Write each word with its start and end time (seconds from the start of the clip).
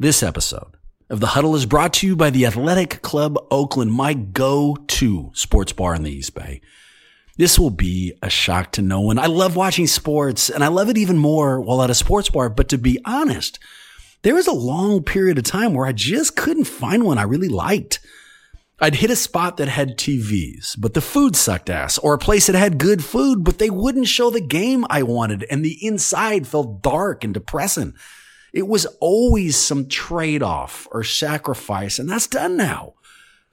This 0.00 0.24
episode 0.24 0.76
of 1.08 1.20
The 1.20 1.28
Huddle 1.28 1.54
is 1.54 1.66
brought 1.66 1.92
to 1.94 2.06
you 2.08 2.16
by 2.16 2.30
the 2.30 2.46
Athletic 2.46 3.00
Club 3.00 3.38
Oakland, 3.48 3.92
my 3.92 4.12
go 4.12 4.74
to 4.88 5.30
sports 5.34 5.70
bar 5.70 5.94
in 5.94 6.02
the 6.02 6.10
East 6.10 6.34
Bay. 6.34 6.62
This 7.36 7.60
will 7.60 7.70
be 7.70 8.12
a 8.20 8.28
shock 8.28 8.72
to 8.72 8.82
no 8.82 9.00
one. 9.00 9.20
I 9.20 9.26
love 9.26 9.54
watching 9.54 9.86
sports 9.86 10.50
and 10.50 10.64
I 10.64 10.66
love 10.66 10.88
it 10.88 10.98
even 10.98 11.16
more 11.16 11.60
while 11.60 11.80
at 11.80 11.90
a 11.90 11.94
sports 11.94 12.28
bar. 12.28 12.48
But 12.48 12.68
to 12.70 12.76
be 12.76 12.98
honest, 13.04 13.60
there 14.22 14.34
was 14.34 14.48
a 14.48 14.52
long 14.52 15.04
period 15.04 15.38
of 15.38 15.44
time 15.44 15.74
where 15.74 15.86
I 15.86 15.92
just 15.92 16.34
couldn't 16.34 16.64
find 16.64 17.04
one 17.04 17.16
I 17.16 17.22
really 17.22 17.48
liked. 17.48 18.00
I'd 18.80 18.96
hit 18.96 19.10
a 19.10 19.16
spot 19.16 19.58
that 19.58 19.68
had 19.68 19.96
TVs, 19.96 20.74
but 20.76 20.94
the 20.94 21.00
food 21.00 21.36
sucked 21.36 21.70
ass, 21.70 21.98
or 21.98 22.14
a 22.14 22.18
place 22.18 22.48
that 22.48 22.56
had 22.56 22.78
good 22.78 23.04
food, 23.04 23.44
but 23.44 23.60
they 23.60 23.70
wouldn't 23.70 24.08
show 24.08 24.30
the 24.30 24.40
game 24.40 24.84
I 24.90 25.04
wanted, 25.04 25.44
and 25.44 25.64
the 25.64 25.78
inside 25.86 26.48
felt 26.48 26.82
dark 26.82 27.22
and 27.22 27.32
depressing. 27.32 27.94
It 28.54 28.68
was 28.68 28.86
always 29.00 29.56
some 29.56 29.88
trade 29.88 30.40
off 30.40 30.86
or 30.92 31.02
sacrifice, 31.02 31.98
and 31.98 32.08
that's 32.08 32.28
done 32.28 32.56
now. 32.56 32.94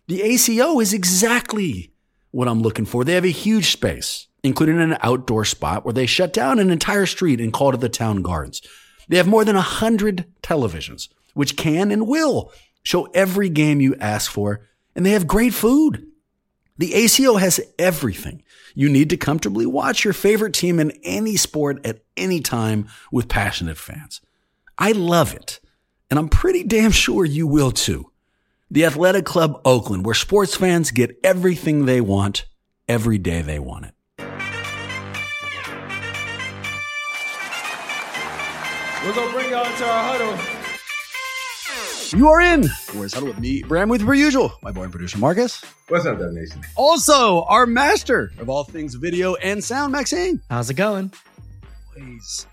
The 0.07 0.21
ACO 0.21 0.79
is 0.79 0.93
exactly 0.93 1.91
what 2.29 2.47
I'm 2.47 2.61
looking 2.61 2.85
for. 2.85 3.03
They 3.03 3.15
have 3.15 3.25
a 3.25 3.29
huge 3.29 3.71
space, 3.71 4.27
including 4.43 4.79
an 4.79 4.99
outdoor 5.01 5.43
spot 5.43 5.83
where 5.83 5.93
they 5.93 6.05
shut 6.05 6.31
down 6.31 6.59
an 6.59 6.69
entire 6.69 7.07
street 7.07 7.41
and 7.41 7.51
called 7.51 7.73
it 7.73 7.81
the 7.81 7.89
town 7.89 8.21
gardens. 8.21 8.61
They 9.07 9.17
have 9.17 9.25
more 9.25 9.43
than 9.43 9.55
a 9.55 9.61
hundred 9.61 10.25
televisions, 10.43 11.09
which 11.33 11.57
can 11.57 11.89
and 11.89 12.07
will 12.07 12.51
show 12.83 13.05
every 13.15 13.49
game 13.49 13.81
you 13.81 13.95
ask 13.95 14.29
for, 14.29 14.67
and 14.95 15.03
they 15.03 15.11
have 15.11 15.25
great 15.25 15.55
food. 15.55 16.05
The 16.77 16.93
ACO 16.93 17.37
has 17.37 17.59
everything 17.79 18.43
you 18.75 18.87
need 18.87 19.09
to 19.09 19.17
comfortably 19.17 19.65
watch 19.65 20.03
your 20.03 20.13
favorite 20.13 20.53
team 20.53 20.79
in 20.79 20.91
any 21.03 21.37
sport 21.37 21.83
at 21.87 22.03
any 22.15 22.39
time 22.39 22.87
with 23.11 23.27
passionate 23.27 23.79
fans. 23.79 24.21
I 24.77 24.91
love 24.93 25.33
it, 25.33 25.59
and 26.09 26.17
I'm 26.17 26.29
pretty 26.29 26.63
damn 26.63 26.91
sure 26.91 27.25
you 27.25 27.47
will 27.47 27.71
too. 27.71 28.11
The 28.69 28.85
Athletic 28.85 29.25
Club 29.25 29.61
Oakland, 29.65 30.05
where 30.05 30.15
sports 30.15 30.55
fans 30.55 30.91
get 30.91 31.19
everything 31.23 31.85
they 31.85 32.01
want 32.01 32.45
every 32.87 33.17
day 33.17 33.41
they 33.41 33.59
want 33.59 33.85
it. 33.85 33.93
We're 39.03 39.15
gonna 39.15 39.31
bring 39.31 39.49
y'all 39.49 39.65
into 39.65 39.83
our 39.85 40.17
huddle. 40.17 40.37
You 42.17 42.27
are 42.27 42.41
in. 42.41 42.69
Warriors 42.93 43.13
Huddle 43.13 43.29
with 43.29 43.39
me, 43.39 43.63
Bram, 43.63 43.87
with 43.87 44.05
per 44.05 44.13
usual, 44.13 44.51
my 44.61 44.71
boy 44.71 44.83
and 44.83 44.91
producer 44.91 45.17
Marcus. 45.17 45.63
What's 45.87 46.05
up, 46.05 46.19
Dub 46.19 46.33
Nation? 46.33 46.61
Also, 46.75 47.43
our 47.43 47.65
master 47.65 48.31
of 48.37 48.49
all 48.49 48.65
things 48.65 48.95
video 48.95 49.35
and 49.35 49.63
sound, 49.63 49.93
Maxime. 49.93 50.41
How's 50.49 50.69
it 50.69 50.73
going? 50.73 51.13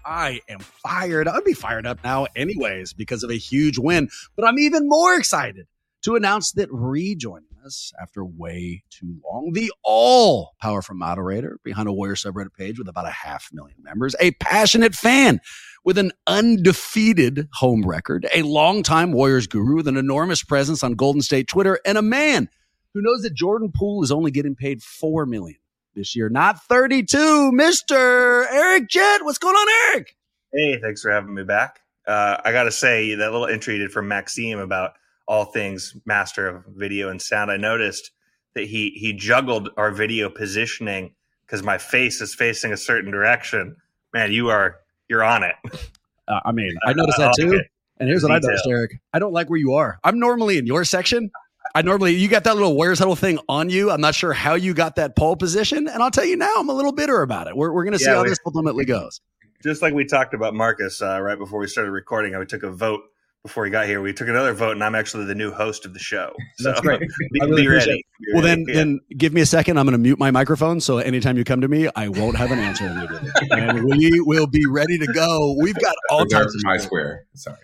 I 0.05 0.41
am 0.49 0.61
fired. 0.61 1.29
I'd 1.29 1.45
be 1.45 1.53
fired 1.53 1.87
up 1.87 2.03
now, 2.03 2.27
anyways, 2.37 2.93
because 2.93 3.23
of 3.23 3.31
a 3.31 3.39
huge 3.39 3.79
win. 3.79 4.09
But 4.37 4.47
I'm 4.47 4.59
even 4.59 4.89
more 4.89 5.17
excited 5.17 5.67
to 6.03 6.17
announce 6.17 6.53
that 6.53 6.69
rejoining 6.71 7.49
us 7.65 7.93
after 8.01 8.25
way 8.25 8.83
too 8.91 9.21
long, 9.25 9.53
the 9.53 9.73
all 9.85 10.53
powerful 10.61 10.95
moderator 10.95 11.59
behind 11.65 11.89
a 11.89 11.93
Warrior 11.93 12.15
subreddit 12.15 12.55
page 12.55 12.79
with 12.79 12.89
about 12.89 13.07
a 13.07 13.11
half 13.11 13.49
million 13.53 13.77
members, 13.83 14.15
a 14.21 14.31
passionate 14.33 14.95
fan 14.95 15.41
with 15.85 15.99
an 15.99 16.13
undefeated 16.27 17.49
home 17.55 17.83
record, 17.83 18.27
a 18.35 18.43
longtime 18.43 19.13
Warriors 19.13 19.47
guru 19.47 19.77
with 19.77 19.89
an 19.89 19.97
enormous 19.97 20.43
presence 20.43 20.83
on 20.83 20.95
Golden 20.95 21.23
State 21.23 21.49
Twitter, 21.49 21.81
and 21.85 21.99
a 21.99 22.03
man 22.03 22.49
who 22.95 23.03
knows 23.03 23.23
that 23.23 23.35
Jordan 23.35 23.73
Poole 23.75 24.03
is 24.03 24.13
only 24.13 24.31
getting 24.31 24.55
paid 24.55 24.83
four 24.83 25.27
million 25.27 25.59
this 25.95 26.15
year, 26.15 26.29
not 26.29 26.63
32. 26.65 27.53
Mr. 27.53 28.47
Eric 28.51 28.89
Jett. 28.89 29.25
What's 29.25 29.39
going 29.39 29.55
on, 29.55 29.95
Eric? 29.95 30.17
Hey, 30.53 30.79
thanks 30.81 31.03
for 31.03 31.11
having 31.11 31.35
me 31.35 31.45
back. 31.45 31.81
Uh, 32.07 32.39
I 32.45 32.53
got 32.53 32.65
to 32.65 32.73
say, 32.73 33.15
that 33.15 33.33
little 33.33 33.47
entry 33.47 33.75
you 33.75 33.81
did 33.81 33.93
from 33.93 34.09
Maxime 34.09 34.59
about 34.59 34.93
all 35.27 35.45
things 35.45 35.95
master 36.07 36.49
of 36.49 36.65
video 36.69 37.11
and 37.11 37.21
sound, 37.21 37.51
I 37.51 37.59
noticed 37.59 38.11
that 38.55 38.65
he 38.65 38.91
he 38.91 39.13
juggled 39.13 39.69
our 39.77 39.91
video 39.91 40.31
positioning 40.31 41.15
because 41.47 41.63
my 41.63 41.79
face 41.79 42.21
is 42.21 42.35
facing 42.35 42.73
a 42.73 42.77
certain 42.77 43.11
direction. 43.11 43.77
Man, 44.13 44.33
you 44.33 44.49
are 44.49 44.77
you're 45.09 45.23
on 45.25 45.45
it. 45.45 45.55
Uh, 46.29 46.41
I 46.45 46.53
mean, 46.53 46.71
I 46.85 46.93
noticed 46.93 47.17
that 47.17 47.33
too. 47.39 47.59
And 47.99 48.07
here's 48.07 48.23
what 48.23 48.33
I 48.33 48.39
noticed, 48.39 48.67
Eric. 48.69 49.01
I 49.15 49.19
don't 49.19 49.33
like 49.33 49.49
where 49.49 49.59
you 49.59 49.73
are. 49.73 49.99
I'm 50.05 50.19
normally 50.21 50.59
in 50.59 50.67
your 50.67 50.85
section. 50.85 51.31
I 51.75 51.83
normally 51.83 52.15
you 52.15 52.29
got 52.29 52.45
that 52.45 52.55
little 52.55 52.75
Warriors 52.75 52.99
Huddle 52.99 53.17
thing 53.17 53.39
on 53.49 53.71
you. 53.71 53.91
I'm 53.91 54.01
not 54.01 54.15
sure 54.15 54.33
how 54.33 54.55
you 54.55 54.75
got 54.75 54.97
that 54.97 55.17
pole 55.17 55.37
position, 55.37 55.89
and 55.89 56.03
I'll 56.03 56.11
tell 56.11 56.25
you 56.25 56.37
now, 56.37 56.53
I'm 56.59 56.69
a 56.69 56.75
little 56.75 56.93
bitter 56.93 57.23
about 57.23 57.47
it. 57.47 57.57
We're 57.57 57.73
we're 57.73 57.85
gonna 57.85 57.99
see 57.99 58.07
Yeah, 58.07 58.17
how 58.17 58.23
we- 58.23 58.29
this 58.31 58.39
ultimately 58.47 58.85
goes. 58.85 59.21
Just 59.63 59.83
like 59.83 59.93
we 59.93 60.05
talked 60.05 60.35
about 60.35 60.55
Marcus 60.55 61.03
uh, 61.03 61.21
right 61.21 61.37
before 61.39 61.59
we 61.59 61.67
started 61.67 61.91
recording, 61.91 62.33
how 62.33 62.39
we 62.39 62.47
took 62.47 62.63
a 62.63 62.71
vote 62.71 63.01
before 63.43 63.65
he 63.65 63.71
got 63.73 63.87
here. 63.87 64.01
We 64.01 64.13
took 64.13 64.29
another 64.29 64.53
vote, 64.53 64.73
and 64.73 64.85
I'm 64.85 64.95
actually 64.95 65.25
the 65.25 65.35
new 65.35 65.51
host 65.51 65.85
of 65.85 65.95
the 65.95 65.99
show. 65.99 66.33
So 66.59 66.69
That's 66.69 66.81
great. 66.83 67.01
be, 67.01 67.41
I 67.41 67.45
really 67.45 67.63
be 67.63 67.69
ready. 67.69 67.87
Be 68.21 68.33
Well, 68.35 68.43
ready. 68.45 68.65
then, 68.65 68.69
Yeah. 68.69 68.75
then 68.75 69.01
give 69.17 69.33
me 69.33 69.41
a 69.41 69.47
second. 69.47 69.77
I'm 69.77 69.85
going 69.85 69.93
to 69.95 69.99
mute 69.99 70.19
my 70.19 70.31
microphone, 70.31 70.81
so 70.81 70.99
anytime 70.99 71.37
you 71.37 71.43
come 71.43 71.61
to 71.61 71.69
me, 71.69 71.89
I 71.97 72.07
won't 72.09 72.37
have 72.37 72.53
an 72.53 72.61
answer 72.61 72.87
immediately, 72.87 73.31
and 73.51 73.85
we 73.85 74.21
will 74.21 74.47
be 74.47 74.65
ready 74.67 74.97
to 74.99 75.07
go. 75.13 75.57
We've 75.61 75.75
got 75.79 75.97
all 76.11 76.23
Reserved 76.23 76.33
kinds 76.43 76.55
of 76.55 76.61
my 76.65 76.77
square. 76.79 77.27
Sorry. 77.35 77.57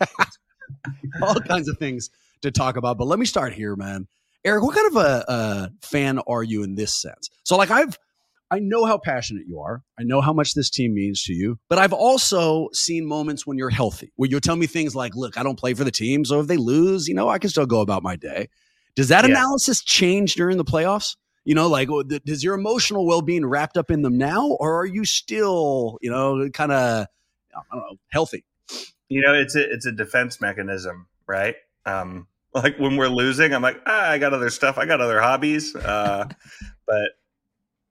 all 1.22 1.34
kinds 1.40 1.68
of 1.68 1.78
things 1.78 2.10
to 2.42 2.50
talk 2.50 2.76
about. 2.76 2.98
But 2.98 3.06
let 3.06 3.18
me 3.18 3.26
start 3.26 3.52
here, 3.52 3.76
man. 3.76 4.06
Eric, 4.44 4.62
what 4.62 4.74
kind 4.74 4.88
of 4.88 4.96
a, 4.96 5.24
a 5.28 5.70
fan 5.82 6.18
are 6.26 6.42
you 6.42 6.62
in 6.62 6.74
this 6.74 6.94
sense? 6.94 7.30
So, 7.44 7.56
like, 7.56 7.70
I've 7.70 7.98
I 8.50 8.58
know 8.58 8.84
how 8.84 8.98
passionate 8.98 9.46
you 9.46 9.60
are. 9.60 9.82
I 9.98 10.02
know 10.02 10.20
how 10.20 10.34
much 10.34 10.52
this 10.52 10.68
team 10.68 10.92
means 10.92 11.22
to 11.24 11.32
you. 11.32 11.58
But 11.70 11.78
I've 11.78 11.94
also 11.94 12.68
seen 12.74 13.06
moments 13.06 13.46
when 13.46 13.56
you're 13.56 13.70
healthy, 13.70 14.12
where 14.16 14.28
you'll 14.28 14.40
tell 14.40 14.56
me 14.56 14.66
things 14.66 14.94
like, 14.94 15.14
"Look, 15.14 15.38
I 15.38 15.42
don't 15.42 15.58
play 15.58 15.72
for 15.72 15.84
the 15.84 15.90
team, 15.90 16.24
so 16.26 16.40
if 16.40 16.48
they 16.48 16.58
lose, 16.58 17.08
you 17.08 17.14
know, 17.14 17.28
I 17.28 17.38
can 17.38 17.48
still 17.48 17.64
go 17.66 17.80
about 17.80 18.02
my 18.02 18.16
day." 18.16 18.48
Does 18.94 19.08
that 19.08 19.24
Yeah. 19.24 19.30
analysis 19.30 19.82
change 19.82 20.34
during 20.34 20.58
the 20.58 20.64
playoffs? 20.64 21.16
You 21.44 21.54
know, 21.54 21.66
like, 21.66 21.88
oh, 21.90 22.02
does 22.02 22.44
your 22.44 22.54
emotional 22.54 23.06
well 23.06 23.22
being 23.22 23.46
wrapped 23.46 23.76
up 23.78 23.90
in 23.90 24.02
them 24.02 24.18
now, 24.18 24.48
or 24.60 24.80
are 24.80 24.86
you 24.86 25.04
still, 25.04 25.98
you 26.02 26.10
know, 26.10 26.48
kind 26.50 26.72
of, 26.72 27.06
I 27.56 27.60
don't 27.72 27.80
know, 27.80 27.96
healthy? 28.10 28.44
you 29.08 29.20
know, 29.22 29.34
it's 29.34 29.54
a 29.54 29.70
it's 29.70 29.86
a 29.86 29.92
defense 29.92 30.40
mechanism, 30.40 31.06
right? 31.26 31.56
Um, 31.84 32.26
like 32.54 32.78
when 32.78 32.96
we're 32.96 33.08
losing, 33.08 33.54
I'm 33.54 33.62
like, 33.62 33.80
ah, 33.86 34.10
I 34.10 34.18
got 34.18 34.32
other 34.32 34.50
stuff, 34.50 34.78
I 34.78 34.86
got 34.86 35.00
other 35.00 35.20
hobbies. 35.20 35.74
Uh, 35.74 36.28
but 36.86 37.10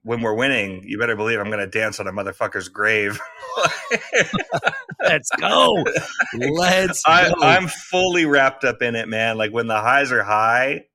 when 0.04 0.22
we're 0.22 0.34
winning, 0.34 0.84
you 0.86 0.98
better 0.98 1.16
believe 1.16 1.40
I'm 1.40 1.48
going 1.48 1.60
to 1.60 1.68
dance 1.68 2.00
on 2.00 2.08
a 2.08 2.12
motherfucker's 2.12 2.70
grave. 2.70 3.20
Let's 5.00 5.30
go. 5.40 5.84
Let's 6.36 7.04
I, 7.06 7.30
go. 7.30 7.36
I'm 7.42 7.68
fully 7.68 8.26
wrapped 8.26 8.64
up 8.64 8.82
in 8.82 8.96
it, 8.96 9.08
man. 9.08 9.38
Like 9.38 9.52
when 9.52 9.68
the 9.68 9.80
highs 9.80 10.12
are 10.12 10.24
high, 10.24 10.86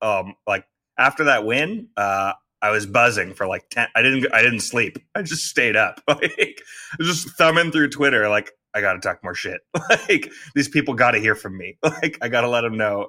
um, 0.00 0.34
like 0.46 0.66
after 0.98 1.24
that 1.24 1.44
win, 1.44 1.88
uh, 1.96 2.32
I 2.62 2.70
was 2.70 2.86
buzzing 2.86 3.34
for 3.34 3.46
like 3.46 3.68
ten. 3.70 3.88
I 3.94 4.02
didn't. 4.02 4.26
I 4.32 4.42
didn't 4.42 4.60
sleep. 4.60 4.98
I 5.14 5.22
just 5.22 5.44
stayed 5.44 5.76
up. 5.76 6.00
Like 6.08 6.62
just 7.00 7.28
thumbing 7.36 7.70
through 7.70 7.90
Twitter. 7.90 8.28
Like 8.28 8.50
I 8.74 8.80
got 8.80 8.94
to 8.94 9.00
talk 9.00 9.22
more 9.22 9.34
shit. 9.34 9.60
Like 10.08 10.30
these 10.54 10.68
people 10.68 10.94
got 10.94 11.12
to 11.12 11.18
hear 11.18 11.34
from 11.34 11.56
me. 11.58 11.78
Like 11.82 12.18
I 12.22 12.28
got 12.28 12.40
to 12.42 12.48
let 12.48 12.62
them 12.62 12.76
know 12.76 13.08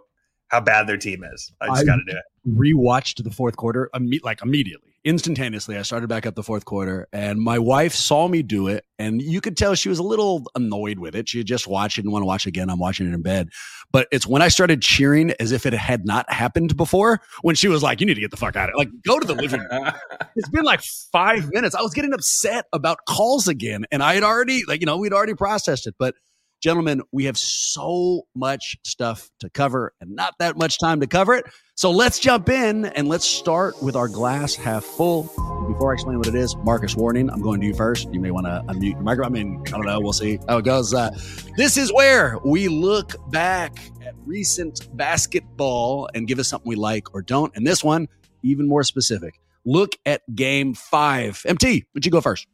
how 0.50 0.60
bad 0.62 0.88
their 0.88 0.98
team 0.98 1.24
is. 1.24 1.52
I 1.62 1.68
just 1.68 1.86
got 1.86 1.98
to 1.98 2.04
do 2.06 2.18
it. 2.18 2.58
rewatched 2.58 3.24
the 3.24 3.32
fourth 3.32 3.56
quarter 3.58 3.90
imme- 3.94 4.24
like 4.24 4.42
immediately 4.42 4.87
instantaneously. 5.07 5.77
I 5.77 5.83
started 5.83 6.07
back 6.07 6.25
up 6.25 6.36
the 6.36 6.44
fourth 6.44 6.65
quarter, 6.65 7.07
and 7.13 7.39
my 7.39 7.57
wife 7.57 7.94
saw 7.94 8.27
me 8.27 8.44
do 8.44 8.68
it, 8.68 8.83
and 9.00 9.21
you 9.21 9.39
could 9.39 9.56
tell 9.56 9.74
she 9.74 9.88
was 9.88 10.00
a 10.00 10.04
little 10.04 10.44
annoyed 10.54 11.00
with 11.00 11.15
it. 11.15 11.30
She 11.30 11.38
had 11.38 11.48
just 11.48 11.65
watched 11.65 11.98
it 11.98 12.04
and 12.04 12.12
want 12.12 12.24
to 12.24 12.27
watch 12.27 12.45
it 12.45 12.50
again. 12.50 12.69
I'm 12.69 12.77
watching 12.77 13.07
it 13.07 13.13
in 13.13 13.21
bed, 13.21 13.50
but 13.89 14.09
it's 14.12 14.27
when 14.27 14.42
I 14.42 14.50
started 14.50 14.81
cheering 14.81 15.31
as 15.39 15.54
if 15.54 15.65
it 15.65 15.74
had 15.74 16.06
not 16.06 16.30
happened 16.31 16.75
before. 16.75 17.21
When 17.42 17.56
she 17.56 17.69
was 17.69 17.81
like, 17.81 18.01
"You 18.01 18.06
need 18.06 18.15
to 18.15 18.21
get 18.21 18.31
the 18.31 18.38
fuck 18.38 18.57
out 18.57 18.69
of 18.69 18.74
it! 18.75 18.77
Like, 18.77 18.89
go 19.06 19.18
to 19.18 19.25
the 19.25 19.36
living 19.36 19.62
room." 19.62 19.92
it's 20.36 20.50
been 20.50 20.65
like 20.65 20.81
five 21.13 21.50
minutes. 21.54 21.74
I 21.74 21.81
was 21.81 21.94
getting 21.94 22.13
upset 22.13 22.65
about 22.74 23.00
calls 23.07 23.48
again, 23.48 23.86
and 23.92 24.04
I 24.04 24.15
had 24.15 24.24
already, 24.24 24.63
like, 24.68 24.81
you 24.81 24.86
know, 24.86 24.98
we'd 24.98 25.13
already 25.13 25.36
processed 25.36 25.88
it, 25.88 25.95
but 25.98 26.15
gentlemen, 26.62 27.01
we 27.12 27.25
have 27.25 27.38
so 27.38 28.24
much 28.36 28.75
stuff 28.83 29.30
to 29.39 29.50
cover 29.50 29.94
and 30.01 30.15
not 30.15 30.33
that 30.39 30.57
much 30.57 30.80
time 30.80 31.00
to 31.00 31.07
cover 31.07 31.33
it. 31.33 31.45
So 31.78 31.92
let's 31.92 32.18
jump 32.18 32.50
in 32.50 32.86
and 32.86 33.08
let's 33.08 33.24
start 33.24 33.84
with 33.84 33.96
our 33.96 34.08
glass 34.08 34.56
half 34.56 34.84
full. 34.84 35.26
Before 35.68 35.92
I 35.92 35.94
explain 35.94 36.18
what 36.18 36.26
it 36.26 36.34
is, 36.34 36.56
Marcus, 36.56 36.96
warning, 36.96 37.30
I'm 37.30 37.40
going 37.40 37.62
to 37.62 37.68
you 37.68 37.76
first. 37.76 38.12
You 38.12 38.20
may 38.20 38.32
want 38.32 38.48
to 38.48 38.64
unmute 38.68 38.94
your 38.94 39.02
microphone. 39.02 39.36
I 39.36 39.44
mean, 39.44 39.64
I 39.68 39.70
don't 39.70 39.86
know. 39.86 40.00
We'll 40.00 40.12
see 40.12 40.40
how 40.50 40.58
it 40.58 40.66
goes. 40.66 40.92
Uh, 40.92 41.12
this 41.56 41.78
is 41.78 41.94
where 41.94 42.40
we 42.44 42.68
look 42.68 43.14
back 43.30 43.78
at 44.04 44.16
recent 44.26 44.90
basketball 44.98 46.10
and 46.16 46.28
give 46.28 46.40
us 46.40 46.48
something 46.48 46.68
we 46.68 46.76
like 46.76 47.14
or 47.14 47.22
don't. 47.22 47.56
And 47.56 47.68
this 47.68 47.84
one, 47.84 48.08
even 48.42 48.68
more 48.68 48.84
specific. 48.84 49.40
Look 49.64 49.92
at 50.04 50.24
game 50.34 50.74
five. 50.74 51.44
MT, 51.46 51.86
would 51.94 52.08
you 52.08 52.12
go 52.12 52.22
first? 52.22 52.48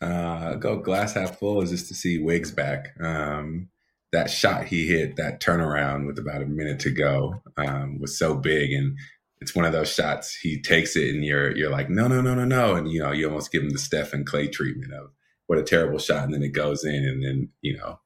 Uh, 0.00 0.56
go 0.56 0.80
glass 0.80 1.14
half 1.14 1.38
full 1.38 1.62
is 1.62 1.70
just 1.70 1.86
to 1.88 1.94
see 1.94 2.18
Wiggs 2.18 2.50
back. 2.50 3.00
Um, 3.00 3.68
that 4.16 4.30
shot 4.30 4.64
he 4.64 4.86
hit, 4.86 5.16
that 5.16 5.42
turnaround 5.42 6.06
with 6.06 6.18
about 6.18 6.40
a 6.40 6.46
minute 6.46 6.80
to 6.80 6.90
go, 6.90 7.42
um, 7.58 7.98
was 8.00 8.18
so 8.18 8.34
big, 8.34 8.72
and 8.72 8.96
it's 9.42 9.54
one 9.54 9.66
of 9.66 9.72
those 9.72 9.92
shots 9.92 10.34
he 10.34 10.58
takes 10.58 10.96
it, 10.96 11.14
and 11.14 11.22
you're 11.22 11.54
you're 11.54 11.70
like, 11.70 11.90
no, 11.90 12.08
no, 12.08 12.22
no, 12.22 12.34
no, 12.34 12.46
no, 12.46 12.74
and 12.74 12.90
you 12.90 12.98
know 12.98 13.12
you 13.12 13.28
almost 13.28 13.52
give 13.52 13.62
him 13.62 13.68
the 13.70 13.78
Steph 13.78 14.14
and 14.14 14.26
Klay 14.26 14.50
treatment 14.50 14.94
of 14.94 15.10
what 15.48 15.58
a 15.58 15.62
terrible 15.62 15.98
shot, 15.98 16.24
and 16.24 16.32
then 16.32 16.42
it 16.42 16.54
goes 16.54 16.82
in, 16.82 17.04
and 17.04 17.22
then 17.22 17.50
you 17.60 17.76
know 17.76 18.00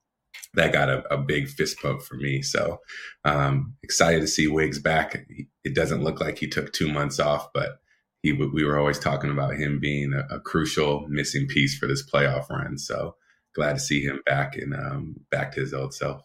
that 0.55 0.73
got 0.73 0.89
a, 0.89 1.05
a 1.15 1.17
big 1.17 1.49
fist 1.49 1.81
pump 1.81 2.03
for 2.03 2.17
me. 2.17 2.43
So 2.43 2.81
um, 3.25 3.77
excited 3.85 4.21
to 4.21 4.27
see 4.27 4.49
Wiggs 4.49 4.81
back. 4.81 5.25
It 5.63 5.77
doesn't 5.77 6.03
look 6.03 6.21
like 6.21 6.39
he 6.39 6.49
took 6.49 6.73
two 6.73 6.93
months 6.93 7.21
off, 7.21 7.53
but 7.55 7.79
he 8.25 8.33
we 8.33 8.65
were 8.65 8.81
always 8.81 8.99
talking 8.99 9.31
about 9.31 9.55
him 9.55 9.79
being 9.79 10.13
a, 10.13 10.35
a, 10.35 10.41
crucial 10.41 11.07
missing 11.09 11.47
piece 11.47 11.79
for 11.79 11.87
this 11.87 12.05
playoff 12.05 12.51
run. 12.51 12.79
So 12.79 13.15
glad 13.55 13.75
to 13.75 13.81
see 13.81 14.03
him 14.03 14.21
back 14.27 14.57
and 14.57 14.75
um, 14.75 15.17
back 15.31 15.53
to 15.53 15.61
his 15.61 15.75
old 15.75 15.95
self. 15.95 16.23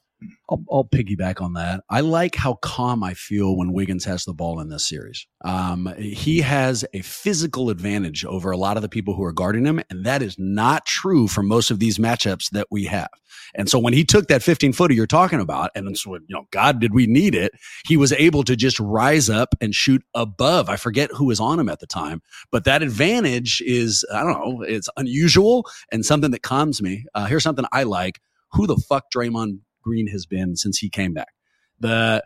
I'll, 0.50 0.63
I'll, 0.72 0.86
piggyback 0.86 1.42
on 1.42 1.54
that. 1.54 1.83
I 1.89 2.01
like 2.01 2.36
how 2.36 2.54
calm 2.56 3.04
I 3.04 3.16
feel 3.16 3.57
when 3.57 3.74
Wiggins 3.74 4.06
has 4.06 4.24
the 4.24 4.33
ball 4.33 4.60
in 4.60 4.69
this 4.69 4.88
series. 4.88 5.25
Um, 5.44 5.94
he 5.98 6.42
has 6.42 6.86
a 6.94 7.01
physical 7.01 7.69
advantage 7.69 8.24
over 8.24 8.51
a 8.51 8.57
lot 8.57 8.77
of 8.77 8.83
the 8.83 8.89
people 8.89 9.16
who 9.16 9.24
are 9.24 9.33
guarding 9.33 9.66
him, 9.66 9.81
and 9.89 10.06
that 10.06 10.22
is 10.22 10.36
not 10.38 10.86
true 10.86 11.27
for 11.27 11.42
most 11.42 11.72
of 11.72 11.80
these 11.80 11.98
matchups 11.98 12.51
that 12.51 12.68
we 12.69 12.86
have. 12.86 13.10
And 13.56 13.69
so 13.69 13.80
when 13.80 13.94
he 13.94 14.04
took 14.04 14.27
that 14.27 14.44
15 14.44 14.74
footer 14.74 14.94
you're 14.94 15.07
talking 15.07 15.39
about, 15.39 15.72
and 15.75 15.98
so, 15.98 16.16
you 16.16 16.22
know, 16.30 16.48
God, 16.51 16.80
did 16.80 16.94
we 16.94 17.07
need 17.07 17.36
it? 17.36 17.54
He 17.86 17.98
was 17.98 18.12
able 18.13 18.44
to 18.44 18.56
just 18.56 18.80
rise 18.80 19.30
up 19.30 19.56
and 19.62 19.74
shoot 19.74 20.04
above. 20.13 20.69
I 20.69 20.77
forget 20.77 21.12
who 21.12 21.25
was 21.25 21.39
on 21.39 21.60
him 21.60 21.69
at 21.69 21.80
the 21.80 21.88
time, 21.88 22.22
but 22.51 22.63
that 22.66 22.83
advantage 22.83 23.62
is, 23.66 24.06
I 24.13 24.24
don't 24.24 24.31
know, 24.31 24.62
it's 24.62 24.89
unusual 24.98 25.68
and 25.92 26.06
something 26.06 26.31
that 26.31 26.44
calms 26.44 26.81
me. 26.81 27.06
Uh, 27.13 27.25
here's 27.25 27.44
something 27.44 27.66
I 27.72 27.83
like. 27.83 28.19
Who 28.51 28.68
the 28.68 28.77
fuck 28.77 29.06
Draymond 29.13 29.60
Green 29.86 30.08
has 30.08 30.26
been 30.26 30.56
since 30.56 30.78
he 30.78 30.90
came 30.90 31.14
back. 31.14 31.34
The 31.80 32.24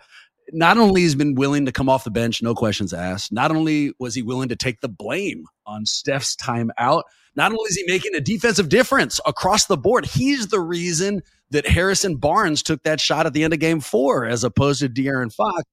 not 0.51 0.77
only 0.77 1.03
has 1.03 1.15
been 1.15 1.35
willing 1.35 1.65
to 1.65 1.71
come 1.71 1.89
off 1.89 2.03
the 2.03 2.11
bench, 2.11 2.41
no 2.41 2.55
questions 2.55 2.93
asked. 2.93 3.31
Not 3.31 3.51
only 3.51 3.93
was 3.99 4.15
he 4.15 4.21
willing 4.21 4.49
to 4.49 4.55
take 4.55 4.81
the 4.81 4.89
blame 4.89 5.45
on 5.65 5.85
Steph's 5.85 6.35
time 6.35 6.71
out, 6.77 7.05
not 7.35 7.51
only 7.51 7.67
is 7.69 7.75
he 7.75 7.83
making 7.85 8.15
a 8.15 8.21
defensive 8.21 8.69
difference 8.69 9.19
across 9.25 9.65
the 9.65 9.77
board, 9.77 10.05
he's 10.05 10.47
the 10.47 10.59
reason 10.59 11.21
that 11.51 11.67
Harrison 11.67 12.15
Barnes 12.15 12.63
took 12.63 12.83
that 12.83 12.99
shot 12.99 13.25
at 13.25 13.33
the 13.33 13.43
end 13.43 13.53
of 13.53 13.59
game 13.59 13.79
four 13.79 14.25
as 14.25 14.43
opposed 14.43 14.79
to 14.79 14.89
De'Aaron 14.89 15.33
Fox. 15.33 15.63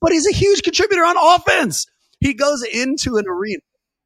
But 0.00 0.12
he's 0.12 0.26
a 0.26 0.34
huge 0.34 0.62
contributor 0.62 1.02
on 1.02 1.16
offense. 1.16 1.86
He 2.20 2.34
goes 2.34 2.62
into 2.62 3.16
an 3.16 3.24
arena 3.26 3.60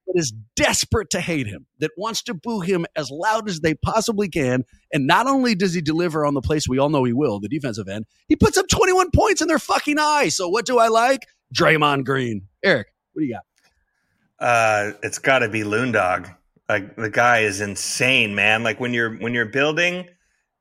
that 0.06 0.18
is 0.18 0.32
desperate 0.56 1.10
to 1.10 1.20
hate 1.20 1.46
him, 1.46 1.66
that 1.78 1.90
wants 1.96 2.22
to 2.24 2.34
boo 2.34 2.60
him 2.60 2.86
as 2.96 3.10
loud 3.10 3.48
as 3.48 3.60
they 3.60 3.74
possibly 3.74 4.28
can. 4.28 4.64
And 4.92 5.06
not 5.06 5.26
only 5.26 5.54
does 5.54 5.74
he 5.74 5.80
deliver 5.80 6.24
on 6.24 6.34
the 6.34 6.40
place 6.40 6.68
we 6.68 6.78
all 6.78 6.88
know 6.88 7.04
he 7.04 7.12
will, 7.12 7.40
the 7.40 7.48
defensive 7.48 7.88
end, 7.88 8.06
he 8.28 8.36
puts 8.36 8.58
up 8.58 8.68
21 8.68 9.10
points 9.10 9.40
in 9.40 9.48
their 9.48 9.58
fucking 9.58 9.98
eye. 9.98 10.28
So 10.28 10.48
what 10.48 10.66
do 10.66 10.78
I 10.78 10.88
like? 10.88 11.26
Draymond 11.54 12.04
Green. 12.04 12.48
Eric, 12.62 12.88
what 13.12 13.20
do 13.20 13.26
you 13.26 13.34
got? 13.34 13.44
Uh, 14.40 14.92
it's 15.02 15.18
got 15.18 15.40
to 15.40 15.48
be 15.48 15.64
Loon 15.64 15.92
Dog. 15.92 16.28
Like 16.68 16.96
the 16.96 17.10
guy 17.10 17.40
is 17.40 17.60
insane, 17.60 18.34
man. 18.34 18.62
Like 18.62 18.78
when 18.78 18.94
you're 18.94 19.16
when 19.16 19.34
you're 19.34 19.46
building 19.46 20.06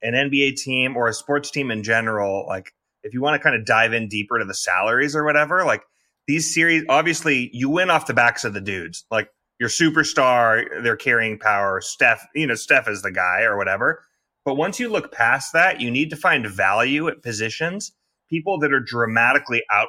an 0.02 0.14
NBA 0.14 0.56
team 0.56 0.98
or 0.98 1.08
a 1.08 1.14
sports 1.14 1.52
team 1.52 1.70
in 1.70 1.84
general, 1.84 2.46
like 2.48 2.74
if 3.04 3.14
you 3.14 3.22
want 3.22 3.40
to 3.40 3.44
kind 3.44 3.56
of 3.56 3.66
dive 3.66 3.94
in 3.94 4.08
deeper 4.08 4.40
to 4.40 4.46
the 4.46 4.56
salaries 4.56 5.16
or 5.16 5.24
whatever, 5.24 5.64
like 5.66 5.84
these 6.30 6.54
series, 6.54 6.84
obviously 6.90 7.50
you 7.54 7.72
win 7.72 7.90
off 7.90 8.06
the 8.06 8.14
backs 8.14 8.46
of 8.46 8.54
the 8.54 8.62
dudes. 8.62 9.04
Like 9.10 9.32
your 9.60 9.68
superstar, 9.68 10.64
their 10.84 10.96
carrying 10.96 11.40
power, 11.40 11.82
Steph, 11.82 12.24
you 12.36 12.46
know, 12.46 12.54
Steph 12.54 12.88
is 12.88 13.02
the 13.02 13.12
guy 13.12 13.42
or 13.42 13.58
whatever. 13.58 14.04
But 14.46 14.54
once 14.54 14.80
you 14.80 14.90
look 14.90 15.12
past 15.12 15.54
that, 15.54 15.82
you 15.82 15.90
need 15.90 16.12
to 16.12 16.16
find 16.16 16.46
value 16.46 17.08
at 17.08 17.24
positions, 17.24 17.94
people 18.30 18.60
that 18.60 18.72
are 18.72 18.80
dramatically 18.80 19.64
out 19.72 19.88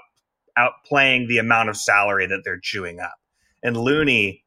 outplaying 0.58 1.28
the 1.28 1.37
amount 1.37 1.69
of 1.69 1.76
salary 1.76 2.26
that 2.26 2.40
they're 2.42 2.58
chewing 2.58 3.00
up. 3.00 3.14
And 3.62 3.76
Looney 3.76 4.42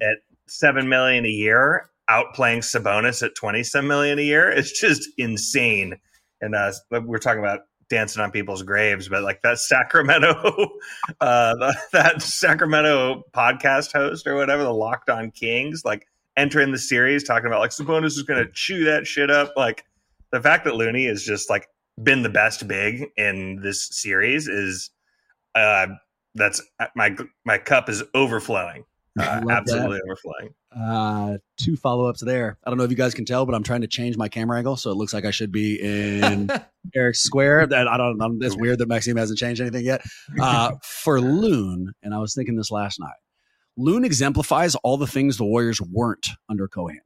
at 0.00 0.16
seven 0.48 0.88
million 0.88 1.26
a 1.26 1.28
year, 1.28 1.90
outplaying 2.08 2.60
Sabonis 2.60 3.22
at 3.22 3.34
twenty 3.34 3.62
seven 3.62 3.86
million 3.86 4.18
a 4.18 4.22
year, 4.22 4.50
it's 4.50 4.80
just 4.80 5.10
insane. 5.18 6.00
And 6.40 6.54
uh, 6.54 6.72
we're 6.90 7.18
talking 7.18 7.40
about 7.40 7.60
dancing 7.88 8.22
on 8.22 8.30
people's 8.30 8.62
graves, 8.62 9.08
but 9.08 9.22
like 9.22 9.42
that 9.42 9.58
Sacramento, 9.58 10.70
uh, 11.20 11.72
that 11.92 12.22
Sacramento 12.22 13.24
podcast 13.32 13.92
host 13.92 14.26
or 14.26 14.34
whatever, 14.34 14.62
the 14.62 14.72
Locked 14.72 15.10
On 15.10 15.30
Kings, 15.30 15.84
like 15.84 16.06
entering 16.36 16.72
the 16.72 16.78
series 16.78 17.24
talking 17.24 17.46
about 17.46 17.60
like 17.60 17.70
Sabonis 17.70 18.06
is 18.06 18.22
going 18.22 18.44
to 18.44 18.50
chew 18.52 18.84
that 18.84 19.06
shit 19.06 19.30
up. 19.30 19.52
Like 19.56 19.84
the 20.30 20.40
fact 20.40 20.64
that 20.64 20.74
Looney 20.74 21.06
has 21.06 21.22
just 21.22 21.50
like 21.50 21.68
been 22.02 22.22
the 22.22 22.28
best 22.28 22.66
big 22.66 23.06
in 23.16 23.60
this 23.62 23.86
series 23.86 24.48
is, 24.48 24.90
uh, 25.54 25.86
that's 26.34 26.60
my 26.96 27.16
my 27.44 27.58
cup 27.58 27.88
is 27.88 28.02
overflowing. 28.14 28.84
Uh, 29.18 29.42
absolutely 29.48 29.96
that. 29.98 30.02
overflowing. 30.06 30.54
Uh, 30.74 31.38
two 31.56 31.76
follow 31.76 32.06
ups 32.06 32.20
there. 32.20 32.58
I 32.64 32.70
don't 32.70 32.78
know 32.78 32.84
if 32.84 32.90
you 32.90 32.96
guys 32.96 33.14
can 33.14 33.24
tell, 33.24 33.46
but 33.46 33.54
I'm 33.54 33.62
trying 33.62 33.82
to 33.82 33.86
change 33.86 34.16
my 34.16 34.28
camera 34.28 34.58
angle 34.58 34.76
so 34.76 34.90
it 34.90 34.96
looks 34.96 35.12
like 35.14 35.24
I 35.24 35.30
should 35.30 35.52
be 35.52 35.80
in 35.80 36.50
Eric's 36.94 37.20
square. 37.20 37.66
That 37.66 37.86
I 37.86 37.96
don't. 37.96 38.18
know. 38.18 38.36
it's 38.40 38.56
weird 38.56 38.78
that 38.78 38.88
Maxime 38.88 39.16
hasn't 39.16 39.38
changed 39.38 39.60
anything 39.60 39.84
yet. 39.84 40.02
Uh, 40.40 40.72
for 40.82 41.20
Loon, 41.20 41.92
and 42.02 42.12
I 42.12 42.18
was 42.18 42.34
thinking 42.34 42.56
this 42.56 42.70
last 42.72 42.98
night. 42.98 43.14
Loon 43.76 44.04
exemplifies 44.04 44.74
all 44.76 44.96
the 44.96 45.06
things 45.06 45.36
the 45.36 45.44
Warriors 45.44 45.80
weren't 45.80 46.28
under 46.48 46.66
Cohan. 46.68 47.00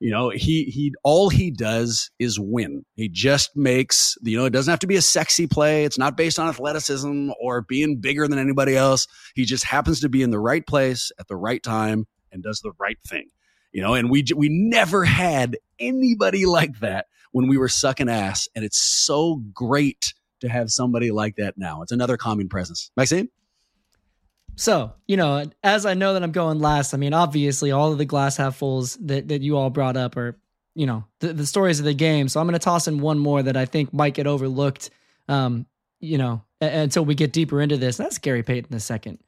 You 0.00 0.10
know, 0.10 0.30
he 0.30 0.64
he 0.64 0.92
all 1.02 1.28
he 1.28 1.50
does 1.50 2.10
is 2.18 2.38
win. 2.38 2.84
He 2.94 3.08
just 3.08 3.56
makes 3.56 4.16
you 4.22 4.36
know, 4.36 4.44
it 4.44 4.50
doesn't 4.50 4.70
have 4.70 4.80
to 4.80 4.86
be 4.86 4.96
a 4.96 5.02
sexy 5.02 5.46
play. 5.46 5.84
It's 5.84 5.98
not 5.98 6.16
based 6.16 6.38
on 6.38 6.48
athleticism 6.48 7.30
or 7.40 7.62
being 7.62 8.00
bigger 8.00 8.28
than 8.28 8.38
anybody 8.38 8.76
else. 8.76 9.06
He 9.34 9.44
just 9.44 9.64
happens 9.64 10.00
to 10.00 10.08
be 10.08 10.22
in 10.22 10.30
the 10.30 10.38
right 10.38 10.66
place 10.66 11.12
at 11.18 11.28
the 11.28 11.36
right 11.36 11.62
time 11.62 12.06
and 12.32 12.42
does 12.42 12.60
the 12.60 12.72
right 12.78 12.98
thing. 13.06 13.28
You 13.72 13.82
know, 13.82 13.94
and 13.94 14.10
we 14.10 14.24
we 14.36 14.48
never 14.50 15.04
had 15.04 15.56
anybody 15.78 16.44
like 16.46 16.80
that 16.80 17.06
when 17.32 17.48
we 17.48 17.56
were 17.56 17.68
sucking 17.68 18.08
ass, 18.08 18.48
and 18.54 18.64
it's 18.64 18.78
so 18.78 19.42
great 19.52 20.14
to 20.40 20.48
have 20.48 20.70
somebody 20.70 21.10
like 21.10 21.36
that 21.36 21.56
now. 21.56 21.82
It's 21.82 21.92
another 21.92 22.16
calming 22.16 22.48
presence. 22.48 22.90
Maxime. 22.96 23.30
So, 24.56 24.92
you 25.06 25.16
know, 25.16 25.44
as 25.62 25.84
I 25.84 25.94
know 25.94 26.12
that 26.12 26.22
I'm 26.22 26.32
going 26.32 26.60
last, 26.60 26.94
I 26.94 26.96
mean, 26.96 27.12
obviously, 27.12 27.72
all 27.72 27.92
of 27.92 27.98
the 27.98 28.04
glass 28.04 28.36
half 28.36 28.56
fulls 28.56 28.96
that, 28.96 29.28
that 29.28 29.42
you 29.42 29.56
all 29.56 29.70
brought 29.70 29.96
up 29.96 30.16
are, 30.16 30.38
you 30.74 30.86
know, 30.86 31.04
the, 31.20 31.32
the 31.32 31.46
stories 31.46 31.78
of 31.78 31.84
the 31.84 31.94
game. 31.94 32.28
So 32.28 32.40
I'm 32.40 32.46
going 32.46 32.58
to 32.58 32.58
toss 32.58 32.86
in 32.88 33.00
one 33.00 33.18
more 33.18 33.42
that 33.42 33.56
I 33.56 33.64
think 33.64 33.92
might 33.92 34.14
get 34.14 34.26
overlooked, 34.26 34.90
um, 35.28 35.66
you 36.00 36.18
know, 36.18 36.42
until 36.60 37.04
we 37.04 37.14
get 37.14 37.32
deeper 37.32 37.60
into 37.60 37.76
this. 37.76 37.96
That's 37.96 38.18
Gary 38.18 38.42
Payton 38.42 38.68
the 38.70 38.80
second. 38.80 39.18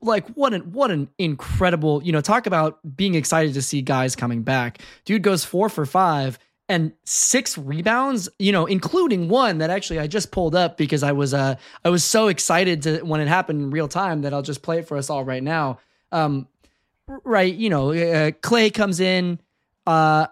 Like 0.00 0.28
what 0.30 0.54
an 0.54 0.72
what 0.72 0.92
an 0.92 1.08
incredible, 1.18 2.02
you 2.04 2.12
know, 2.12 2.20
talk 2.20 2.46
about 2.46 2.78
being 2.96 3.14
excited 3.16 3.54
to 3.54 3.62
see 3.62 3.82
guys 3.82 4.14
coming 4.14 4.42
back. 4.42 4.80
Dude 5.04 5.22
goes 5.22 5.44
four 5.44 5.68
for 5.68 5.84
five 5.86 6.38
and 6.68 6.92
six 7.04 7.56
rebounds, 7.56 8.28
you 8.38 8.52
know, 8.52 8.66
including 8.66 9.28
one 9.28 9.58
that 9.58 9.70
actually 9.70 9.98
I 9.98 10.06
just 10.06 10.30
pulled 10.30 10.54
up 10.54 10.76
because 10.76 11.02
I 11.02 11.12
was 11.12 11.32
uh 11.32 11.56
I 11.84 11.88
was 11.88 12.04
so 12.04 12.28
excited 12.28 12.82
to 12.82 13.00
when 13.02 13.20
it 13.20 13.28
happened 13.28 13.62
in 13.62 13.70
real 13.70 13.88
time 13.88 14.22
that 14.22 14.34
I'll 14.34 14.42
just 14.42 14.62
play 14.62 14.78
it 14.78 14.88
for 14.88 14.96
us 14.96 15.08
all 15.08 15.24
right 15.24 15.42
now. 15.42 15.78
Um 16.12 16.46
right, 17.24 17.52
you 17.52 17.70
know, 17.70 17.90
uh, 17.90 18.32
Klay 18.32 18.72
comes 18.72 19.00
in 19.00 19.40
uh 19.86 20.26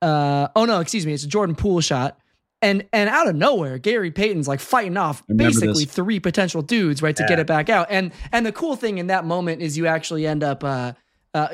uh 0.00 0.48
oh 0.54 0.64
no, 0.64 0.80
excuse 0.80 1.04
me, 1.04 1.12
it's 1.12 1.24
a 1.24 1.28
Jordan 1.28 1.56
Poole 1.56 1.80
shot. 1.80 2.18
And 2.62 2.86
and 2.92 3.08
out 3.08 3.26
of 3.26 3.34
nowhere, 3.34 3.78
Gary 3.78 4.10
Payton's 4.10 4.46
like 4.46 4.60
fighting 4.60 4.96
off 4.96 5.22
basically 5.34 5.86
three 5.86 6.20
potential 6.20 6.60
dudes, 6.60 7.00
right, 7.00 7.16
to 7.16 7.22
yeah. 7.22 7.28
get 7.28 7.38
it 7.38 7.46
back 7.46 7.68
out. 7.68 7.88
And 7.90 8.12
and 8.32 8.44
the 8.44 8.52
cool 8.52 8.76
thing 8.76 8.98
in 8.98 9.08
that 9.08 9.24
moment 9.24 9.62
is 9.62 9.78
you 9.78 9.86
actually 9.86 10.26
end 10.26 10.44
up 10.44 10.62
uh 10.62 10.92
uh, 11.34 11.48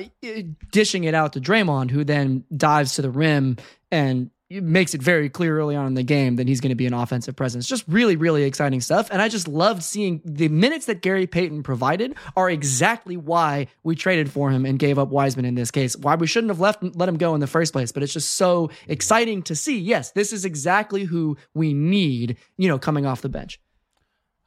dishing 0.73 1.05
it 1.05 1.14
out 1.14 1.35
to 1.35 1.40
Draymond, 1.40 1.90
who 1.90 2.05
then 2.05 2.45
dives 2.57 2.95
to 2.95 3.02
the 3.02 3.11
rim 3.11 3.57
and 3.90 4.31
makes 4.49 4.95
it 4.95 5.02
very 5.02 5.28
clear 5.28 5.59
early 5.59 5.75
on 5.75 5.87
in 5.87 5.95
the 5.95 6.05
game 6.05 6.37
that 6.37 6.47
he's 6.47 6.61
going 6.61 6.71
to 6.71 6.76
be 6.76 6.87
an 6.87 6.95
offensive 6.95 7.35
presence. 7.35 7.66
Just 7.66 7.85
really, 7.88 8.14
really 8.14 8.45
exciting 8.45 8.81
stuff. 8.81 9.09
And 9.11 9.21
I 9.21 9.28
just 9.28 9.49
loved 9.49 9.83
seeing 9.83 10.21
the 10.25 10.49
minutes 10.49 10.87
that 10.87 11.02
Gary 11.02 11.26
Payton 11.26 11.64
provided 11.64 12.14
are 12.37 12.49
exactly 12.49 13.16
why 13.16 13.66
we 13.83 13.97
traded 13.97 14.31
for 14.31 14.50
him 14.50 14.64
and 14.64 14.78
gave 14.78 14.99
up 14.99 15.09
Wiseman 15.09 15.47
in 15.47 15.57
this 15.57 15.73
case. 15.73 15.97
Why 15.97 16.14
we 16.14 16.28
shouldn't 16.28 16.50
have 16.50 16.61
left 16.61 16.83
let 16.97 17.09
him 17.09 17.16
go 17.16 17.35
in 17.35 17.40
the 17.40 17.49
first 17.49 17.73
place. 17.73 17.90
But 17.90 18.05
it's 18.05 18.12
just 18.12 18.35
so 18.35 18.71
exciting 18.87 19.43
to 19.45 19.57
see. 19.57 19.78
Yes, 19.78 20.12
this 20.12 20.33
is 20.33 20.45
exactly 20.45 21.05
who 21.05 21.37
we 21.55 21.75
need, 21.75 22.37
you 22.57 22.69
know, 22.69 22.78
coming 22.78 23.05
off 23.05 23.23
the 23.23 23.28
bench. 23.28 23.61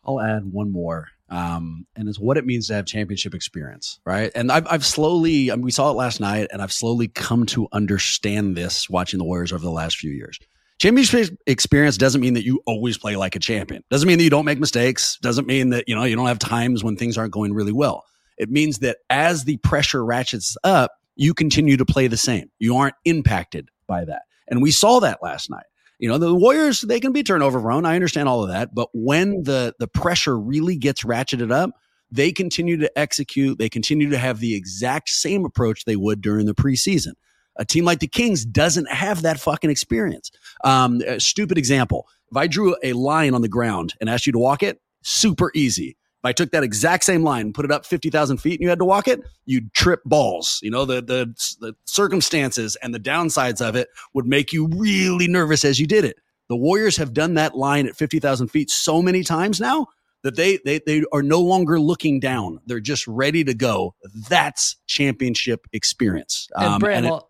I'll 0.06 0.22
add 0.22 0.50
one 0.52 0.72
more 0.72 1.10
um, 1.30 1.86
and 1.96 2.10
it's 2.10 2.20
what 2.20 2.38
it 2.38 2.46
means 2.46 2.68
to 2.68 2.74
have 2.74 2.86
championship 2.86 3.36
experience, 3.36 4.00
right? 4.06 4.32
And 4.36 4.52
I've, 4.52 4.68
I've 4.70 4.86
slowly, 4.86 5.52
I 5.52 5.56
mean, 5.56 5.64
we 5.64 5.72
saw 5.72 5.90
it 5.92 5.94
last 5.94 6.20
night, 6.20 6.48
and 6.52 6.62
I've 6.62 6.74
slowly 6.74 7.08
come 7.08 7.46
to 7.48 7.68
understand 7.72 8.58
this 8.58 8.90
watching 8.90 9.20
the 9.20 9.26
Warriors 9.26 9.54
over 9.54 9.64
the 9.64 9.72
last 9.72 9.98
few 9.98 10.12
years. 10.12 10.40
Championship 10.80 11.38
experience 11.46 11.98
doesn't 11.98 12.22
mean 12.22 12.34
that 12.36 12.46
you 12.46 12.62
always 12.66 12.98
play 12.98 13.16
like 13.16 13.36
a 13.36 13.40
champion. 13.40 13.84
Doesn't 13.90 14.08
mean 14.08 14.18
that 14.18 14.24
you 14.24 14.30
don't 14.30 14.46
make 14.46 14.60
mistakes. 14.60 15.18
Doesn't 15.22 15.46
mean 15.46 15.72
that 15.72 15.84
you 15.88 15.96
know 15.96 16.06
you 16.06 16.16
don't 16.16 16.28
have 16.28 16.40
times 16.40 16.84
when 16.84 16.96
things 16.96 17.18
aren't 17.18 17.34
going 17.34 17.54
really 17.54 17.74
well. 17.74 18.06
It 18.38 18.50
means 18.50 18.80
that 18.80 19.00
as 19.10 19.44
the 19.44 19.58
pressure 19.58 20.06
ratchets 20.06 20.56
up, 20.64 20.94
you 21.18 21.34
continue 21.34 21.76
to 21.76 21.86
play 21.86 22.08
the 22.08 22.16
same. 22.16 22.50
You 22.60 22.78
aren't 22.78 22.96
impacted 23.04 23.68
by 23.88 24.06
that, 24.06 24.22
and 24.48 24.62
we 24.62 24.72
saw 24.72 25.02
that 25.02 25.20
last 25.22 25.50
night. 25.50 25.66
You 26.00 26.08
know, 26.08 26.18
the 26.18 26.34
Warriors, 26.34 26.82
they 26.82 27.00
can 27.00 27.12
be 27.12 27.24
turnover 27.24 27.62
prone. 27.62 27.86
I 27.86 27.96
understand 27.96 28.30
all 28.30 28.42
of 28.42 28.50
that. 28.50 28.74
But 28.74 28.90
when 28.94 29.44
the 29.44 29.76
the 29.80 29.88
pressure 29.88 30.40
really 30.40 30.78
gets 30.78 31.04
ratcheted 31.04 31.52
up, 31.52 31.72
they 32.10 32.32
continue 32.32 32.78
to 32.78 32.98
execute. 32.98 33.60
They 33.60 33.70
continue 33.70 34.10
to 34.10 34.18
have 34.18 34.40
the 34.40 34.56
exact 34.56 35.10
same 35.10 35.46
approach 35.46 35.86
they 35.86 35.98
would 35.98 36.22
during 36.22 36.46
the 36.46 36.56
preseason. 36.56 37.14
A 37.58 37.66
team 37.66 37.84
like 37.84 38.00
the 38.00 38.08
Kings 38.08 38.46
doesn't 38.46 38.90
have 38.90 39.24
that 39.24 39.40
fucking 39.40 39.70
experience. 39.70 40.32
Um, 40.64 41.02
stupid 41.20 41.58
example. 41.58 42.08
If 42.32 42.38
I 42.38 42.48
drew 42.48 42.78
a 42.82 42.94
line 42.94 43.34
on 43.34 43.42
the 43.42 43.50
ground 43.50 43.96
and 44.00 44.10
asked 44.10 44.26
you 44.26 44.32
to 44.32 44.40
walk 44.40 44.64
it, 44.64 44.80
super 45.04 45.52
easy. 45.54 45.98
If 46.22 46.26
I 46.26 46.34
took 46.34 46.52
that 46.52 46.64
exact 46.64 47.06
same 47.06 47.24
line 47.24 47.48
and 47.48 47.56
put 47.56 47.64
it 47.64 47.72
up 47.72 47.86
50,000 47.86 48.38
feet 48.38 48.60
and 48.60 48.62
you 48.62 48.70
had 48.70 48.80
to 48.80 48.86
walk 48.86 49.08
it, 49.08 49.22
you'd 49.46 49.74
trip 49.74 50.02
balls. 50.04 50.60
You 50.62 50.70
know, 50.70 50.84
the, 50.84 51.02
the, 51.02 51.34
the 51.62 51.76
circumstances 51.86 52.76
and 52.84 52.94
the 52.94 53.00
downsides 53.00 53.66
of 53.66 53.78
it 53.78 53.88
would 54.14 54.26
make 54.26 54.52
you 54.52 54.68
really 54.68 55.30
nervous 55.30 55.64
as 55.64 55.80
you 55.80 55.88
did 55.88 56.04
it. 56.04 56.18
The 56.50 56.58
Warriors 56.58 56.98
have 56.98 57.14
done 57.14 57.36
that 57.36 57.56
line 57.56 57.88
at 57.88 57.96
50,000 57.96 58.50
feet 58.50 58.70
so 58.70 59.02
many 59.02 59.24
times 59.24 59.62
now 59.62 59.88
that 60.24 60.36
they, 60.36 60.60
they, 60.66 60.82
they 60.86 61.04
are 61.14 61.24
no 61.24 61.40
longer 61.40 61.80
looking 61.80 62.20
down. 62.20 62.60
They're 62.66 62.82
just 62.82 63.08
ready 63.08 63.46
to 63.46 63.54
go. 63.54 63.96
That's 64.28 64.76
championship 64.88 65.68
experience. 65.72 66.50
Um, 66.56 66.74
and, 66.74 66.80
Bram, 66.82 66.98
and 66.98 67.16
it, 67.16 67.24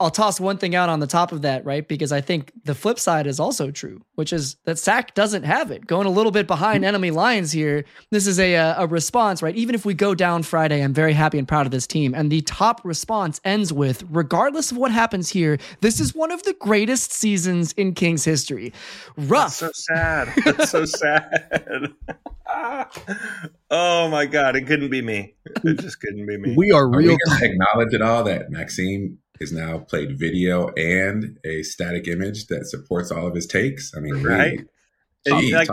I'll 0.00 0.10
toss 0.10 0.40
one 0.40 0.56
thing 0.56 0.74
out 0.74 0.88
on 0.88 1.00
the 1.00 1.06
top 1.06 1.30
of 1.30 1.42
that, 1.42 1.62
right? 1.66 1.86
Because 1.86 2.10
I 2.10 2.22
think 2.22 2.52
the 2.64 2.74
flip 2.74 2.98
side 2.98 3.26
is 3.26 3.38
also 3.38 3.70
true, 3.70 4.00
which 4.14 4.32
is 4.32 4.56
that 4.64 4.78
Sac 4.78 5.14
doesn't 5.14 5.42
have 5.42 5.70
it. 5.70 5.86
Going 5.86 6.06
a 6.06 6.10
little 6.10 6.32
bit 6.32 6.46
behind 6.46 6.86
enemy 6.86 7.10
lines 7.10 7.52
here. 7.52 7.84
This 8.10 8.26
is 8.26 8.40
a, 8.40 8.54
a 8.54 8.86
response, 8.86 9.42
right? 9.42 9.54
Even 9.54 9.74
if 9.74 9.84
we 9.84 9.92
go 9.92 10.14
down 10.14 10.42
Friday, 10.42 10.82
I'm 10.82 10.94
very 10.94 11.12
happy 11.12 11.38
and 11.38 11.46
proud 11.46 11.66
of 11.66 11.70
this 11.70 11.86
team. 11.86 12.14
And 12.14 12.32
the 12.32 12.40
top 12.40 12.80
response 12.82 13.42
ends 13.44 13.74
with, 13.74 14.02
regardless 14.08 14.72
of 14.72 14.78
what 14.78 14.90
happens 14.90 15.28
here, 15.28 15.58
this 15.82 16.00
is 16.00 16.14
one 16.14 16.30
of 16.30 16.42
the 16.44 16.54
greatest 16.54 17.12
seasons 17.12 17.72
in 17.72 17.92
Kings 17.92 18.24
history. 18.24 18.72
Rough. 19.18 19.60
That's 19.60 19.84
so 19.86 19.94
sad. 19.94 20.32
That's 20.46 20.70
so 20.70 20.84
sad. 20.86 21.92
oh 23.70 24.08
my 24.08 24.24
god, 24.24 24.56
it 24.56 24.66
couldn't 24.66 24.90
be 24.90 25.02
me. 25.02 25.34
It 25.62 25.78
just 25.78 26.00
couldn't 26.00 26.24
be 26.24 26.38
me. 26.38 26.54
We 26.56 26.72
are 26.72 26.88
real. 26.88 27.12
Are 27.12 27.38
we 27.38 27.46
acknowledge 27.46 27.92
it 27.92 28.00
all 28.00 28.24
that 28.24 28.50
Maxime 28.50 29.18
is 29.40 29.52
now 29.52 29.78
played 29.78 30.18
video 30.18 30.68
and 30.76 31.38
a 31.44 31.62
static 31.62 32.06
image 32.06 32.46
that 32.46 32.66
supports 32.66 33.10
all 33.10 33.26
of 33.26 33.34
his 33.34 33.46
takes. 33.46 33.92
I 33.96 34.00
mean, 34.00 34.22
right. 34.22 34.60
Gee, 35.26 35.54
like, 35.54 35.68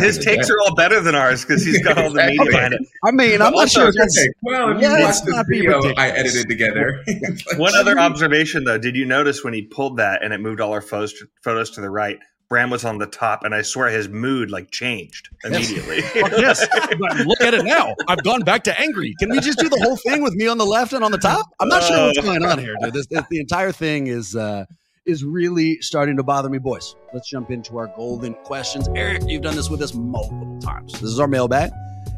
his 0.00 0.18
takes 0.18 0.50
are 0.50 0.60
all 0.60 0.74
better 0.74 1.00
than 1.00 1.14
ours 1.14 1.42
because 1.42 1.64
he's 1.64 1.82
got 1.82 1.96
all 1.96 2.10
the 2.10 2.22
media 2.22 2.44
behind 2.44 2.74
it. 2.74 2.82
I 3.02 3.10
mean, 3.12 3.40
I'm 3.40 3.54
not 3.54 3.70
sure. 3.70 3.90
That's, 3.90 4.28
well, 4.42 4.76
if 4.76 4.82
yeah, 4.82 4.98
you 4.98 5.04
watch 5.04 5.22
the 5.22 5.44
video 5.48 5.94
I 5.96 6.08
edited 6.08 6.48
together. 6.48 7.02
One 7.56 7.74
other 7.74 7.98
observation, 7.98 8.64
though, 8.64 8.76
did 8.76 8.96
you 8.96 9.06
notice 9.06 9.42
when 9.42 9.54
he 9.54 9.62
pulled 9.62 9.96
that 9.96 10.22
and 10.22 10.34
it 10.34 10.40
moved 10.40 10.60
all 10.60 10.74
our 10.74 10.82
photos 10.82 11.14
to, 11.14 11.26
photos 11.42 11.70
to 11.72 11.80
the 11.80 11.88
right? 11.88 12.18
Bram 12.50 12.68
was 12.68 12.84
on 12.84 12.98
the 12.98 13.06
top, 13.06 13.44
and 13.44 13.54
I 13.54 13.62
swear 13.62 13.90
his 13.90 14.08
mood 14.08 14.50
like 14.50 14.72
changed 14.72 15.30
immediately. 15.44 16.02
Yes, 16.40 16.66
yes. 16.74 17.26
look 17.26 17.40
at 17.40 17.54
it 17.54 17.64
now. 17.64 17.94
I've 18.08 18.22
gone 18.24 18.40
back 18.40 18.64
to 18.64 18.80
angry. 18.80 19.14
Can 19.20 19.30
we 19.30 19.40
just 19.40 19.58
do 19.58 19.68
the 19.68 19.78
whole 19.78 19.96
thing 19.96 20.22
with 20.22 20.34
me 20.34 20.48
on 20.48 20.58
the 20.58 20.66
left 20.66 20.92
and 20.92 21.04
on 21.04 21.12
the 21.12 21.18
top? 21.18 21.46
I'm 21.60 21.68
not 21.68 21.84
sure 21.84 22.06
what's 22.06 22.20
going 22.20 22.44
on 22.44 22.58
here, 22.58 22.74
dude. 22.82 22.92
This, 22.92 23.06
this, 23.06 23.22
the 23.30 23.38
entire 23.38 23.70
thing 23.70 24.08
is 24.08 24.34
uh, 24.34 24.64
is 25.06 25.24
really 25.24 25.80
starting 25.80 26.16
to 26.16 26.22
bother 26.22 26.48
me, 26.48 26.58
boys. 26.58 26.96
Let's 27.12 27.28
jump 27.28 27.50
into 27.50 27.78
our 27.78 27.86
golden 27.88 28.34
questions. 28.34 28.88
Eric, 28.96 29.22
you've 29.26 29.42
done 29.42 29.54
this 29.54 29.70
with 29.70 29.80
us 29.82 29.94
multiple 29.94 30.58
times. 30.60 30.92
This 30.94 31.02
is 31.10 31.20
our 31.20 31.28
mailbag. 31.28 31.70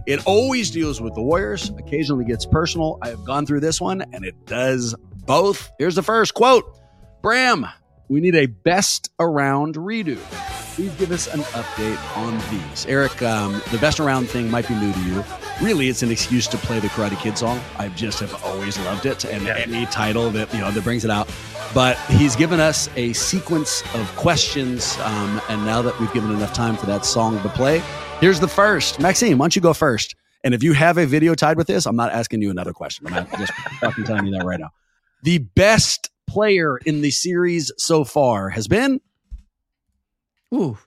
It 0.07 0.25
always 0.27 0.71
deals 0.71 1.01
with 1.01 1.15
the 1.15 1.23
Warriors. 1.23 1.71
Occasionally 1.79 2.25
gets 2.25 2.47
personal. 2.47 2.99
I 3.03 3.09
have 3.09 3.25
gone 3.25 3.45
through 3.45 3.61
this 3.61 3.81
one, 3.81 4.03
and 4.13 4.25
it 4.25 4.47
does 4.47 4.95
both. 5.27 5.71
Here's 5.79 5.95
the 5.95 6.03
first 6.03 6.33
quote. 6.33 6.79
Bram, 7.23 7.67
we 8.09 8.21
need 8.21 8.35
a 8.35 8.47
best 8.47 9.11
around 9.19 9.77
redo. 9.77 10.17
Please 10.75 10.95
give 10.95 11.11
us 11.11 11.33
an 11.33 11.41
update 11.41 12.17
on 12.17 12.39
these. 12.51 12.87
Eric, 12.87 13.21
um, 13.23 13.61
the 13.71 13.79
best 13.79 14.01
around 14.01 14.29
thing 14.29 14.51
might 14.51 14.67
be 14.67 14.75
new 14.75 14.93
to 14.93 15.01
you. 15.01 15.25
Really, 15.61 15.89
it's 15.89 16.03
an 16.03 16.11
excuse 16.11 16.47
to 16.49 16.57
play 16.57 16.79
the 16.79 16.89
Karate 16.89 17.19
Kid 17.19 17.37
song. 17.37 17.61
I 17.79 17.89
just 17.91 18.21
have 18.21 18.43
always 18.45 18.79
loved 18.81 19.05
it, 19.07 19.25
and 19.25 19.45
yeah. 19.45 19.57
any 19.59 19.87
title 19.87 20.31
that 20.31 20.53
you 20.55 20.61
know 20.61 20.71
that 20.71 20.83
brings 20.83 21.05
it 21.05 21.11
out. 21.11 21.29
But 21.75 21.99
he's 22.11 22.37
given 22.37 22.61
us 22.61 22.89
a 22.97 23.13
sequence 23.13 23.83
of 23.95 24.07
questions, 24.17 24.97
um, 25.01 25.41
and 25.49 25.65
now 25.65 25.83
that 25.83 25.99
we've 26.01 26.13
given 26.13 26.31
enough 26.31 26.53
time 26.53 26.77
for 26.77 26.87
that 26.87 27.05
song 27.05 27.41
to 27.43 27.49
play, 27.51 27.83
here's 28.21 28.41
the 28.41 28.49
first. 28.49 28.99
Maxime, 29.01 29.39
why 29.39 29.45
don't 29.45 29.57
you 29.57 29.63
go 29.63 29.73
first? 29.73 30.15
And 30.45 30.55
if 30.55 30.63
you 30.63 30.73
have 30.73 30.99
a 30.99 31.07
video 31.07 31.35
tied 31.35 31.57
with 31.57 31.67
this, 31.67 31.87
I'm 31.87 31.97
not 31.97 32.13
asking 32.13 32.43
you 32.43 32.51
another 32.51 32.73
question. 32.73 33.07
I'm 33.07 33.27
just 33.39 33.53
fucking 33.81 34.05
telling 34.05 34.27
you 34.27 34.33
that 34.39 34.45
right 34.45 34.59
now. 34.59 34.71
The 35.23 35.39
best 35.39 36.11
player 36.33 36.79
in 36.79 37.03
the 37.03 37.11
series 37.11 37.71
so 37.77 38.05
far 38.05 38.49
has 38.49 38.69
been? 38.69 39.01
Ooh. 40.55 40.79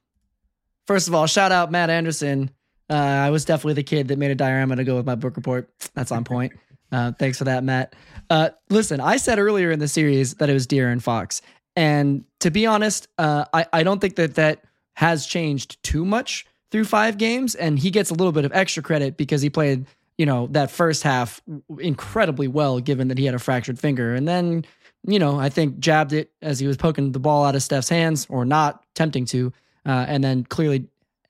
First 0.88 1.08
of 1.08 1.16
all, 1.16 1.28
shout 1.28 1.52
out 1.52 1.72
Matt 1.72 1.90
Anderson. 1.90 2.50
Uh, 2.90 2.94
I 2.94 3.30
was 3.30 3.46
definitely 3.46 3.74
the 3.74 3.84
kid 3.84 4.08
that 4.10 4.20
made 4.20 4.32
a 4.32 4.36
diorama 4.36 4.75
to 4.75 4.84
go 4.84 4.96
with 4.96 5.06
my 5.06 5.16
book 5.16 5.36
report. 5.36 5.70
That's 5.94 6.12
on 6.12 6.24
point. 6.24 6.54
Uh, 6.92 7.12
thanks 7.12 7.40
for 7.40 7.46
that, 7.46 7.64
Matt. 7.64 7.94
Uh, 8.30 8.52
listen, 8.70 9.02
I 9.02 9.18
said 9.18 9.38
earlier 9.38 9.72
in 9.72 9.80
the 9.80 9.88
series 9.88 10.36
that 10.36 10.50
it 10.50 10.54
was 10.54 10.66
De'Aaron 10.68 11.02
Fox. 11.02 11.42
And 11.75 12.24
to 12.40 12.52
be 12.52 12.68
honest, 12.68 13.08
uh, 13.18 13.46
I, 13.52 13.66
I 13.74 13.84
don't 13.84 14.00
think 14.00 14.16
that 14.16 14.36
that 14.36 14.62
has 14.94 15.25
changed 15.25 15.82
too 15.84 16.06
much 16.06 16.46
through 16.72 16.86
five 16.86 17.18
games. 17.18 17.56
And 17.56 17.78
he 17.78 17.90
gets 17.90 18.12
a 18.12 18.14
little 18.14 18.32
bit 18.32 18.46
of 18.46 18.52
extra 18.54 18.84
credit 18.84 19.18
because 19.18 19.42
he 19.42 19.50
played, 19.50 19.88
you 20.18 20.28
know, 20.28 20.48
that 20.52 20.72
first 20.72 21.04
half 21.04 21.42
incredibly 21.80 22.48
well, 22.48 22.80
given 22.80 23.10
that 23.10 23.18
he 23.18 23.25
had 23.25 23.36
a 23.36 23.40
fractured 23.40 23.80
finger. 23.80 24.14
And 24.14 24.28
then 24.28 24.64
you 25.07 25.19
know, 25.19 25.39
I 25.39 25.50
think 25.50 25.79
jabbed 25.79 26.13
it 26.13 26.31
as 26.41 26.59
he 26.59 26.67
was 26.67 26.77
poking 26.77 27.12
the 27.12 27.19
ball 27.19 27.45
out 27.45 27.55
of 27.55 27.63
Steph's 27.63 27.89
hands 27.89 28.25
or 28.29 28.45
not 28.45 28.83
tempting 28.95 29.25
to. 29.25 29.53
Uh, 29.85 30.05
and 30.07 30.24
then 30.24 30.43
clearly 30.43 30.88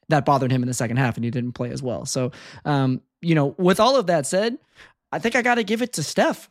that 0.10 0.26
bothered 0.26 0.52
him 0.52 0.64
in 0.64 0.68
the 0.68 0.74
second 0.74 0.98
half 0.98 1.18
and 1.18 1.26
he 1.26 1.32
didn't 1.32 1.54
play 1.54 1.72
as 1.72 1.84
well. 1.84 2.06
So, 2.06 2.32
um, 2.64 3.02
you 3.22 3.36
know, 3.36 3.56
with 3.58 3.80
all 3.80 3.98
of 3.98 4.08
that 4.08 4.26
said, 4.26 4.58
I 5.12 5.20
think 5.20 5.36
I 5.36 5.42
got 5.42 5.56
to 5.56 5.64
give 5.64 5.82
it 5.82 5.94
to 5.94 6.04
Steph. 6.04 6.50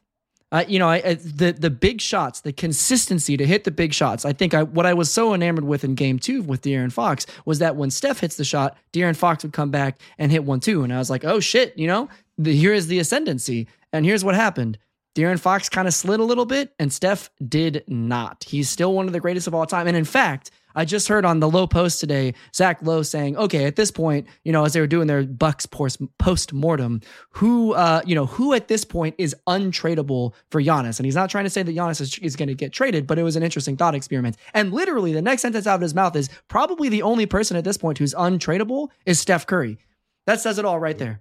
Uh, 0.53 0.65
you 0.69 0.79
know, 0.79 0.89
I, 0.89 0.97
I, 0.97 1.15
the 1.15 1.53
the 1.53 1.71
big 1.71 2.01
shots, 2.01 2.43
the 2.43 2.53
consistency 2.53 3.37
to 3.37 3.45
hit 3.45 3.65
the 3.65 3.73
big 3.73 3.93
shots. 3.93 4.25
I 4.25 4.33
think 4.33 4.55
I 4.55 4.63
what 4.63 4.87
I 4.87 4.95
was 4.95 5.11
so 5.11 5.35
enamored 5.35 5.65
with 5.65 5.83
in 5.83 5.97
Game 5.97 6.19
Two 6.19 6.43
with 6.43 6.63
De'Aaron 6.63 6.93
Fox 6.93 7.27
was 7.45 7.59
that 7.59 7.75
when 7.75 7.91
Steph 7.91 8.21
hits 8.21 8.37
the 8.37 8.45
shot, 8.45 8.77
De'Aaron 8.93 9.17
Fox 9.17 9.43
would 9.43 9.53
come 9.53 9.71
back 9.71 9.99
and 10.17 10.31
hit 10.31 10.45
one 10.45 10.61
too, 10.61 10.85
and 10.85 10.93
I 10.93 10.99
was 10.99 11.11
like, 11.11 11.25
oh 11.25 11.41
shit, 11.41 11.77
you 11.77 11.89
know, 11.89 12.09
the, 12.39 12.55
here 12.57 12.73
is 12.73 12.87
the 12.87 13.01
ascendancy, 13.01 13.67
and 13.93 14.05
here's 14.05 14.25
what 14.25 14.37
happened. 14.37 14.79
De'Aaron 15.15 15.39
Fox 15.39 15.69
kind 15.69 15.87
of 15.87 15.95
slid 15.95 16.21
a 16.21 16.25
little 16.25 16.45
bit, 16.45 16.75
and 16.79 16.93
Steph 16.93 17.31
did 17.47 17.85
not. 17.87 18.45
He's 18.45 18.69
still 18.69 18.93
one 18.93 19.07
of 19.07 19.13
the 19.13 19.21
greatest 19.21 19.47
of 19.47 19.55
all 19.55 19.67
time. 19.67 19.87
And 19.87 19.97
in 19.97 20.05
fact, 20.05 20.51
I 20.75 20.85
just 20.85 21.07
heard 21.07 21.25
on 21.25 21.39
the 21.39 21.49
Lowe 21.49 21.69
Post 21.69 22.01
today, 22.01 22.35
Zach 22.53 22.79
Lowe 22.83 23.03
saying, 23.03 23.37
okay, 23.37 23.65
at 23.65 23.77
this 23.77 23.93
point, 23.93 24.27
you 24.43 24.53
know, 24.53 24.65
as 24.65 24.73
they 24.73 24.81
were 24.81 24.89
doing 24.89 25.07
their 25.07 25.23
Bucks 25.23 25.67
post 25.67 26.53
mortem, 26.53 27.01
who, 27.31 27.75
uh, 27.75 28.03
you 28.05 28.17
know, 28.17 28.27
who 28.27 28.55
at 28.55 28.67
this 28.67 28.85
point 28.85 29.15
is 29.17 29.37
untradeable 29.47 30.33
for 30.51 30.61
Giannis? 30.61 30.99
And 30.99 31.07
he's 31.07 31.15
not 31.15 31.31
trying 31.31 31.45
to 31.45 31.51
say 31.51 31.63
that 31.63 31.77
Giannis 31.77 32.01
is, 32.01 32.19
is 32.19 32.35
going 32.35 32.49
to 32.49 32.55
get 32.55 32.73
traded, 32.73 33.07
but 33.07 33.19
it 33.19 33.23
was 33.23 33.37
an 33.37 33.45
interesting 33.45 33.77
thought 33.77 33.95
experiment. 33.95 34.37
And 34.53 34.73
literally, 34.73 35.13
the 35.13 35.23
next 35.23 35.43
sentence 35.43 35.67
out 35.67 35.77
of 35.77 35.81
his 35.81 35.95
mouth 35.95 36.17
is 36.17 36.29
probably 36.49 36.89
the 36.89 37.03
only 37.03 37.27
person 37.27 37.57
at 37.57 37.65
this 37.65 37.79
point 37.79 37.99
who's 37.99 38.15
untradeable 38.15 38.89
is 39.07 39.21
Steph 39.21 39.47
Curry. 39.47 39.79
That 40.27 40.41
says 40.41 40.59
it 40.59 40.65
all 40.65 40.81
right 40.81 40.99
there. 40.99 41.21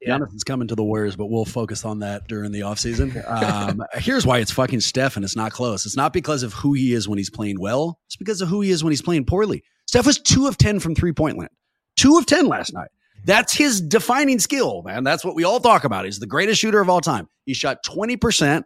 Yeah. 0.00 0.18
Giannis 0.18 0.34
is 0.34 0.44
coming 0.44 0.68
to 0.68 0.74
the 0.74 0.84
Warriors, 0.84 1.16
but 1.16 1.26
we'll 1.26 1.44
focus 1.44 1.84
on 1.84 2.00
that 2.00 2.28
during 2.28 2.52
the 2.52 2.60
offseason. 2.60 3.28
Um, 3.28 3.82
here's 3.94 4.26
why 4.26 4.38
it's 4.38 4.50
fucking 4.50 4.80
Steph 4.80 5.16
and 5.16 5.24
it's 5.24 5.36
not 5.36 5.52
close. 5.52 5.86
It's 5.86 5.96
not 5.96 6.12
because 6.12 6.42
of 6.42 6.52
who 6.52 6.74
he 6.74 6.92
is 6.92 7.08
when 7.08 7.18
he's 7.18 7.30
playing 7.30 7.58
well. 7.58 7.98
It's 8.06 8.16
because 8.16 8.40
of 8.40 8.48
who 8.48 8.60
he 8.60 8.70
is 8.70 8.84
when 8.84 8.92
he's 8.92 9.02
playing 9.02 9.24
poorly. 9.24 9.64
Steph 9.86 10.06
was 10.06 10.18
two 10.18 10.46
of 10.46 10.58
10 10.58 10.80
from 10.80 10.94
three 10.94 11.12
point 11.12 11.38
land, 11.38 11.50
two 11.96 12.18
of 12.18 12.26
10 12.26 12.46
last 12.46 12.74
night. 12.74 12.90
That's 13.24 13.52
his 13.52 13.80
defining 13.80 14.38
skill, 14.38 14.82
man. 14.82 15.02
That's 15.02 15.24
what 15.24 15.34
we 15.34 15.44
all 15.44 15.58
talk 15.58 15.84
about. 15.84 16.04
He's 16.04 16.20
the 16.20 16.26
greatest 16.26 16.60
shooter 16.60 16.80
of 16.80 16.88
all 16.88 17.00
time. 17.00 17.28
He 17.44 17.54
shot 17.54 17.84
20%, 17.84 18.62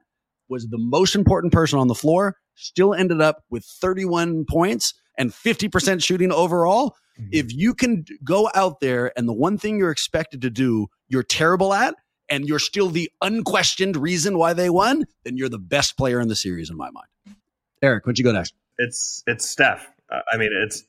was 0.48 0.68
the 0.68 0.78
most 0.78 1.14
important 1.14 1.52
person 1.52 1.78
on 1.78 1.88
the 1.88 1.94
floor, 1.94 2.36
still 2.56 2.92
ended 2.92 3.22
up 3.22 3.44
with 3.48 3.64
31 3.64 4.44
points 4.50 4.92
and 5.20 5.30
50% 5.30 6.02
shooting 6.02 6.32
overall. 6.32 6.96
Mm-hmm. 7.20 7.28
If 7.30 7.52
you 7.52 7.74
can 7.74 8.06
go 8.24 8.50
out 8.54 8.80
there 8.80 9.12
and 9.18 9.28
the 9.28 9.34
one 9.34 9.58
thing 9.58 9.78
you're 9.78 9.90
expected 9.90 10.40
to 10.42 10.50
do, 10.50 10.88
you're 11.08 11.22
terrible 11.22 11.74
at, 11.74 11.94
and 12.30 12.48
you're 12.48 12.58
still 12.58 12.88
the 12.88 13.10
unquestioned 13.20 13.96
reason 13.96 14.38
why 14.38 14.54
they 14.54 14.70
won, 14.70 15.04
then 15.24 15.36
you're 15.36 15.50
the 15.50 15.58
best 15.58 15.98
player 15.98 16.20
in 16.20 16.28
the 16.28 16.36
series 16.36 16.70
in 16.70 16.76
my 16.76 16.90
mind. 16.90 17.36
Eric, 17.82 18.06
what'd 18.06 18.18
you 18.18 18.24
go 18.24 18.32
next? 18.32 18.54
It's 18.78 19.22
it's 19.26 19.48
Steph. 19.48 19.86
I 20.10 20.38
mean, 20.38 20.50
it's 20.52 20.84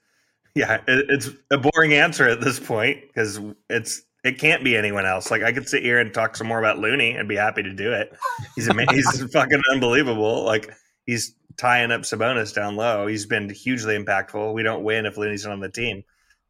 yeah, 0.55 0.75
it, 0.87 1.05
it's 1.09 1.29
a 1.49 1.57
boring 1.57 1.93
answer 1.93 2.27
at 2.27 2.39
this 2.39 2.59
point 2.59 3.01
because 3.07 3.39
it's 3.69 4.03
it 4.23 4.39
can't 4.39 4.63
be 4.63 4.77
anyone 4.77 5.05
else. 5.05 5.29
Like 5.29 5.43
I 5.43 5.51
could 5.51 5.67
sit 5.67 5.83
here 5.83 5.99
and 5.99 6.13
talk 6.13 6.37
some 6.37 6.47
more 6.47 6.59
about 6.59 6.79
Looney 6.79 7.11
and 7.11 7.27
be 7.27 7.35
happy 7.35 7.63
to 7.63 7.73
do 7.73 7.91
it. 7.91 8.13
He's 8.55 8.69
amazing. 8.69 8.95
he's 8.95 9.23
fucking 9.33 9.61
unbelievable. 9.73 10.43
Like 10.43 10.73
he's 11.05 11.35
tying 11.57 11.91
up 11.91 12.01
Sabonis 12.01 12.53
down 12.53 12.75
low. 12.75 13.07
He's 13.07 13.25
been 13.25 13.49
hugely 13.49 13.97
impactful. 13.97 14.53
We 14.53 14.63
don't 14.63 14.83
win 14.83 15.05
if 15.05 15.17
Looney's 15.17 15.45
not 15.45 15.53
on 15.53 15.59
the 15.59 15.69
team, 15.69 16.03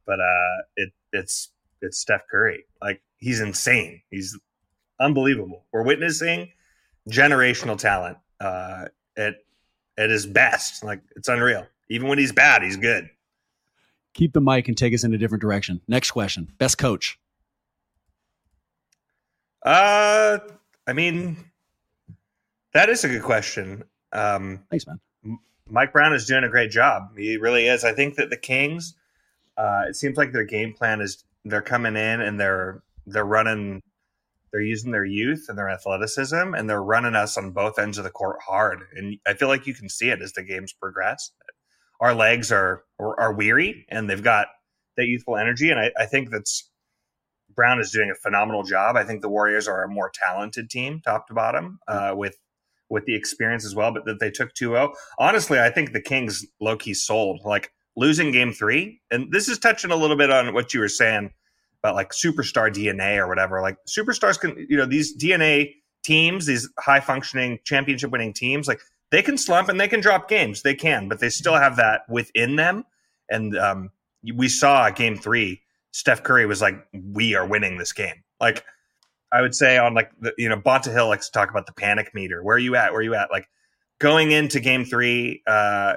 but 0.05 0.19
uh, 0.19 0.61
it 0.75 0.89
it's 1.13 1.49
it's 1.81 1.99
Steph 1.99 2.27
Curry. 2.29 2.65
Like 2.81 3.01
he's 3.17 3.41
insane. 3.41 4.01
He's 4.09 4.37
unbelievable. 4.99 5.65
We're 5.71 5.83
witnessing 5.83 6.51
generational 7.09 7.77
talent 7.77 8.17
uh, 8.39 8.85
at 9.17 9.35
at 9.97 10.09
his 10.09 10.25
best. 10.25 10.83
Like 10.83 11.01
it's 11.15 11.27
unreal. 11.27 11.67
Even 11.89 12.07
when 12.07 12.17
he's 12.17 12.31
bad, 12.31 12.63
he's 12.63 12.77
good. 12.77 13.09
Keep 14.13 14.33
the 14.33 14.41
mic 14.41 14.67
and 14.67 14.77
take 14.77 14.93
us 14.93 15.03
in 15.03 15.13
a 15.13 15.17
different 15.17 15.41
direction. 15.41 15.81
Next 15.87 16.11
question: 16.11 16.51
Best 16.57 16.77
coach. 16.77 17.17
Uh, 19.63 20.39
I 20.87 20.93
mean, 20.93 21.37
that 22.73 22.89
is 22.89 23.03
a 23.03 23.07
good 23.07 23.23
question. 23.23 23.83
Um, 24.13 24.63
Thanks, 24.69 24.85
man. 24.87 24.99
Mike 25.67 25.93
Brown 25.93 26.13
is 26.13 26.25
doing 26.25 26.43
a 26.43 26.49
great 26.49 26.69
job. 26.69 27.17
He 27.17 27.37
really 27.37 27.67
is. 27.67 27.83
I 27.83 27.93
think 27.93 28.15
that 28.15 28.29
the 28.29 28.37
Kings, 28.37 28.95
uh, 29.57 29.83
it 29.87 29.95
seems 29.95 30.17
like 30.17 30.33
their 30.33 30.43
game 30.43 30.73
plan 30.73 30.99
is 30.99 31.23
they're 31.45 31.61
coming 31.61 31.95
in 31.95 32.21
and 32.21 32.39
they're 32.39 32.83
they're 33.05 33.25
running 33.25 33.81
they're 34.51 34.61
using 34.61 34.91
their 34.91 35.05
youth 35.05 35.45
and 35.47 35.57
their 35.57 35.69
athleticism 35.69 36.53
and 36.53 36.69
they're 36.69 36.83
running 36.83 37.15
us 37.15 37.37
on 37.37 37.51
both 37.51 37.79
ends 37.79 37.97
of 37.97 38.03
the 38.03 38.09
court 38.09 38.37
hard 38.45 38.81
and 38.95 39.17
i 39.25 39.33
feel 39.33 39.47
like 39.47 39.65
you 39.65 39.73
can 39.73 39.89
see 39.89 40.09
it 40.09 40.21
as 40.21 40.33
the 40.33 40.43
games 40.43 40.73
progress 40.73 41.31
our 41.99 42.13
legs 42.13 42.51
are 42.51 42.83
are 42.99 43.33
weary 43.33 43.85
and 43.89 44.09
they've 44.09 44.23
got 44.23 44.47
that 44.97 45.07
youthful 45.07 45.37
energy 45.37 45.69
and 45.69 45.79
i, 45.79 45.91
I 45.97 46.05
think 46.05 46.29
that's 46.29 46.69
brown 47.55 47.79
is 47.79 47.91
doing 47.91 48.11
a 48.11 48.15
phenomenal 48.15 48.63
job 48.63 48.95
i 48.95 49.03
think 49.03 49.21
the 49.21 49.29
warriors 49.29 49.67
are 49.67 49.83
a 49.83 49.89
more 49.89 50.11
talented 50.13 50.69
team 50.69 51.01
top 51.03 51.27
to 51.27 51.33
bottom 51.33 51.79
uh, 51.87 52.13
with 52.15 52.37
with 52.91 53.05
the 53.05 53.15
experience 53.15 53.65
as 53.65 53.73
well 53.73 53.91
but 53.91 54.05
that 54.05 54.19
they 54.19 54.29
took 54.29 54.53
2-0 54.53 54.93
honestly 55.19 55.59
i 55.59 55.69
think 55.69 55.93
the 55.93 56.01
kings 56.01 56.45
low-key 56.59 56.93
sold 56.93 57.41
like 57.43 57.71
losing 57.95 58.31
game 58.31 58.53
three 58.53 59.01
and 59.09 59.31
this 59.31 59.47
is 59.47 59.57
touching 59.57 59.91
a 59.91 59.95
little 59.95 60.15
bit 60.15 60.29
on 60.29 60.53
what 60.53 60.73
you 60.73 60.79
were 60.79 60.87
saying 60.87 61.31
about 61.81 61.95
like 61.95 62.11
superstar 62.11 62.71
DNA 62.71 63.17
or 63.17 63.27
whatever. 63.27 63.61
Like 63.61 63.77
superstars 63.87 64.39
can, 64.39 64.65
you 64.69 64.77
know, 64.77 64.85
these 64.85 65.17
DNA 65.17 65.73
teams, 66.03 66.45
these 66.45 66.69
high 66.79 66.99
functioning 66.99 67.59
championship 67.63 68.11
winning 68.11 68.33
teams, 68.33 68.67
like 68.67 68.79
they 69.09 69.21
can 69.21 69.37
slump 69.37 69.67
and 69.67 69.79
they 69.79 69.87
can 69.87 69.99
drop 69.99 70.29
games. 70.29 70.61
They 70.61 70.75
can, 70.75 71.09
but 71.09 71.19
they 71.19 71.29
still 71.29 71.55
have 71.55 71.75
that 71.77 72.01
within 72.07 72.55
them. 72.55 72.85
And 73.29 73.57
um, 73.57 73.89
we 74.35 74.47
saw 74.47 74.89
game 74.91 75.17
three, 75.17 75.61
Steph 75.91 76.23
Curry 76.23 76.45
was 76.45 76.61
like, 76.61 76.75
"We 76.93 77.35
are 77.35 77.45
winning 77.45 77.77
this 77.77 77.93
game." 77.93 78.23
Like 78.39 78.63
I 79.31 79.41
would 79.41 79.55
say 79.55 79.77
on 79.77 79.93
like 79.93 80.11
the, 80.19 80.33
you 80.37 80.49
know, 80.49 80.57
Bonta 80.57 80.91
Hill 80.91 81.07
likes 81.07 81.27
to 81.27 81.31
talk 81.31 81.49
about 81.49 81.65
the 81.65 81.73
panic 81.73 82.13
meter. 82.13 82.43
Where 82.43 82.55
are 82.55 82.59
you 82.59 82.75
at? 82.75 82.91
Where 82.91 82.99
are 82.99 83.03
you 83.03 83.15
at? 83.15 83.31
Like 83.31 83.47
going 83.99 84.31
into 84.31 84.59
game 84.59 84.85
three, 84.85 85.41
uh, 85.47 85.95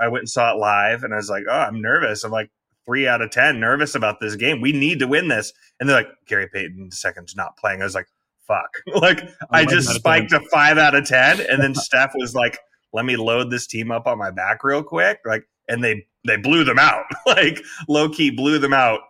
I 0.00 0.08
went 0.08 0.22
and 0.22 0.28
saw 0.28 0.52
it 0.52 0.58
live, 0.58 1.04
and 1.04 1.14
I 1.14 1.16
was 1.16 1.30
like, 1.30 1.44
"Oh, 1.48 1.52
I'm 1.52 1.80
nervous." 1.80 2.22
I'm 2.22 2.30
like, 2.30 2.50
three 2.86 3.06
out 3.06 3.20
of 3.20 3.30
10 3.30 3.60
nervous 3.60 3.94
about 3.94 4.20
this 4.20 4.36
game. 4.36 4.60
We 4.60 4.72
need 4.72 5.00
to 5.00 5.08
win 5.08 5.28
this. 5.28 5.52
And 5.78 5.88
they're 5.88 5.96
like, 5.96 6.08
Gary 6.26 6.48
Payton 6.48 6.92
second's 6.92 7.36
not 7.36 7.56
playing. 7.58 7.82
I 7.82 7.84
was 7.84 7.94
like, 7.94 8.08
fuck. 8.46 8.78
like, 8.94 9.28
I 9.50 9.64
just 9.66 9.90
spiked 9.90 10.32
a 10.32 10.40
five 10.52 10.78
out 10.78 10.94
of 10.94 11.04
10. 11.04 11.40
And 11.40 11.60
then 11.60 11.74
Steph 11.74 12.12
was 12.14 12.34
like, 12.34 12.58
let 12.92 13.04
me 13.04 13.16
load 13.16 13.50
this 13.50 13.66
team 13.66 13.90
up 13.90 14.06
on 14.06 14.16
my 14.16 14.30
back 14.30 14.64
real 14.64 14.82
quick. 14.82 15.18
Like, 15.26 15.46
and 15.68 15.82
they, 15.82 16.06
they 16.24 16.36
blew 16.36 16.64
them 16.64 16.78
out. 16.78 17.04
like, 17.26 17.62
low 17.88 18.08
key 18.08 18.30
blew 18.30 18.58
them 18.58 18.72
out. 18.72 19.00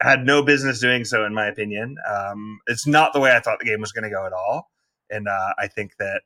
Had 0.00 0.24
no 0.24 0.42
business 0.42 0.80
doing 0.80 1.04
so, 1.04 1.24
in 1.24 1.34
my 1.34 1.46
opinion. 1.46 1.96
Um, 2.08 2.60
it's 2.66 2.86
not 2.86 3.12
the 3.12 3.20
way 3.20 3.34
I 3.34 3.40
thought 3.40 3.58
the 3.58 3.64
game 3.64 3.80
was 3.80 3.92
going 3.92 4.04
to 4.04 4.10
go 4.10 4.24
at 4.26 4.32
all. 4.32 4.70
And 5.10 5.26
uh, 5.26 5.54
I 5.58 5.66
think 5.66 5.92
that 5.98 6.22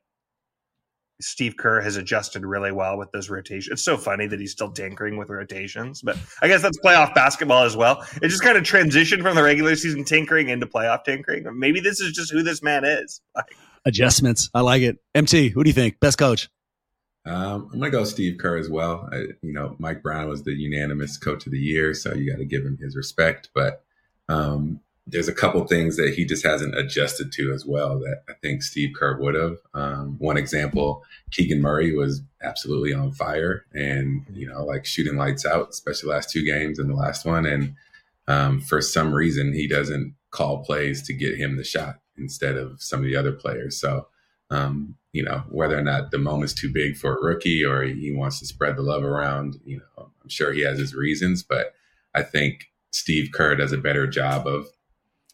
Steve 1.21 1.57
Kerr 1.57 1.81
has 1.81 1.95
adjusted 1.95 2.45
really 2.45 2.71
well 2.71 2.97
with 2.97 3.11
those 3.11 3.29
rotations. 3.29 3.71
It's 3.71 3.83
so 3.83 3.97
funny 3.97 4.27
that 4.27 4.39
he's 4.39 4.51
still 4.51 4.71
tinkering 4.71 5.17
with 5.17 5.29
rotations, 5.29 6.01
but 6.01 6.17
I 6.41 6.47
guess 6.47 6.61
that's 6.61 6.77
playoff 6.79 7.13
basketball 7.15 7.63
as 7.63 7.77
well. 7.77 8.05
It 8.21 8.27
just 8.27 8.43
kind 8.43 8.57
of 8.57 8.63
transitioned 8.63 9.21
from 9.21 9.35
the 9.35 9.43
regular 9.43 9.75
season 9.75 10.03
tinkering 10.03 10.49
into 10.49 10.65
playoff 10.65 11.03
tinkering. 11.03 11.45
Maybe 11.57 11.79
this 11.79 11.99
is 11.99 12.11
just 12.11 12.31
who 12.31 12.43
this 12.43 12.61
man 12.61 12.83
is. 12.83 13.21
Adjustments. 13.85 14.49
I 14.53 14.61
like 14.61 14.81
it. 14.81 14.97
MT, 15.15 15.49
who 15.49 15.63
do 15.63 15.69
you 15.69 15.73
think? 15.73 15.99
Best 15.99 16.17
coach? 16.17 16.49
Um, 17.25 17.69
I'm 17.71 17.79
gonna 17.79 17.89
go 17.89 18.03
Steve 18.03 18.37
Kerr 18.37 18.57
as 18.57 18.69
well. 18.69 19.09
I, 19.11 19.27
you 19.41 19.53
know, 19.53 19.75
Mike 19.79 20.03
Brown 20.03 20.27
was 20.27 20.43
the 20.43 20.53
unanimous 20.53 21.17
coach 21.17 21.45
of 21.45 21.51
the 21.51 21.59
year, 21.59 21.93
so 21.93 22.13
you 22.13 22.29
got 22.29 22.39
to 22.39 22.45
give 22.45 22.65
him 22.65 22.77
his 22.77 22.95
respect. 22.97 23.49
But 23.53 23.83
um, 24.27 24.81
there's 25.05 25.27
a 25.27 25.33
couple 25.33 25.65
things 25.67 25.97
that 25.97 26.13
he 26.13 26.23
just 26.23 26.45
hasn't 26.45 26.77
adjusted 26.77 27.31
to 27.33 27.53
as 27.53 27.65
well 27.65 27.99
that 27.99 28.23
I 28.29 28.33
think 28.41 28.63
Steve 28.63 28.93
Kerr 28.95 29.19
would 29.19 29.35
have. 29.35 29.57
Um, 29.73 30.15
one 30.19 30.37
example, 30.37 31.03
Keegan 31.31 31.61
Murray 31.61 31.93
was 31.93 32.21
absolutely 32.41 32.93
on 32.93 33.11
fire 33.11 33.65
and, 33.73 34.25
you 34.33 34.47
know, 34.47 34.63
like 34.63 34.85
shooting 34.85 35.17
lights 35.17 35.45
out, 35.45 35.69
especially 35.69 36.09
last 36.09 36.29
two 36.29 36.45
games 36.45 36.79
and 36.79 36.89
the 36.89 36.95
last 36.95 37.25
one. 37.25 37.45
And 37.45 37.75
um, 38.27 38.61
for 38.61 38.81
some 38.81 39.13
reason, 39.13 39.53
he 39.53 39.67
doesn't 39.67 40.15
call 40.31 40.63
plays 40.63 41.01
to 41.03 41.13
get 41.13 41.37
him 41.37 41.57
the 41.57 41.65
shot 41.65 41.99
instead 42.17 42.55
of 42.55 42.81
some 42.81 42.99
of 42.99 43.05
the 43.05 43.15
other 43.15 43.33
players. 43.33 43.79
So, 43.79 44.07
um, 44.53 44.95
you 45.11 45.23
know, 45.23 45.43
whether 45.49 45.77
or 45.77 45.81
not 45.81 46.11
the 46.11 46.17
moment's 46.17 46.53
too 46.53 46.71
big 46.71 46.97
for 46.97 47.15
a 47.15 47.23
rookie 47.23 47.63
or 47.63 47.83
he 47.83 48.11
wants 48.11 48.39
to 48.39 48.45
spread 48.45 48.75
the 48.75 48.81
love 48.81 49.03
around, 49.03 49.59
you 49.65 49.77
know, 49.77 50.09
I'm 50.21 50.29
sure 50.29 50.53
he 50.53 50.63
has 50.63 50.79
his 50.79 50.95
reasons, 50.95 51.43
but 51.43 51.73
I 52.15 52.23
think 52.23 52.71
Steve 52.91 53.31
Kerr 53.33 53.55
does 53.55 53.71
a 53.71 53.77
better 53.77 54.07
job 54.07 54.47
of 54.47 54.67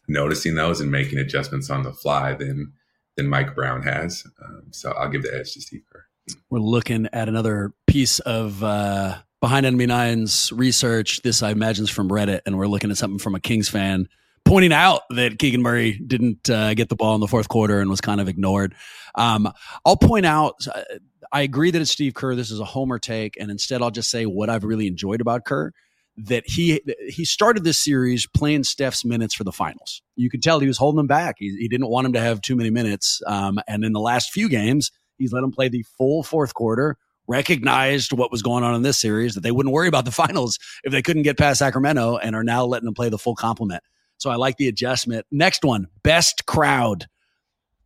noticing 0.08 0.54
those 0.54 0.80
and 0.80 0.90
making 0.90 1.18
adjustments 1.18 1.70
on 1.70 1.82
the 1.82 1.92
fly 1.92 2.34
than 2.34 2.72
than 3.16 3.28
Mike 3.28 3.54
Brown 3.54 3.82
has. 3.82 4.24
Um, 4.42 4.64
so 4.70 4.92
I'll 4.92 5.08
give 5.08 5.22
the 5.22 5.34
edge 5.34 5.52
to 5.54 5.60
Steve 5.60 5.82
Kerr. 5.92 6.04
We're 6.48 6.60
looking 6.60 7.08
at 7.12 7.28
another 7.28 7.72
piece 7.86 8.18
of 8.20 8.62
uh, 8.62 9.18
behind 9.40 9.66
enemy 9.66 9.86
nines 9.86 10.52
research. 10.52 11.22
This 11.22 11.42
I 11.42 11.50
imagine 11.50 11.84
is 11.84 11.90
from 11.90 12.08
Reddit, 12.08 12.40
and 12.46 12.56
we're 12.56 12.68
looking 12.68 12.90
at 12.90 12.98
something 12.98 13.18
from 13.18 13.34
a 13.34 13.40
Kings 13.40 13.68
fan 13.68 14.08
pointing 14.50 14.72
out 14.72 15.02
that 15.10 15.38
Keegan 15.38 15.62
Murray 15.62 15.92
didn't 15.92 16.50
uh, 16.50 16.74
get 16.74 16.88
the 16.88 16.96
ball 16.96 17.14
in 17.14 17.20
the 17.20 17.28
fourth 17.28 17.48
quarter 17.48 17.78
and 17.78 17.88
was 17.88 18.00
kind 18.00 18.20
of 18.20 18.28
ignored. 18.28 18.74
Um, 19.14 19.48
I'll 19.86 19.96
point 19.96 20.26
out. 20.26 20.66
Uh, 20.66 20.82
I 21.30 21.42
agree 21.42 21.70
that 21.70 21.80
it's 21.80 21.92
Steve 21.92 22.14
Kerr. 22.14 22.34
This 22.34 22.50
is 22.50 22.58
a 22.58 22.64
homer 22.64 22.98
take, 22.98 23.36
and 23.40 23.48
instead 23.48 23.80
I'll 23.80 23.92
just 23.92 24.10
say 24.10 24.26
what 24.26 24.50
I've 24.50 24.64
really 24.64 24.88
enjoyed 24.88 25.20
about 25.20 25.44
Kerr 25.44 25.70
that 26.16 26.42
he 26.48 26.82
he 27.08 27.24
started 27.24 27.62
this 27.62 27.78
series 27.78 28.26
playing 28.26 28.64
Steph's 28.64 29.04
minutes 29.04 29.34
for 29.34 29.44
the 29.44 29.52
finals. 29.52 30.02
You 30.16 30.28
could 30.28 30.42
tell 30.42 30.58
he 30.58 30.66
was 30.66 30.78
holding 30.78 30.98
him 30.98 31.06
back. 31.06 31.36
He, 31.38 31.56
he 31.56 31.68
didn't 31.68 31.88
want 31.88 32.06
him 32.08 32.14
to 32.14 32.20
have 32.20 32.40
too 32.40 32.56
many 32.56 32.70
minutes. 32.70 33.22
Um, 33.28 33.60
and 33.68 33.84
in 33.84 33.92
the 33.92 34.00
last 34.00 34.32
few 34.32 34.48
games, 34.48 34.90
he's 35.16 35.32
let 35.32 35.44
him 35.44 35.52
play 35.52 35.68
the 35.68 35.84
full 35.96 36.24
fourth 36.24 36.54
quarter. 36.54 36.96
Recognized 37.28 38.12
what 38.12 38.32
was 38.32 38.42
going 38.42 38.64
on 38.64 38.74
in 38.74 38.82
this 38.82 38.98
series 38.98 39.34
that 39.34 39.42
they 39.42 39.52
wouldn't 39.52 39.72
worry 39.72 39.86
about 39.86 40.06
the 40.06 40.10
finals 40.10 40.58
if 40.82 40.90
they 40.90 41.02
couldn't 41.02 41.22
get 41.22 41.38
past 41.38 41.60
Sacramento, 41.60 42.16
and 42.16 42.34
are 42.34 42.42
now 42.42 42.64
letting 42.64 42.88
him 42.88 42.94
play 42.94 43.10
the 43.10 43.16
full 43.16 43.36
complement. 43.36 43.84
So 44.20 44.30
I 44.30 44.36
like 44.36 44.58
the 44.58 44.68
adjustment. 44.68 45.26
Next 45.30 45.64
one, 45.64 45.88
best 46.02 46.44
crowd. 46.46 47.06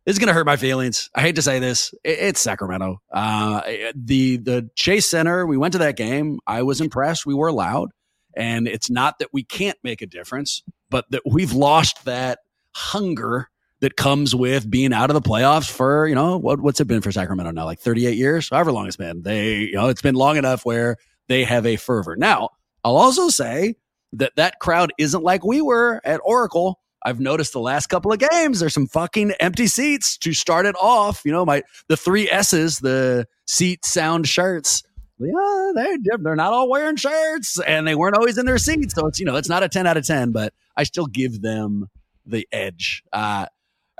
This 0.05 0.13
is 0.13 0.19
going 0.19 0.27
to 0.27 0.33
hurt 0.33 0.45
my 0.45 0.57
feelings. 0.57 1.09
I 1.15 1.21
hate 1.21 1.35
to 1.37 1.41
say 1.41 1.59
this. 1.59 1.93
It's 2.03 2.41
Sacramento. 2.41 3.01
Uh, 3.11 3.61
the 3.95 4.37
the 4.37 4.69
Chase 4.75 5.09
Center. 5.09 5.47
We 5.47 5.57
went 5.57 5.71
to 5.71 5.79
that 5.79 5.97
game. 5.97 6.39
I 6.45 6.61
was 6.61 6.81
impressed. 6.81 7.25
We 7.25 7.33
were 7.33 7.51
loud. 7.51 7.89
And 8.35 8.67
it's 8.67 8.89
not 8.89 9.19
that 9.19 9.29
we 9.31 9.43
can't 9.43 9.77
make 9.81 10.01
a 10.01 10.05
difference, 10.05 10.61
but 10.89 11.09
that 11.11 11.21
we've 11.25 11.53
lost 11.53 12.03
that 12.03 12.39
hunger 12.75 13.49
that 13.79 13.95
comes 13.95 14.35
with 14.35 14.69
being 14.69 14.93
out 14.93 15.09
of 15.09 15.13
the 15.13 15.21
playoffs 15.21 15.69
for, 15.69 16.05
you 16.05 16.15
know, 16.15 16.37
what, 16.37 16.59
what's 16.59 16.81
it 16.81 16.85
been 16.85 17.01
for 17.01 17.13
Sacramento 17.13 17.51
now? 17.51 17.63
Like 17.63 17.79
38 17.79 18.17
years, 18.17 18.49
however 18.49 18.73
long 18.73 18.87
it's 18.87 18.97
been. 18.97 19.21
They, 19.21 19.59
you 19.59 19.73
know, 19.73 19.87
it's 19.87 20.01
been 20.01 20.15
long 20.15 20.35
enough 20.35 20.65
where 20.65 20.97
they 21.29 21.45
have 21.45 21.65
a 21.65 21.77
fervor. 21.77 22.17
Now, 22.17 22.49
I'll 22.83 22.97
also 22.97 23.29
say 23.29 23.75
that 24.17 24.33
that 24.35 24.59
crowd 24.59 24.91
isn't 24.97 25.23
like 25.23 25.43
we 25.43 25.61
were 25.61 26.01
at 26.03 26.19
Oracle. 26.23 26.79
I've 27.03 27.19
noticed 27.19 27.53
the 27.53 27.59
last 27.59 27.87
couple 27.87 28.11
of 28.11 28.19
games, 28.19 28.59
there's 28.59 28.73
some 28.73 28.87
fucking 28.87 29.31
empty 29.39 29.67
seats 29.67 30.17
to 30.19 30.33
start 30.33 30.65
it 30.65 30.75
off. 30.79 31.21
You 31.23 31.33
know, 31.33 31.45
my, 31.45 31.61
the 31.87 31.95
three 31.95 32.29
S's, 32.31 32.79
the 32.79 33.27
seat, 33.45 33.85
sound, 33.85 34.27
shirts 34.27 34.81
yeah, 35.17 35.71
they're 35.73 36.17
they're 36.17 36.35
not 36.35 36.53
all 36.53 36.69
wearing 36.69 36.97
shirts 36.97 37.59
and 37.61 37.87
they 37.87 37.95
weren't 37.95 38.17
always 38.17 38.37
in 38.37 38.45
their 38.45 38.57
seats. 38.57 38.93
So 38.95 39.07
it's 39.07 39.19
you 39.19 39.25
know 39.25 39.35
it's 39.35 39.49
not 39.49 39.63
a 39.63 39.69
ten 39.69 39.87
out 39.87 39.97
of 39.97 40.05
ten, 40.05 40.31
but 40.31 40.53
I 40.75 40.83
still 40.83 41.07
give 41.07 41.41
them 41.41 41.87
the 42.25 42.47
edge. 42.51 43.03
Uh, 43.13 43.45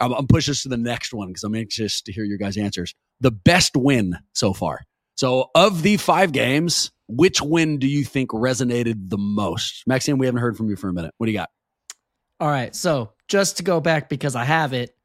I'm, 0.01 0.13
I'm 0.13 0.28
push 0.28 0.47
this 0.47 0.63
to 0.63 0.69
the 0.69 0.78
next 0.78 1.13
one 1.13 1.30
because 1.30 1.43
I'm 1.43 1.56
anxious 1.56 2.01
to 2.01 2.12
hear 2.12 2.25
your 2.25 2.38
guys' 2.38 2.58
answers. 2.58 2.93
The 3.21 3.32
best 3.32 3.78
win 3.78 4.17
so 4.34 4.51
far. 4.51 4.82
So 5.15 5.51
of 5.56 5.84
the 5.84 5.95
five 5.95 6.34
games, 6.34 6.91
which 7.08 7.41
win 7.41 7.78
do 7.78 7.88
you 7.88 8.04
think 8.04 8.32
resonated 8.32 9.10
the 9.10 9.18
most? 9.18 9.84
Maxime, 9.88 10.18
we 10.18 10.26
haven't 10.26 10.41
heard 10.41 10.58
from 10.58 10.70
you 10.70 10.76
for 10.76 10.89
a 10.89 10.94
minute. 10.94 11.13
What 11.18 11.28
do 11.28 11.32
you 11.32 11.38
got? 11.38 11.50
All 12.39 12.50
right. 12.50 12.76
So 12.76 13.12
just 13.28 13.58
to 13.58 13.63
go 13.63 13.80
back 13.80 14.10
because 14.10 14.36
I 14.36 14.44
have 14.44 14.74
it 14.74 14.96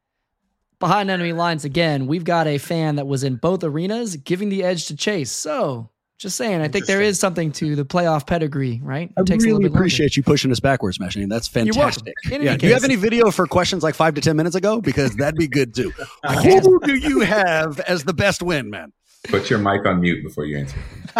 behind 0.79 1.09
enemy 1.09 1.33
lines 1.33 1.63
again, 1.63 2.07
we've 2.07 2.23
got 2.23 2.47
a 2.47 2.57
fan 2.57 2.95
that 2.97 3.07
was 3.07 3.23
in 3.23 3.35
both 3.35 3.63
arenas 3.63 4.17
giving 4.17 4.49
the 4.49 4.63
edge 4.63 4.87
to 4.87 4.95
Chase. 4.95 5.31
So 5.31 5.89
just 6.21 6.37
saying, 6.37 6.61
I 6.61 6.67
think 6.67 6.85
there 6.85 7.01
is 7.01 7.19
something 7.19 7.51
to 7.53 7.75
the 7.75 7.83
playoff 7.83 8.27
pedigree, 8.27 8.79
right? 8.83 9.11
It 9.17 9.31
I 9.31 9.35
really 9.37 9.65
appreciate 9.65 10.15
you 10.15 10.21
pushing 10.21 10.51
us 10.51 10.59
backwards, 10.59 10.99
Meshing. 10.99 11.27
That's 11.29 11.47
fantastic. 11.47 12.13
Yeah. 12.29 12.57
Do 12.57 12.67
you 12.67 12.73
have 12.73 12.83
any 12.83 12.95
video 12.95 13.31
for 13.31 13.47
questions 13.47 13.81
like 13.81 13.95
five 13.95 14.13
to 14.15 14.21
ten 14.21 14.35
minutes 14.35 14.55
ago? 14.55 14.81
Because 14.81 15.15
that'd 15.15 15.35
be 15.35 15.47
good 15.47 15.73
too. 15.73 15.91
Who 16.43 16.79
do 16.81 16.95
you 16.95 17.21
have 17.21 17.79
as 17.79 18.03
the 18.03 18.13
best 18.13 18.43
win, 18.43 18.69
man? 18.69 18.93
Put 19.27 19.49
your 19.49 19.59
mic 19.59 19.85
on 19.85 20.01
mute 20.01 20.23
before 20.23 20.45
you 20.45 20.57
answer. 20.57 20.77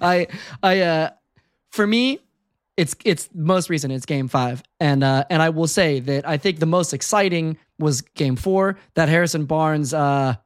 I, 0.00 0.28
I, 0.62 0.80
uh, 0.80 1.10
for 1.70 1.86
me, 1.86 2.20
it's 2.76 2.94
it's 3.04 3.28
most 3.34 3.70
recent. 3.70 3.92
It's 3.92 4.06
Game 4.06 4.28
Five, 4.28 4.62
and 4.78 5.02
uh, 5.02 5.24
and 5.30 5.42
I 5.42 5.48
will 5.48 5.66
say 5.66 5.98
that 6.00 6.28
I 6.28 6.36
think 6.36 6.58
the 6.58 6.66
most 6.66 6.92
exciting 6.92 7.56
was 7.78 8.02
Game 8.02 8.36
Four. 8.36 8.78
That 8.94 9.08
Harrison 9.08 9.46
Barnes 9.46 9.94
uh, 9.94 10.36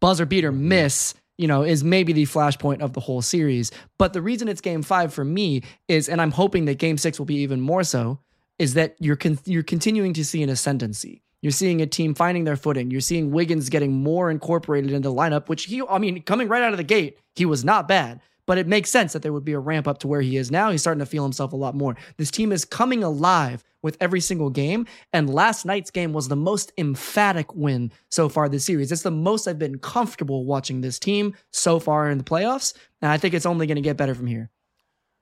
buzzer 0.00 0.26
beater 0.26 0.52
miss 0.52 1.14
you 1.38 1.46
know, 1.46 1.62
is 1.62 1.84
maybe 1.84 2.12
the 2.12 2.24
flashpoint 2.24 2.80
of 2.80 2.92
the 2.92 3.00
whole 3.00 3.22
series. 3.22 3.70
But 3.98 4.12
the 4.12 4.22
reason 4.22 4.48
it's 4.48 4.60
game 4.60 4.82
five 4.82 5.12
for 5.12 5.24
me 5.24 5.62
is, 5.88 6.08
and 6.08 6.20
I'm 6.20 6.30
hoping 6.30 6.64
that 6.66 6.78
game 6.78 6.98
six 6.98 7.18
will 7.18 7.26
be 7.26 7.36
even 7.36 7.60
more 7.60 7.84
so, 7.84 8.20
is 8.58 8.74
that 8.74 8.96
you're 8.98 9.16
con- 9.16 9.38
you're 9.44 9.62
continuing 9.62 10.14
to 10.14 10.24
see 10.24 10.42
an 10.42 10.48
ascendancy. 10.48 11.22
You're 11.46 11.52
seeing 11.52 11.80
a 11.80 11.86
team 11.86 12.12
finding 12.12 12.42
their 12.42 12.56
footing. 12.56 12.90
You're 12.90 13.00
seeing 13.00 13.30
Wiggins 13.30 13.68
getting 13.68 13.92
more 13.92 14.32
incorporated 14.32 14.90
into 14.90 15.08
the 15.08 15.14
lineup, 15.14 15.48
which 15.48 15.66
he, 15.66 15.80
I 15.88 15.98
mean, 15.98 16.22
coming 16.22 16.48
right 16.48 16.60
out 16.60 16.72
of 16.72 16.76
the 16.76 16.82
gate, 16.82 17.20
he 17.36 17.46
was 17.46 17.64
not 17.64 17.86
bad. 17.86 18.20
But 18.46 18.58
it 18.58 18.66
makes 18.66 18.90
sense 18.90 19.12
that 19.12 19.22
there 19.22 19.32
would 19.32 19.44
be 19.44 19.52
a 19.52 19.60
ramp 19.60 19.86
up 19.86 19.98
to 19.98 20.08
where 20.08 20.20
he 20.20 20.38
is 20.38 20.50
now. 20.50 20.72
He's 20.72 20.80
starting 20.80 20.98
to 20.98 21.06
feel 21.06 21.22
himself 21.22 21.52
a 21.52 21.56
lot 21.56 21.76
more. 21.76 21.96
This 22.16 22.32
team 22.32 22.50
is 22.50 22.64
coming 22.64 23.04
alive 23.04 23.62
with 23.80 23.96
every 24.00 24.20
single 24.20 24.50
game. 24.50 24.88
And 25.12 25.32
last 25.32 25.64
night's 25.64 25.92
game 25.92 26.12
was 26.12 26.26
the 26.26 26.34
most 26.34 26.72
emphatic 26.78 27.54
win 27.54 27.92
so 28.10 28.28
far 28.28 28.48
this 28.48 28.64
series. 28.64 28.90
It's 28.90 29.02
the 29.02 29.12
most 29.12 29.46
I've 29.46 29.56
been 29.56 29.78
comfortable 29.78 30.46
watching 30.46 30.80
this 30.80 30.98
team 30.98 31.32
so 31.52 31.78
far 31.78 32.10
in 32.10 32.18
the 32.18 32.24
playoffs. 32.24 32.74
And 33.02 33.12
I 33.12 33.18
think 33.18 33.34
it's 33.34 33.46
only 33.46 33.68
going 33.68 33.76
to 33.76 33.82
get 33.82 33.96
better 33.96 34.16
from 34.16 34.26
here. 34.26 34.50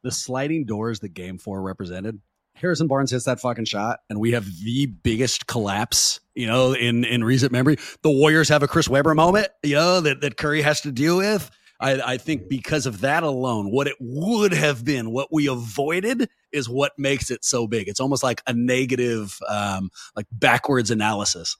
The 0.05 0.11
sliding 0.11 0.65
doors 0.65 1.01
that 1.01 1.13
game 1.13 1.37
four 1.37 1.61
represented. 1.61 2.19
Harrison 2.55 2.87
Barnes 2.87 3.11
hits 3.11 3.25
that 3.25 3.41
fucking 3.41 3.65
shot, 3.65 4.01
and 4.09 4.21
we 4.21 4.33
have 4.33 4.47
the 4.63 4.87
biggest 4.87 5.47
collapse, 5.47 6.21
you 6.35 6.47
know, 6.47 6.73
in 6.73 7.05
in 7.05 7.25
recent 7.25 7.53
memory. 7.53 7.77
The 8.03 8.11
Warriors 8.11 8.49
have 8.49 8.63
a 8.63 8.69
Chris 8.69 8.89
Webber 8.89 9.15
moment, 9.15 9.49
you 9.63 9.75
know, 9.75 10.01
that, 10.01 10.21
that 10.21 10.37
Curry 10.37 10.63
has 10.63 10.81
to 10.83 10.93
deal 10.93 11.17
with. 11.19 11.51
I, 11.81 12.01
I 12.13 12.17
think 12.17 12.49
because 12.49 12.87
of 12.87 13.01
that 13.01 13.25
alone, 13.25 13.71
what 13.71 13.89
it 13.89 13.97
would 13.99 14.53
have 14.53 14.85
been, 14.85 15.11
what 15.11 15.29
we 15.33 15.49
avoided, 15.49 16.29
is 16.53 16.69
what 16.69 16.93
makes 16.97 17.31
it 17.31 17.45
so 17.45 17.67
big. 17.67 17.89
It's 17.89 18.01
almost 18.01 18.23
like 18.23 18.43
a 18.47 18.53
negative, 18.55 19.39
um, 19.49 19.91
like 20.15 20.27
backwards 20.31 20.91
analysis. 20.93 21.57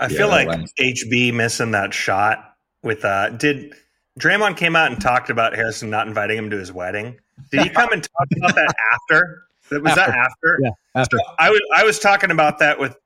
I 0.00 0.08
yeah, 0.08 0.18
feel 0.18 0.28
like 0.28 0.48
HB 0.48 1.32
missing 1.32 1.70
that 1.70 1.94
shot 1.94 2.56
with 2.82 3.04
uh 3.04 3.30
did 3.30 3.72
Draymond 4.18 4.56
came 4.56 4.74
out 4.74 4.90
and 4.90 5.00
talked 5.00 5.30
about 5.30 5.54
Harrison 5.54 5.88
not 5.88 6.08
inviting 6.08 6.36
him 6.36 6.50
to 6.50 6.58
his 6.58 6.72
wedding. 6.72 7.18
Did 7.50 7.62
he 7.62 7.68
come 7.68 7.92
and 7.92 8.02
talk 8.02 8.28
about 8.36 8.54
that 8.54 8.74
after? 8.94 9.44
Was 9.70 9.80
after. 9.86 9.94
that 9.94 10.10
after? 10.10 10.58
Yeah, 10.62 10.70
after. 10.94 11.16
So 11.16 11.34
I 11.38 11.50
was 11.50 11.60
I 11.74 11.84
was 11.84 11.98
talking 11.98 12.30
about 12.30 12.58
that 12.58 12.78
with 12.78 12.96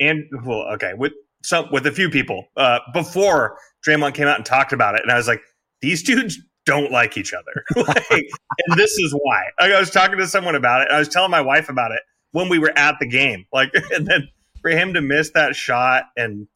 and 0.00 0.24
well, 0.44 0.62
okay, 0.74 0.92
with 0.94 1.12
some 1.42 1.68
with 1.70 1.86
a 1.86 1.92
few 1.92 2.10
people 2.10 2.48
uh, 2.56 2.80
before 2.92 3.58
Draymond 3.86 4.14
came 4.14 4.26
out 4.26 4.36
and 4.36 4.44
talked 4.44 4.72
about 4.72 4.94
it, 4.94 5.02
and 5.02 5.10
I 5.10 5.16
was 5.16 5.28
like, 5.28 5.42
these 5.80 6.02
dudes 6.02 6.38
don't 6.64 6.90
like 6.90 7.16
each 7.16 7.32
other, 7.32 7.64
like, 7.76 8.28
and 8.66 8.78
this 8.78 8.98
is 8.98 9.12
why. 9.12 9.44
Like, 9.60 9.72
I 9.72 9.78
was 9.78 9.90
talking 9.90 10.18
to 10.18 10.26
someone 10.26 10.56
about 10.56 10.82
it. 10.82 10.88
I 10.90 10.98
was 10.98 11.08
telling 11.08 11.30
my 11.30 11.40
wife 11.40 11.68
about 11.68 11.92
it 11.92 12.00
when 12.32 12.48
we 12.48 12.58
were 12.58 12.76
at 12.76 12.96
the 12.98 13.06
game, 13.06 13.46
like, 13.52 13.70
and 13.94 14.06
then 14.06 14.28
for 14.60 14.70
him 14.70 14.94
to 14.94 15.00
miss 15.00 15.30
that 15.30 15.54
shot 15.54 16.06
and 16.16 16.48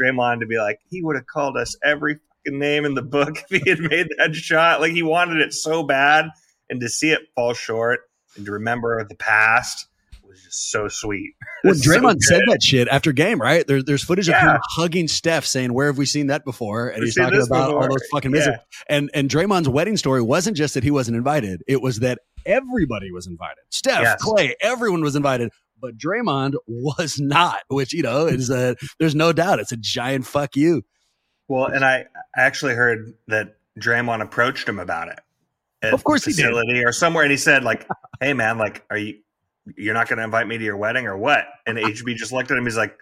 Draymond 0.00 0.40
to 0.40 0.46
be 0.46 0.58
like, 0.58 0.80
he 0.88 1.02
would 1.02 1.16
have 1.16 1.26
called 1.26 1.56
us 1.56 1.76
every 1.84 2.14
fucking 2.14 2.58
name 2.58 2.84
in 2.84 2.94
the 2.94 3.02
book 3.02 3.44
if 3.50 3.62
he 3.62 3.70
had 3.70 3.80
made 3.80 4.08
that 4.16 4.34
shot. 4.34 4.80
Like 4.80 4.92
he 4.92 5.02
wanted 5.02 5.40
it 5.40 5.52
so 5.52 5.82
bad, 5.82 6.30
and 6.70 6.80
to 6.80 6.88
see 6.88 7.10
it 7.10 7.20
fall 7.34 7.54
short 7.54 8.00
and 8.36 8.46
to 8.46 8.52
remember 8.52 9.04
the 9.04 9.14
past 9.14 9.88
was 10.28 10.42
just 10.42 10.70
so 10.70 10.88
sweet. 10.88 11.34
Well, 11.64 11.74
Draymond 11.74 12.20
so 12.20 12.36
said 12.36 12.42
that 12.46 12.62
shit 12.62 12.86
after 12.86 13.12
game, 13.12 13.40
right? 13.40 13.66
There, 13.66 13.82
there's 13.82 14.04
footage 14.04 14.28
yeah. 14.28 14.36
of 14.36 14.52
him 14.52 14.60
hugging 14.76 15.08
Steph, 15.08 15.44
saying, 15.44 15.74
"Where 15.74 15.88
have 15.88 15.98
we 15.98 16.06
seen 16.06 16.28
that 16.28 16.44
before?" 16.44 16.88
And 16.88 17.00
We've 17.00 17.08
he's 17.08 17.16
talking 17.16 17.42
about 17.42 17.66
before. 17.66 17.82
all 17.82 17.88
those 17.88 18.06
fucking 18.12 18.30
misses. 18.30 18.46
Yeah. 18.46 18.58
And 18.88 19.10
and 19.12 19.28
Draymond's 19.28 19.68
wedding 19.68 19.96
story 19.96 20.22
wasn't 20.22 20.56
just 20.56 20.74
that 20.74 20.84
he 20.84 20.92
wasn't 20.92 21.16
invited; 21.16 21.64
it 21.66 21.82
was 21.82 21.98
that 21.98 22.20
everybody 22.46 23.10
was 23.10 23.26
invited. 23.26 23.58
Steph, 23.70 24.02
yes. 24.02 24.22
Klay, 24.22 24.52
everyone 24.60 25.02
was 25.02 25.16
invited. 25.16 25.50
But 25.80 25.98
Draymond 25.98 26.54
was 26.68 27.16
not, 27.20 27.62
which 27.66 27.92
you 27.92 28.04
know 28.04 28.26
is 28.26 28.50
a 28.50 28.76
there's 29.00 29.16
no 29.16 29.32
doubt 29.32 29.58
it's 29.58 29.72
a 29.72 29.76
giant 29.76 30.26
fuck 30.26 30.54
you. 30.54 30.84
Well, 31.48 31.66
and 31.66 31.84
I 31.84 32.04
actually 32.36 32.74
heard 32.74 33.14
that 33.26 33.56
Draymond 33.80 34.22
approached 34.22 34.68
him 34.68 34.78
about 34.78 35.08
it. 35.08 35.18
Of 35.82 36.04
course, 36.04 36.24
facility 36.24 36.72
he 36.72 36.78
did. 36.78 36.86
or 36.86 36.92
somewhere, 36.92 37.24
and 37.24 37.30
he 37.30 37.36
said, 37.36 37.64
"Like, 37.64 37.86
hey 38.20 38.32
man, 38.32 38.58
like, 38.58 38.84
are 38.90 38.98
you 38.98 39.20
you're 39.76 39.94
not 39.94 40.08
going 40.08 40.18
to 40.18 40.24
invite 40.24 40.46
me 40.46 40.58
to 40.58 40.64
your 40.64 40.76
wedding 40.76 41.06
or 41.06 41.16
what? 41.16 41.46
And 41.66 41.78
HB 41.78 42.16
just 42.16 42.32
looked 42.32 42.50
at 42.50 42.56
him. 42.56 42.64
He's 42.64 42.76
like, 42.76 42.96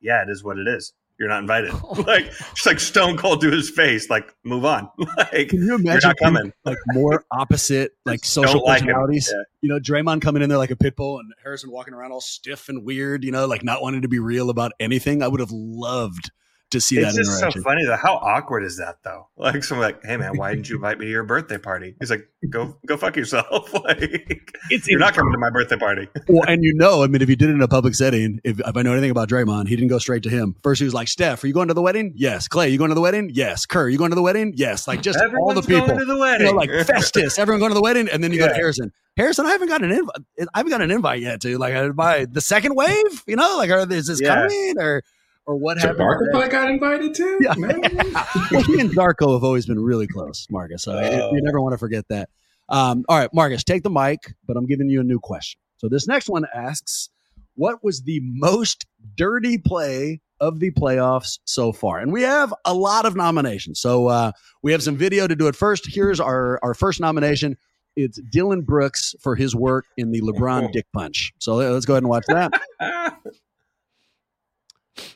yeah, 0.00 0.22
it 0.22 0.28
is 0.28 0.42
what 0.44 0.58
it 0.58 0.66
is. 0.68 0.92
You're 1.18 1.28
not 1.28 1.40
invited. 1.40 1.72
like, 2.06 2.30
just 2.30 2.66
like 2.66 2.80
stone 2.80 3.16
cold 3.16 3.40
to 3.42 3.50
his 3.50 3.70
face. 3.70 4.10
Like, 4.10 4.34
move 4.44 4.64
on. 4.64 4.88
like, 5.16 5.48
can 5.48 5.62
you 5.62 5.74
imagine 5.76 6.08
not 6.08 6.16
coming? 6.18 6.52
Like 6.64 6.78
more 6.88 7.24
opposite, 7.30 7.92
like 8.04 8.24
social 8.24 8.64
like 8.64 8.80
personalities. 8.80 9.30
Yeah. 9.32 9.42
You 9.62 9.68
know, 9.68 9.78
Draymond 9.78 10.22
coming 10.22 10.42
in 10.42 10.48
there 10.48 10.58
like 10.58 10.70
a 10.70 10.76
pit 10.76 10.96
bull, 10.96 11.18
and 11.18 11.32
Harrison 11.42 11.70
walking 11.70 11.92
around 11.94 12.12
all 12.12 12.22
stiff 12.22 12.68
and 12.68 12.84
weird. 12.84 13.22
You 13.22 13.32
know, 13.32 13.46
like 13.46 13.62
not 13.62 13.82
wanting 13.82 14.02
to 14.02 14.08
be 14.08 14.18
real 14.18 14.48
about 14.48 14.72
anything. 14.80 15.22
I 15.22 15.28
would 15.28 15.40
have 15.40 15.50
loved 15.50 16.30
to 16.70 16.80
see 16.80 16.98
it's 16.98 17.14
that. 17.14 17.20
It's 17.20 17.40
just 17.40 17.54
so 17.54 17.62
funny 17.62 17.84
though. 17.84 17.96
How 17.96 18.14
awkward 18.14 18.64
is 18.64 18.78
that 18.78 18.96
though? 19.04 19.28
Like 19.40 19.64
someone 19.64 19.86
like, 19.86 20.04
hey 20.04 20.18
man, 20.18 20.36
why 20.36 20.54
didn't 20.54 20.68
you 20.68 20.76
invite 20.76 20.98
me 20.98 21.06
to 21.06 21.10
your 21.10 21.24
birthday 21.24 21.56
party? 21.56 21.96
He's 21.98 22.10
like, 22.10 22.28
go 22.50 22.76
go 22.86 22.98
fuck 22.98 23.16
yourself. 23.16 23.72
like 23.84 24.52
it's, 24.68 24.86
you're 24.86 25.00
not 25.00 25.14
coming 25.14 25.32
to 25.32 25.38
my 25.38 25.48
birthday 25.48 25.78
party. 25.78 26.08
well, 26.28 26.44
and 26.46 26.62
you 26.62 26.74
know, 26.74 27.02
I 27.02 27.06
mean, 27.06 27.22
if 27.22 27.28
you 27.30 27.36
did 27.36 27.48
it 27.48 27.52
in 27.52 27.62
a 27.62 27.68
public 27.68 27.94
setting, 27.94 28.38
if, 28.44 28.60
if 28.60 28.76
I 28.76 28.82
know 28.82 28.92
anything 28.92 29.10
about 29.10 29.30
Draymond, 29.30 29.68
he 29.68 29.76
didn't 29.76 29.88
go 29.88 29.98
straight 29.98 30.22
to 30.24 30.28
him. 30.28 30.56
First, 30.62 30.80
he 30.80 30.84
was 30.84 30.92
like, 30.92 31.08
Steph, 31.08 31.42
are 31.42 31.46
you 31.46 31.54
going 31.54 31.68
to 31.68 31.74
the 31.74 31.80
wedding? 31.80 32.12
Yes. 32.14 32.48
Klay, 32.48 32.70
you 32.70 32.76
going 32.76 32.90
to 32.90 32.94
the 32.94 33.00
wedding? 33.00 33.30
Yes. 33.32 33.64
Kerr, 33.64 33.88
you 33.88 33.96
going 33.96 34.10
to 34.10 34.14
the 34.14 34.22
wedding? 34.22 34.52
Yes. 34.54 34.86
Like 34.86 35.00
just 35.00 35.18
Everyone's 35.18 35.56
all 35.56 35.62
the 35.62 35.66
people. 35.66 35.86
Going 35.86 36.00
to 36.00 36.04
the 36.04 36.18
wedding. 36.18 36.46
You 36.48 36.52
know, 36.52 36.58
like 36.58 36.70
Festus, 36.86 37.38
everyone 37.38 37.60
going 37.60 37.70
to 37.70 37.74
the 37.74 37.82
wedding, 37.82 38.08
and 38.08 38.22
then 38.22 38.30
you 38.30 38.40
yeah. 38.40 38.48
go 38.48 38.52
to 38.52 38.58
Harrison. 38.58 38.92
Harrison, 39.16 39.46
I 39.46 39.52
haven't 39.52 39.68
got 39.68 39.82
an 39.82 39.90
invite. 39.90 40.16
I 40.54 40.58
haven't 40.58 40.70
got 40.70 40.82
an 40.82 40.90
invite 40.90 41.22
yet 41.22 41.40
to 41.40 41.56
like 41.56 41.74
uh, 41.74 41.88
by 41.90 42.26
the 42.26 42.42
second 42.42 42.74
wave. 42.74 43.24
You 43.26 43.36
know, 43.36 43.56
like 43.56 43.70
are, 43.70 43.90
is 43.90 44.06
this 44.06 44.20
yeah. 44.20 44.34
coming 44.34 44.74
or? 44.78 45.02
Or 45.50 45.56
what 45.56 45.78
happened. 45.78 45.98
Darko 45.98 46.30
probably 46.30 46.48
got 46.48 46.70
invited 46.70 47.12
too. 47.12 47.40
Yeah. 47.42 47.54
well, 48.52 48.62
he 48.62 48.78
and 48.78 48.88
Darko 48.90 49.34
have 49.34 49.42
always 49.42 49.66
been 49.66 49.80
really 49.80 50.06
close, 50.06 50.46
Marcus. 50.48 50.84
So 50.84 50.92
uh, 50.92 51.30
you 51.32 51.42
never 51.42 51.60
want 51.60 51.72
to 51.72 51.78
forget 51.78 52.06
that. 52.08 52.28
Um, 52.68 53.04
all 53.08 53.18
right, 53.18 53.28
Marcus, 53.34 53.64
take 53.64 53.82
the 53.82 53.90
mic, 53.90 54.32
but 54.46 54.56
I'm 54.56 54.66
giving 54.66 54.88
you 54.88 55.00
a 55.00 55.02
new 55.02 55.18
question. 55.18 55.60
So 55.78 55.88
this 55.88 56.06
next 56.06 56.28
one 56.28 56.46
asks, 56.54 57.08
what 57.56 57.82
was 57.82 58.02
the 58.02 58.20
most 58.22 58.86
dirty 59.16 59.58
play 59.58 60.20
of 60.38 60.60
the 60.60 60.70
playoffs 60.70 61.40
so 61.46 61.72
far? 61.72 61.98
And 61.98 62.12
we 62.12 62.22
have 62.22 62.54
a 62.64 62.72
lot 62.72 63.04
of 63.04 63.16
nominations. 63.16 63.80
So 63.80 64.06
uh, 64.06 64.30
we 64.62 64.70
have 64.70 64.84
some 64.84 64.96
video 64.96 65.26
to 65.26 65.34
do 65.34 65.48
it 65.48 65.56
first. 65.56 65.92
Here's 65.92 66.20
our, 66.20 66.60
our 66.62 66.74
first 66.74 67.00
nomination. 67.00 67.56
It's 67.96 68.20
Dillon 68.30 68.60
Brooks 68.60 69.16
for 69.20 69.34
his 69.34 69.56
work 69.56 69.86
in 69.96 70.12
the 70.12 70.20
LeBron 70.20 70.70
dick 70.72 70.86
punch. 70.94 71.32
So 71.40 71.56
let's 71.56 71.86
go 71.86 71.94
ahead 71.94 72.04
and 72.04 72.08
watch 72.08 72.26
that. 72.28 72.52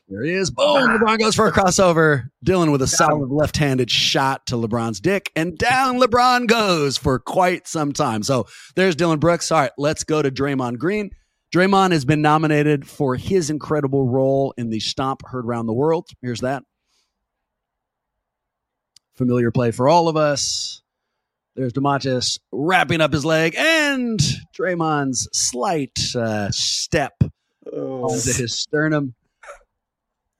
There 0.08 0.22
he 0.22 0.34
is. 0.34 0.50
Boom. 0.50 0.90
LeBron 0.90 1.18
goes 1.18 1.34
for 1.34 1.46
a 1.46 1.52
crossover. 1.52 2.28
Dillon 2.42 2.70
with 2.70 2.82
a 2.82 2.86
solid 2.86 3.30
left 3.30 3.56
handed 3.56 3.90
shot 3.90 4.46
to 4.46 4.56
LeBron's 4.56 5.00
dick. 5.00 5.30
And 5.34 5.56
down 5.56 5.98
LeBron 5.98 6.46
goes 6.46 6.98
for 6.98 7.18
quite 7.18 7.66
some 7.66 7.92
time. 7.92 8.22
So 8.22 8.46
there's 8.76 8.96
Dillon 8.96 9.18
Brooks. 9.18 9.50
All 9.50 9.60
right, 9.60 9.70
let's 9.78 10.04
go 10.04 10.20
to 10.20 10.30
Draymond 10.30 10.78
Green. 10.78 11.10
Draymond 11.54 11.92
has 11.92 12.04
been 12.04 12.20
nominated 12.20 12.86
for 12.86 13.16
his 13.16 13.48
incredible 13.48 14.06
role 14.06 14.52
in 14.58 14.70
the 14.70 14.80
stomp 14.80 15.22
heard 15.24 15.46
around 15.46 15.66
the 15.66 15.72
world. 15.72 16.08
Here's 16.20 16.40
that. 16.40 16.64
Familiar 19.14 19.50
play 19.50 19.70
for 19.70 19.88
all 19.88 20.08
of 20.08 20.16
us. 20.16 20.82
There's 21.54 21.72
Domantas 21.72 22.40
wrapping 22.50 23.00
up 23.00 23.12
his 23.12 23.24
leg 23.24 23.54
and 23.56 24.18
Draymond's 24.58 25.28
slight 25.32 25.96
uh, 26.16 26.50
step 26.50 27.14
oh. 27.72 28.02
onto 28.10 28.32
his 28.32 28.58
sternum. 28.58 29.14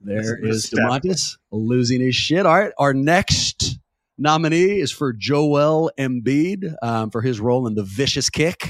There 0.05 0.37
is 0.45 0.69
Domantas 0.69 1.37
losing 1.51 1.99
his 1.99 2.15
shit. 2.15 2.45
All 2.45 2.53
right, 2.53 2.71
our 2.77 2.93
next 2.93 3.79
nominee 4.19 4.79
is 4.79 4.91
for 4.91 5.11
Joel 5.11 5.91
Embiid 5.97 6.75
um, 6.83 7.09
for 7.09 7.23
his 7.23 7.39
role 7.39 7.65
in 7.65 7.73
the 7.73 7.83
vicious 7.83 8.29
kick. 8.29 8.69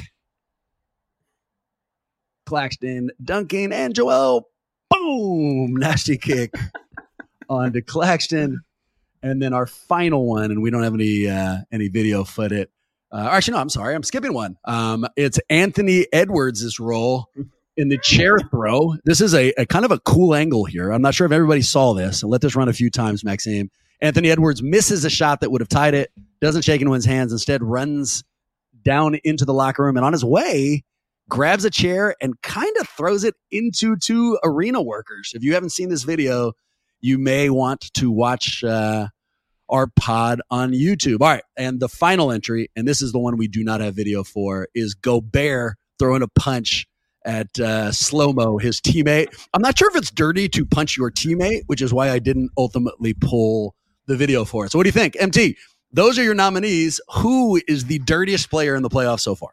Claxton 2.46 3.10
dunking 3.22 3.74
and 3.74 3.94
Joel, 3.94 4.48
boom, 4.90 5.76
nasty 5.76 6.18
kick 6.18 6.54
onto 7.50 7.82
Claxton. 7.82 8.62
And 9.22 9.42
then 9.42 9.54
our 9.54 9.68
final 9.68 10.26
one, 10.26 10.52
and 10.52 10.62
we 10.62 10.70
don't 10.70 10.84
have 10.84 10.94
any 10.94 11.28
uh, 11.28 11.58
any 11.70 11.90
video 11.90 12.24
footage. 12.24 12.70
Uh, 13.12 13.28
actually, 13.32 13.56
no, 13.56 13.60
I'm 13.60 13.70
sorry, 13.70 13.94
I'm 13.94 14.04
skipping 14.04 14.34
one. 14.34 14.58
Um, 14.64 15.06
it's 15.18 15.40
Anthony 15.50 16.06
Edwards' 16.14 16.80
role 16.80 17.30
in 17.78 17.90
the 17.90 17.98
chair 17.98 18.38
throw. 18.52 18.96
This 19.06 19.22
is 19.22 19.34
a, 19.34 19.52
a, 19.58 19.66
kind 19.66 19.86
of 19.86 19.92
a 19.92 20.00
cool 20.00 20.34
angle 20.34 20.66
here. 20.66 20.92
I'm 20.92 21.02
not 21.02 21.14
sure 21.14 21.26
if 21.26 21.32
everybody 21.32 21.62
saw 21.62 21.94
this. 21.94 22.24
I'll 22.24 22.30
let 22.30 22.42
this 22.42 22.56
run 22.56 22.70
a 22.70 22.74
few 22.74 22.90
times, 22.90 23.24
Maxime. 23.24 23.70
Anthony 24.02 24.30
Edwards 24.30 24.62
misses 24.62 25.06
a 25.06 25.10
shot 25.10 25.42
that 25.42 25.52
would 25.52 25.62
have 25.62 25.70
tied 25.70 25.94
it, 25.94 26.12
doesn't 26.42 26.64
shake 26.64 26.82
anyone's 26.82 27.06
hands, 27.06 27.32
instead 27.32 27.64
runs 27.64 28.24
down 28.84 29.16
into 29.24 29.46
the 29.46 29.54
locker 29.54 29.84
room 29.84 29.98
and 29.98 30.06
on 30.06 30.14
his 30.14 30.24
way 30.24 30.84
grabs 31.30 31.66
a 31.66 31.70
chair 31.70 32.16
and 32.22 32.40
kind 32.42 32.76
of 32.80 32.88
throws 32.88 33.24
it 33.24 33.36
into 33.52 33.96
two 33.98 34.38
arena 34.44 34.82
workers. 34.82 35.32
If 35.34 35.44
you 35.44 35.54
haven't 35.54 35.72
seen 35.72 35.90
this 35.90 36.04
video, 36.04 36.54
you 37.02 37.18
may 37.18 37.50
want 37.50 37.94
to 37.96 38.12
watch 38.12 38.64
uh, 38.64 39.08
our 39.70 39.88
pod 39.96 40.42
on 40.52 40.72
YouTube. 40.72 41.22
All 41.22 41.30
right. 41.30 41.44
And 41.58 41.80
the 41.80 41.90
final 41.90 42.32
entry, 42.32 42.70
and 42.76 42.88
this 42.88 43.02
is 43.02 43.12
the 43.12 43.20
one 43.20 43.38
we 43.38 43.48
do 43.48 43.64
not 43.64 43.82
have 43.82 43.96
video 43.96 44.24
for, 44.24 44.68
is 44.76 44.94
Gobert 44.94 45.78
throwing 45.98 46.22
a 46.22 46.28
punch 46.28 46.88
at 47.26 47.60
uh, 47.60 47.92
slow 47.92 48.32
mo 48.32 48.58
his 48.58 48.80
teammate. 48.80 49.28
I'm 49.54 49.62
not 49.62 49.78
sure 49.78 49.90
if 49.90 49.96
it's 49.96 50.12
dirty 50.12 50.48
to 50.50 50.66
punch 50.66 50.96
your 50.98 51.12
teammate, 51.12 51.64
which 51.68 51.82
is 51.82 51.94
why 51.94 52.12
I 52.12 52.20
didn't 52.20 52.52
ultimately 52.58 53.14
pull 53.14 53.76
the 54.08 54.16
video 54.16 54.46
for 54.46 54.66
it. 54.66 54.72
So, 54.72 54.80
what 54.80 54.84
do 54.84 54.88
you 54.90 54.94
think, 54.94 55.16
MT? 55.20 55.58
Those 55.92 56.20
are 56.20 56.24
your 56.24 56.36
nominees. 56.36 57.00
Who 57.18 57.62
is 57.68 57.86
the 57.86 58.00
dirtiest 58.00 58.50
player 58.50 58.76
in 58.76 58.84
the 58.84 58.90
playoffs 58.90 59.22
so 59.22 59.36
far? 59.36 59.52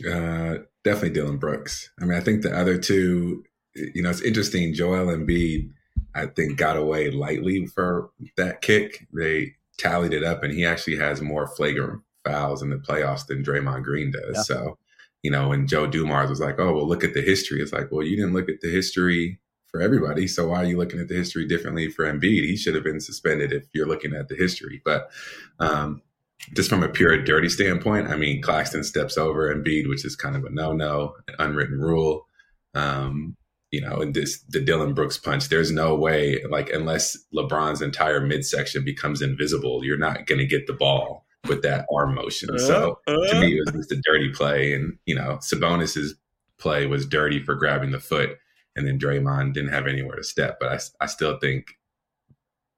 Uh, 0.00 0.58
definitely 0.84 1.10
Dillon 1.10 1.38
Brooks. 1.38 1.90
I 2.00 2.04
mean, 2.04 2.16
I 2.16 2.20
think 2.20 2.42
the 2.42 2.56
other 2.56 2.78
two, 2.78 3.44
you 3.74 4.02
know, 4.02 4.10
it's 4.10 4.22
interesting. 4.22 4.74
Joel 4.74 5.06
Embiid, 5.06 5.70
I 6.14 6.26
think, 6.26 6.56
got 6.56 6.76
away 6.76 7.10
lightly 7.10 7.66
for 7.66 8.10
that 8.36 8.62
kick. 8.62 9.06
They 9.12 9.54
tallied 9.78 10.12
it 10.12 10.24
up, 10.24 10.42
and 10.42 10.52
he 10.52 10.64
actually 10.64 10.96
has 10.96 11.20
more 11.20 11.46
flagrant 11.46 12.02
fouls 12.24 12.62
in 12.62 12.70
the 12.70 12.76
playoffs 12.76 13.26
than 13.26 13.44
Draymond 13.44 13.84
Green 13.84 14.10
does. 14.10 14.36
Yeah. 14.36 14.42
So, 14.42 14.78
you 15.22 15.30
know, 15.30 15.48
when 15.48 15.66
Joe 15.66 15.86
Dumars 15.86 16.30
was 16.30 16.40
like, 16.40 16.58
"Oh, 16.58 16.74
well, 16.74 16.86
look 16.86 17.04
at 17.04 17.14
the 17.14 17.22
history," 17.22 17.60
it's 17.60 17.72
like, 17.72 17.90
well, 17.90 18.04
you 18.04 18.16
didn't 18.16 18.34
look 18.34 18.48
at 18.48 18.60
the 18.60 18.70
history 18.70 19.40
for 19.68 19.80
everybody. 19.80 20.26
So 20.28 20.48
why 20.48 20.58
are 20.58 20.66
you 20.66 20.76
looking 20.76 21.00
at 21.00 21.08
the 21.08 21.14
history 21.14 21.46
differently 21.46 21.88
for 21.88 22.04
Embiid? 22.04 22.44
He 22.44 22.56
should 22.56 22.74
have 22.74 22.84
been 22.84 23.00
suspended 23.00 23.52
if 23.52 23.64
you're 23.72 23.88
looking 23.88 24.14
at 24.14 24.28
the 24.28 24.34
history. 24.34 24.82
But 24.84 25.10
um, 25.58 26.02
just 26.54 26.68
from 26.68 26.82
a 26.82 26.88
pure 26.88 27.22
dirty 27.22 27.48
standpoint, 27.48 28.08
I 28.08 28.16
mean, 28.16 28.42
Claxton 28.42 28.84
steps 28.84 29.16
over 29.16 29.54
Embiid, 29.54 29.88
which 29.88 30.04
is 30.04 30.16
kind 30.16 30.36
of 30.36 30.44
a 30.44 30.50
no-no, 30.50 31.14
an 31.28 31.34
unwritten 31.38 31.78
rule. 31.80 32.26
Um, 32.74 33.36
you 33.70 33.80
know, 33.80 34.02
and 34.02 34.14
this 34.14 34.42
the 34.50 34.60
Dillon 34.60 34.92
Brooks 34.92 35.16
punch. 35.16 35.48
There's 35.48 35.72
no 35.72 35.94
way, 35.94 36.42
like, 36.50 36.68
unless 36.70 37.16
LeBron's 37.34 37.80
entire 37.80 38.20
midsection 38.20 38.84
becomes 38.84 39.22
invisible, 39.22 39.82
you're 39.82 39.96
not 39.96 40.26
going 40.26 40.40
to 40.40 40.46
get 40.46 40.66
the 40.66 40.74
ball 40.74 41.24
with 41.48 41.62
that 41.62 41.86
arm 41.92 42.14
motion. 42.14 42.50
Uh, 42.54 42.58
so 42.58 42.98
uh, 43.06 43.12
to 43.12 43.40
me, 43.40 43.56
it 43.56 43.60
was 43.64 43.74
just 43.74 43.92
a 43.92 44.00
dirty 44.04 44.30
play, 44.30 44.72
and 44.72 44.96
you 45.06 45.14
know, 45.14 45.38
Sabonis's 45.40 46.14
play 46.58 46.86
was 46.86 47.06
dirty 47.06 47.42
for 47.42 47.54
grabbing 47.54 47.90
the 47.90 48.00
foot, 48.00 48.38
and 48.76 48.86
then 48.86 48.98
Draymond 48.98 49.54
didn't 49.54 49.70
have 49.70 49.86
anywhere 49.86 50.16
to 50.16 50.24
step. 50.24 50.58
But 50.60 50.68
I, 50.72 51.04
I 51.04 51.06
still 51.06 51.38
think 51.38 51.76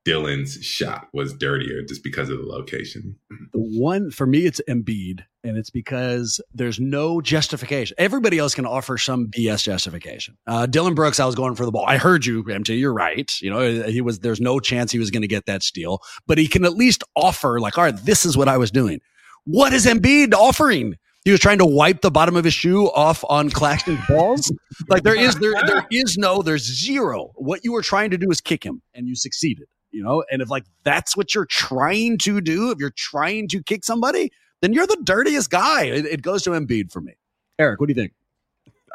Dillon's 0.05 0.63
shot 0.63 1.09
was 1.15 1.33
dirtier 1.33 1.83
just 1.83 2.05
because 2.05 2.29
of 2.29 2.39
the 2.39 2.45
location. 2.45 3.17
The 3.31 3.59
one 3.59 4.11
for 4.11 4.27
me, 4.27 4.45
it's 4.45 4.61
Embiid, 4.69 5.21
and 5.43 5.57
it's 5.57 5.71
because 5.71 6.41
there's 6.53 6.79
no 6.79 7.23
justification. 7.23 7.95
Everybody 7.99 8.39
else 8.39 8.55
can 8.55 8.67
offer 8.67 8.99
some 8.99 9.29
BS 9.29 9.65
justification. 9.65 10.37
Uh, 10.47 10.67
Dillon 10.67 10.95
Brooks, 10.95 11.21
I 11.21 11.25
was 11.25 11.35
going 11.35 11.55
for 11.55 11.65
the 11.65 11.73
ball. 11.73 11.87
I 11.87 11.97
heard 11.97 12.27
you, 12.27 12.45
MJ. 12.45 12.79
You're 12.79 12.93
right. 12.93 13.33
You 13.41 13.51
know, 13.51 13.83
he 13.85 14.03
was. 14.03 14.21
There's 14.21 14.41
no 14.41 14.61
chance 14.61 14.93
he 14.93 14.99
was 14.99 15.11
going 15.11 15.23
to 15.23 15.29
get 15.29 15.47
that 15.47 15.63
steal, 15.63 16.01
but 16.27 16.37
he 16.37 16.49
can 16.49 16.65
at 16.65 16.75
least 16.75 17.03
offer 17.17 17.59
like, 17.59 17.79
all 17.79 17.85
right, 17.85 17.97
this 17.97 18.27
is 18.27 18.37
what 18.37 18.49
I 18.49 18.59
was 18.59 18.71
doing. 18.71 19.01
What 19.45 19.73
is 19.73 19.87
Embiid 19.87 20.35
offering? 20.35 20.97
He 21.25 21.31
was 21.31 21.41
trying 21.41 21.57
to 21.59 21.67
wipe 21.67 22.03
the 22.03 22.11
bottom 22.11 22.37
of 22.37 22.45
his 22.45 22.53
shoe 22.53 22.91
off 22.91 23.25
on 23.31 23.49
Claxton's 23.49 24.05
balls. 24.07 24.53
Like 24.89 25.03
there 25.03 25.19
is 25.19 25.37
there 25.37 25.55
there 25.67 25.87
is 25.91 26.19
no 26.19 26.43
there's 26.43 26.65
zero. 26.65 27.33
What 27.37 27.65
you 27.65 27.73
were 27.73 27.81
trying 27.81 28.11
to 28.11 28.19
do 28.19 28.31
is 28.31 28.43
kick 28.43 28.63
him, 28.63 28.83
and 28.93 29.09
you 29.09 29.15
succeeded 29.15 29.67
you 29.95 30.03
know? 30.03 30.25
And 30.31 30.43
if 30.43 30.51
like 30.51 30.65
that's 30.83 31.17
what 31.17 31.35
you're 31.35 31.47
trying 31.47 32.19
to 32.19 32.41
do, 32.41 32.71
if 32.71 32.79
you're 32.79 32.95
trying 32.97 33.49
to 33.49 33.63
kick 33.63 33.85
somebody, 33.85 34.33
then 34.61 34.73
you're 34.73 34.87
the 34.87 35.01
dirtiest 35.05 35.51
guy. 35.51 35.85
It, 35.85 36.07
it 36.07 36.23
goes 36.23 36.43
to 36.43 36.51
Embiid 36.51 36.93
for 36.93 37.01
me. 37.01 37.15
Eric, 37.59 37.81
what 37.81 37.87
do 37.87 37.93
you 37.93 38.01
think? 38.01 38.13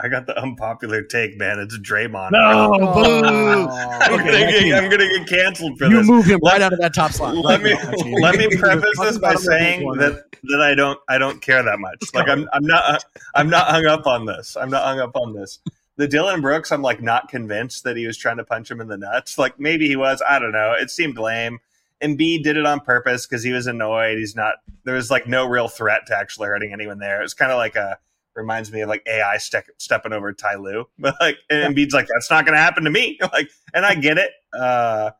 I 0.01 0.07
got 0.07 0.27
the 0.27 0.41
unpopular 0.41 1.01
take, 1.01 1.37
man. 1.37 1.59
It's 1.59 1.77
Draymond. 1.77 2.31
No, 2.31 2.39
oh, 2.39 3.67
I'm, 3.99 4.17
gonna 4.17 4.31
get, 4.31 4.73
I'm, 4.73 4.89
gonna 4.89 5.09
get, 5.09 5.27
canceled 5.27 5.77
for 5.77 5.85
you 5.87 5.97
this. 5.97 6.07
You 6.07 6.13
move 6.13 6.25
him 6.25 6.39
right 6.41 6.61
out 6.61 6.71
of 6.71 6.79
that 6.79 6.93
top 6.93 7.11
slot. 7.11 7.35
Let 7.35 7.61
me 7.61 7.75
let 8.21 8.37
me 8.37 8.47
preface 8.57 8.97
this 8.97 9.17
by 9.17 9.35
saying 9.35 9.91
that 9.97 10.23
that 10.43 10.61
I 10.61 10.73
don't 10.73 10.97
I 11.09 11.17
don't 11.17 11.41
care 11.41 11.61
that 11.63 11.79
much. 11.79 11.97
Like 12.13 12.29
I'm 12.29 12.47
I'm 12.53 12.65
not 12.65 13.03
I'm 13.35 13.49
not 13.49 13.67
hung 13.67 13.87
up 13.87 14.07
on 14.07 14.25
this. 14.25 14.55
I'm 14.55 14.69
not 14.69 14.85
hung 14.85 14.99
up 14.99 15.17
on 15.17 15.33
this 15.33 15.59
the 15.99 16.07
Dillon 16.07 16.39
Brooks, 16.39 16.71
I'm 16.71 16.81
like 16.81 17.01
not 17.01 17.27
convinced 17.27 17.83
that 17.83 17.97
he 17.97 18.07
was 18.07 18.15
trying 18.15 18.37
to 18.37 18.45
punch 18.45 18.71
him 18.71 18.79
in 18.79 18.87
the 18.87 18.95
nuts. 18.95 19.37
Like 19.37 19.59
maybe 19.59 19.85
he 19.85 19.97
was. 19.97 20.23
I 20.27 20.39
don't 20.39 20.53
know. 20.53 20.71
It 20.71 20.89
seemed 20.89 21.17
lame. 21.17 21.59
Embiid 22.01 22.41
did 22.43 22.55
it 22.55 22.65
on 22.65 22.79
purpose 22.79 23.27
because 23.27 23.43
he 23.43 23.51
was 23.51 23.67
annoyed. 23.67 24.17
He's 24.17 24.33
not. 24.33 24.55
There 24.85 24.95
was 24.95 25.11
like 25.11 25.27
no 25.27 25.45
real 25.45 25.67
threat 25.67 26.05
to 26.07 26.17
actually 26.17 26.47
hurting 26.47 26.71
anyone 26.71 26.99
there. 26.99 27.19
It 27.19 27.23
was 27.23 27.33
kind 27.33 27.51
of 27.51 27.57
like 27.57 27.75
a 27.75 27.99
reminds 28.33 28.71
me 28.71 28.79
of 28.79 28.87
like 28.87 29.05
AI 29.07 29.35
ste- 29.39 29.71
stepping 29.77 30.13
over 30.13 30.31
Ty 30.31 30.55
Lue, 30.55 30.87
but 30.99 31.15
like 31.19 31.37
and 31.49 31.75
Embiid's 31.75 31.93
like 31.93 32.07
that's 32.07 32.31
not 32.31 32.45
going 32.45 32.55
to 32.55 32.61
happen 32.61 32.85
to 32.85 32.89
me. 32.89 33.19
Like, 33.33 33.49
and 33.73 33.85
I 33.85 33.95
get 33.95 34.17
it. 34.17 34.31
Uh, 34.57 35.11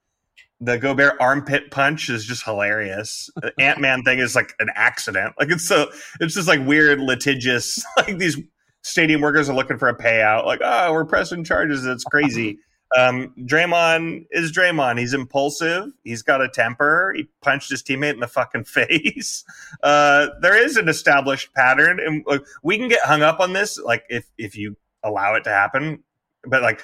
the 0.62 0.78
Gobert 0.78 1.18
armpit 1.20 1.72
punch 1.72 2.10
is 2.10 2.24
just 2.24 2.46
hilarious. 2.46 3.30
The 3.36 3.52
Ant 3.60 3.82
Man 3.82 4.04
thing 4.04 4.20
is 4.20 4.34
like 4.34 4.54
an 4.60 4.70
accident. 4.76 5.36
Like 5.38 5.52
it's 5.52 5.68
so 5.68 5.92
it's 6.22 6.36
just 6.36 6.48
like 6.48 6.65
weird 6.65 7.02
litigious 7.02 7.84
like 7.98 8.18
these 8.18 8.38
stadium 8.82 9.22
workers 9.22 9.50
are 9.50 9.56
looking 9.56 9.78
for 9.78 9.89
a 9.89 9.98
payout. 9.98 10.46
Like, 10.46 10.62
oh, 10.63 10.94
we're 10.94 11.06
pressing 11.06 11.44
charges. 11.44 11.86
It's 11.86 12.04
crazy. 12.04 12.60
Um, 12.98 13.34
Draymond 13.42 14.26
is 14.32 14.52
Draymond. 14.52 14.98
He's 14.98 15.13
impulsive. 15.13 15.92
He's 16.04 16.24
got 16.24 16.42
a 16.42 16.50
temper. 16.50 17.13
He 17.15 17.28
punched 17.42 17.70
his 17.70 17.84
teammate 17.84 18.15
in 18.15 18.20
the 18.20 18.28
fucking 18.28 18.63
face. 18.65 19.44
Uh, 19.84 20.30
there 20.42 20.60
is 20.60 20.76
an 20.76 20.89
established 20.89 21.54
pattern, 21.54 22.00
and 22.00 22.24
like, 22.26 22.42
we 22.63 22.78
can 22.78 22.89
get 22.89 23.02
hung 23.04 23.22
up 23.22 23.39
on 23.39 23.54
this, 23.54 23.80
like 23.80 24.06
if 24.10 24.26
if 24.38 24.58
you 24.58 24.76
allow 25.04 25.36
it 25.36 25.44
to 25.44 25.52
happen. 25.52 26.04
But 26.46 26.63
like, 26.63 26.82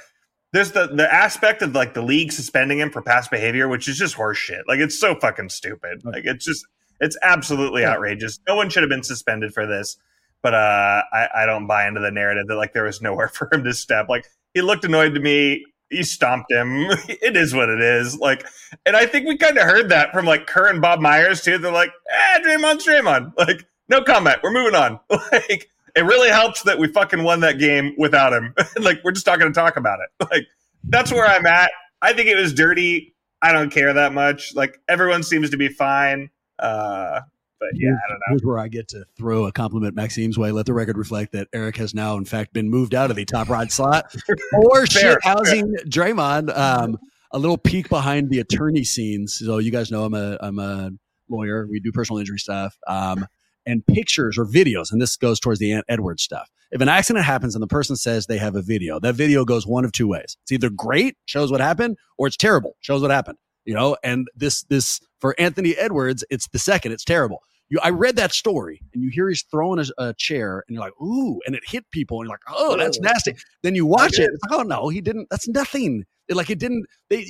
there's 0.54 0.74
the 0.74 0.88
the 0.88 1.12
aspect 1.12 1.64
of 1.64 1.74
like 1.74 1.96
the 1.96 2.04
league 2.04 2.32
suspending 2.32 2.78
him 2.78 2.92
for 2.92 3.02
past 3.02 3.32
behavior, 3.32 3.68
which 3.68 3.88
is 3.88 3.98
just 3.98 4.16
horseshit. 4.16 4.62
Like, 4.68 4.80
it's 4.80 5.00
so 5.00 5.16
fucking 5.16 5.50
stupid. 5.50 6.06
Like, 6.06 6.26
it's 6.26 6.46
just 6.46 6.68
it's 7.00 7.18
absolutely 7.24 7.84
outrageous. 7.84 8.40
No 8.48 8.56
one 8.56 8.70
should 8.70 8.84
have 8.84 8.92
been 8.92 9.02
suspended 9.02 9.56
for 9.56 9.66
this 9.66 9.98
but 10.46 10.54
uh, 10.54 11.02
I, 11.12 11.28
I 11.38 11.46
don't 11.48 11.66
buy 11.66 11.88
into 11.88 12.02
the 12.02 12.12
narrative 12.12 12.46
that 12.50 12.56
like 12.56 12.74
there 12.74 12.84
was 12.84 13.02
nowhere 13.02 13.28
for 13.34 13.50
him 13.52 13.64
to 13.64 13.74
step. 13.74 14.08
Like 14.08 14.28
he 14.54 14.62
looked 14.62 14.86
annoyed 14.86 15.16
to 15.16 15.20
me. 15.20 15.66
He 15.90 16.04
stomped 16.04 16.52
him. 16.52 16.68
it 17.10 17.36
is 17.36 17.56
what 17.56 17.68
it 17.68 17.82
is. 17.82 18.20
Like, 18.20 18.46
and 18.86 18.96
I 18.96 19.08
think 19.08 19.28
we 19.28 19.38
kind 19.38 19.58
of 19.58 19.64
heard 19.64 19.90
that 19.90 20.14
from 20.14 20.26
like 20.26 20.46
Kerr 20.46 20.68
and 20.68 20.84
Bob 20.84 21.00
Myers 21.00 21.42
too. 21.42 21.58
They're 21.58 21.72
like, 21.72 21.90
eh, 22.12 22.40
Draymond's 22.42 22.86
Draymond. 22.88 23.34
Like, 23.40 23.66
no 23.90 24.04
comment. 24.04 24.38
We're 24.44 24.52
moving 24.52 24.76
on. 24.76 25.00
Like, 25.10 25.68
it 25.96 26.04
really 26.04 26.30
helps 26.30 26.62
that 26.62 26.78
we 26.78 26.90
fucking 26.90 27.24
won 27.24 27.40
that 27.40 27.58
game 27.58 27.96
without 27.98 28.32
him. 28.32 28.54
like, 28.78 29.02
we're 29.04 29.14
just 29.14 29.26
not 29.26 29.40
going 29.40 29.52
to 29.52 29.60
talk 29.60 29.78
about 29.78 29.98
it. 30.00 30.28
Like, 30.30 30.46
that's 30.84 31.12
where 31.12 31.26
I'm 31.26 31.48
at. 31.48 31.72
I 32.04 32.14
think 32.14 32.28
it 32.28 32.36
was 32.36 32.54
dirty. 32.54 33.16
I 33.42 33.52
don't 33.52 33.72
care 33.72 33.94
that 33.94 34.14
much. 34.14 34.54
Like, 34.54 34.80
everyone 34.88 35.24
seems 35.24 35.50
to 35.52 35.58
be 35.58 35.70
fine. 35.70 36.30
Uh, 36.60 37.22
but 37.72 37.80
yeah, 37.80 37.90
I 37.90 38.10
don't 38.10 38.18
know. 38.18 38.24
Here's 38.30 38.44
where 38.44 38.60
I 38.60 38.68
get 38.68 38.88
to 38.90 39.06
throw 39.18 39.46
a 39.46 39.52
compliment 39.52 39.96
Maxime's 39.96 40.38
way. 40.38 40.52
Let 40.52 40.66
the 40.66 40.74
record 40.74 40.98
reflect 40.98 41.32
that 41.34 41.48
Eric 41.54 41.78
has 41.78 41.94
now, 41.94 42.18
in 42.18 42.26
fact, 42.26 42.54
been 42.54 42.70
moved 42.70 42.94
out 42.94 43.10
of 43.10 43.16
the 43.16 43.26
top 43.26 43.50
rod 43.50 43.72
slot 43.72 44.16
or 44.54 44.86
shit 44.86 45.18
housing 45.24 45.76
Draymond. 45.88 46.56
Um, 46.56 46.98
a 47.32 47.40
little 47.40 47.58
peek 47.58 47.90
behind 47.90 48.30
the 48.30 48.40
attorney 48.40 48.84
scenes. 48.84 49.38
So 49.38 49.58
you 49.58 49.72
guys 49.72 49.92
know 49.92 50.06
I'm 50.06 50.14
a 50.14 50.38
I'm 50.40 50.60
a 50.60 50.92
lawyer. 51.30 51.68
We 51.70 51.80
do 51.80 51.92
personal 51.92 52.20
injury 52.20 52.40
stuff. 52.40 52.78
Um, 52.88 53.28
and 53.66 53.86
pictures 53.88 54.38
or 54.38 54.46
videos, 54.46 54.92
and 54.92 55.02
this 55.02 55.18
goes 55.18 55.40
towards 55.40 55.60
the 55.60 55.72
Ant 55.72 55.86
Edwards 55.90 56.22
stuff. 56.22 56.50
If 56.72 56.82
an 56.82 56.90
accident 56.90 57.26
happens 57.26 57.56
and 57.56 57.64
the 57.64 57.68
person 57.68 57.96
says 57.96 58.28
they 58.28 58.38
have 58.38 58.56
a 58.56 58.62
video, 58.62 59.00
that 59.00 59.16
video 59.16 59.44
goes 59.44 59.66
one 59.66 59.86
of 59.86 59.92
two 59.92 60.08
ways. 60.08 60.38
It's 60.44 60.52
either 60.52 60.70
great, 60.70 61.18
shows 61.26 61.52
what 61.52 61.62
happened, 61.62 61.98
or 62.18 62.28
it's 62.28 62.38
terrible, 62.38 62.76
shows 62.82 63.02
what 63.02 63.12
happened. 63.12 63.38
You 63.66 63.74
know, 63.74 63.98
and 64.04 64.28
this 64.36 64.64
this 64.64 65.02
for 65.20 65.36
Anthony 65.40 65.76
Edwards, 65.76 66.24
it's 66.30 66.48
the 66.50 66.60
second. 66.60 66.92
It's 66.92 67.04
terrible. 67.04 67.42
You, 67.70 67.80
I 67.82 67.90
read 67.90 68.16
that 68.18 68.32
story, 68.32 68.82
and 68.94 69.04
you 69.04 69.10
hear 69.10 69.28
he's 69.28 69.44
throwing 69.44 69.80
a, 69.80 69.86
a, 69.98 70.14
chair, 70.14 70.64
and 70.68 70.76
you're 70.76 70.84
like, 70.84 70.94
"Ooh!" 71.02 71.40
and 71.46 71.56
it 71.56 71.64
hit 71.66 71.90
people, 71.92 72.20
and 72.20 72.28
you're 72.28 72.34
like, 72.34 72.42
"Oh, 72.50 72.78
that's 72.78 73.00
nasty." 73.00 73.36
Then 73.64 73.76
you 73.76 73.86
watch 73.86 74.20
it, 74.20 74.30
like, 74.44 74.60
"Oh 74.60 74.64
no, 74.64 74.90
he 74.90 75.02
didn't. 75.02 75.28
That's 75.32 75.48
nothing." 75.48 76.06
It, 76.28 76.36
like 76.36 76.50
it 76.50 76.60
didn't. 76.60 76.86
They 77.10 77.26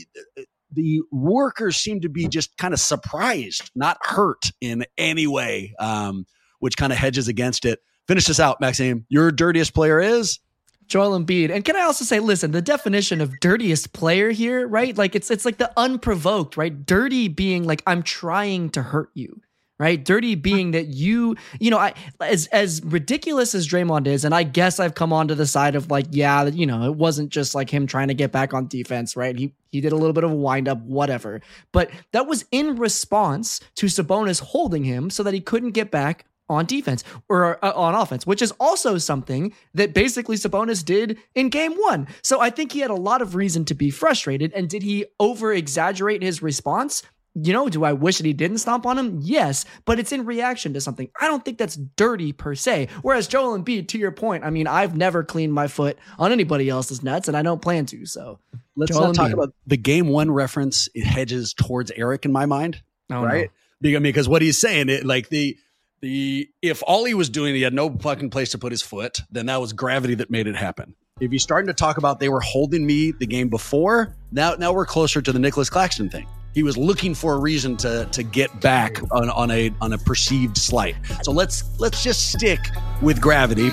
the 0.72 1.02
workers 1.12 1.78
seem 1.78 2.02
to 2.02 2.10
be 2.10 2.28
just 2.28 2.58
kind 2.58 2.74
of 2.74 2.80
surprised, 2.80 3.72
not 3.76 3.98
hurt 4.02 4.52
in 4.62 4.86
any 4.98 5.26
way, 5.26 5.74
um, 5.80 6.26
which 6.60 6.78
kind 6.78 6.92
of 6.92 7.00
hedges 7.00 7.28
against 7.28 7.66
it. 7.66 7.80
Finish 8.08 8.26
this 8.26 8.40
out, 8.40 8.62
Maxime. 8.62 9.06
Your 9.10 9.32
dirtiest 9.32 9.74
player 9.74 10.00
is 10.00 10.40
Joel 10.88 11.20
Embiid. 11.20 11.50
And 11.50 11.66
can 11.66 11.76
I 11.76 11.82
also 11.82 12.06
say, 12.06 12.20
listen, 12.20 12.52
the 12.52 12.62
definition 12.62 13.22
of 13.22 13.40
dirtiest 13.40 13.94
player 13.94 14.32
here, 14.32 14.68
right? 14.68 14.96
Like 14.96 15.16
it's 15.16 15.32
it's 15.32 15.46
like 15.46 15.58
the 15.58 15.72
unprovoked, 15.78 16.58
right? 16.58 16.86
Dirty 16.86 17.28
being 17.28 17.64
like 17.64 17.82
I'm 17.88 18.04
trying 18.04 18.70
to 18.72 18.84
hurt 18.84 19.10
you. 19.14 19.42
Right, 19.78 20.02
dirty 20.02 20.36
being 20.36 20.72
that 20.72 20.88
you, 20.88 21.36
you 21.60 21.70
know, 21.70 21.78
I 21.78 21.96
as 22.22 22.48
as 22.48 22.82
ridiculous 22.86 23.54
as 23.54 23.68
Draymond 23.68 24.08
is, 24.08 24.24
and 24.24 24.34
I 24.34 24.44
guess 24.44 24.80
I've 24.80 24.96
come 24.96 25.12
onto 25.12 25.36
the 25.36 25.46
side 25.46 25.76
of 25.76 25.92
like, 25.92 26.06
yeah, 26.12 26.46
you 26.46 26.66
know, 26.66 26.84
it 26.84 26.96
wasn't 26.96 27.30
just 27.30 27.54
like 27.54 27.70
him 27.70 27.86
trying 27.86 28.08
to 28.08 28.14
get 28.14 28.32
back 28.32 28.54
on 28.54 28.68
defense, 28.68 29.18
right? 29.18 29.38
He 29.38 29.54
he 29.72 29.82
did 29.82 29.92
a 29.92 29.98
little 29.98 30.14
bit 30.14 30.24
of 30.24 30.32
a 30.32 30.36
wind 30.36 30.70
up, 30.70 30.80
whatever, 30.84 31.42
but 31.74 31.92
that 32.14 32.26
was 32.26 32.46
in 32.54 32.78
response 32.78 33.60
to 33.76 33.88
Sabonis 33.88 34.40
holding 34.40 34.86
him 34.86 35.10
so 35.10 35.24
that 35.24 35.34
he 35.34 35.42
couldn't 35.42 35.72
get 35.72 35.92
back 35.92 36.26
on 36.48 36.66
defense 36.66 37.04
or 37.28 37.64
uh, 37.64 37.74
on 37.74 37.96
offense, 37.96 38.26
which 38.26 38.42
is 38.42 38.52
also 38.60 38.98
something 38.98 39.54
that 39.74 39.94
basically 39.94 40.36
Sabonis 40.36 40.84
did 40.84 41.18
in 41.34 41.50
game 41.50 41.74
one. 41.74 42.08
So 42.22 42.40
I 42.40 42.50
think 42.50 42.72
he 42.72 42.80
had 42.80 42.92
a 42.92 42.96
lot 42.96 43.22
of 43.22 43.36
reason 43.36 43.66
to 43.66 43.74
be 43.74 43.90
frustrated. 43.90 44.54
And 44.54 44.70
did 44.70 44.84
he 44.84 45.06
over 45.20 45.52
exaggerate 45.52 46.22
his 46.22 46.42
response? 46.42 47.04
You 47.38 47.52
know, 47.52 47.68
do 47.68 47.84
I 47.84 47.92
wish 47.92 48.18
that 48.18 48.26
he 48.26 48.32
didn't 48.32 48.60
stomp 48.60 48.86
on 48.86 48.98
him? 48.98 49.20
Yes, 49.22 49.66
but 49.84 50.00
it's 50.00 50.14
in 50.14 50.26
reaction 50.26 50.74
to 50.74 50.82
something. 50.82 51.10
I 51.20 51.28
don't 51.28 51.44
think 51.44 51.58
that's 51.58 51.76
dirty 51.76 52.32
per 52.32 52.56
se. 52.56 52.88
Whereas 53.02 53.28
Joel 53.28 53.60
Embiid, 53.60 53.90
to 53.90 53.98
your 53.98 54.12
point, 54.12 54.46
I 54.46 54.50
mean, 54.50 54.68
I've 54.68 54.96
never 54.96 55.22
cleaned 55.24 55.52
my 55.52 55.68
foot 55.68 55.98
on 56.18 56.32
anybody 56.32 56.70
else's 56.70 57.04
nuts, 57.04 57.28
and 57.28 57.36
I 57.36 57.42
don't 57.42 57.62
plan 57.62 57.86
to. 57.88 58.06
So 58.06 58.40
let's 58.78 58.92
Joel 58.92 59.08
not 59.08 59.16
talk 59.16 59.32
about 59.34 59.54
the 59.68 59.76
game 59.76 60.08
one 60.08 60.32
reference. 60.32 60.88
It 60.94 61.06
hedges 61.06 61.54
towards 61.54 61.92
Eric 61.92 62.24
in 62.24 62.32
my 62.32 62.46
mind, 62.46 62.82
oh, 63.12 63.24
right? 63.24 63.52
No. 63.82 64.00
Because 64.00 64.30
what 64.30 64.42
he's 64.42 64.60
saying, 64.60 64.90
it 64.90 65.06
like 65.06 65.30
the 65.30 65.58
the 66.02 66.50
if 66.62 66.82
all 66.88 67.04
he 67.04 67.14
was 67.14 67.30
doing, 67.30 67.54
he 67.54 67.62
had 67.62 67.74
no 67.74 67.90
fucking 67.98 68.30
place 68.30 68.52
to 68.52 68.58
put 68.58 68.72
his 68.72 68.82
foot, 68.82 69.22
then 69.30 69.48
that 69.48 69.60
was 69.60 69.74
gravity 69.74 70.16
that 70.16 70.30
made 70.32 70.48
it 70.48 70.56
happen. 70.56 70.96
If 71.20 71.32
you're 71.32 71.40
starting 71.40 71.68
to 71.68 71.74
talk 71.74 71.98
about 71.98 72.20
they 72.20 72.30
were 72.30 72.42
holding 72.42 72.86
me 72.86 73.12
the 73.12 73.28
game 73.28 73.50
before, 73.50 74.16
now 74.32 74.56
now 74.56 74.72
we're 74.72 74.86
closer 74.86 75.22
to 75.22 75.32
the 75.32 75.40
Nicholas 75.40 75.70
Claxton 75.70 76.10
thing. 76.10 76.28
He 76.56 76.64
was 76.64 76.78
looking 76.78 77.14
for 77.14 77.34
a 77.34 77.38
reason 77.38 77.76
to 77.78 78.08
to 78.14 78.24
get 78.24 78.62
back 78.62 79.02
on, 79.12 79.30
on 79.30 79.52
a 79.52 79.72
on 79.82 79.92
a 79.92 79.98
perceived 79.98 80.58
slight. 80.58 80.96
So 81.22 81.34
let's 81.34 81.66
let's 81.80 82.02
just 82.02 82.32
stick 82.32 82.62
with 83.02 83.20
gravity. 83.20 83.72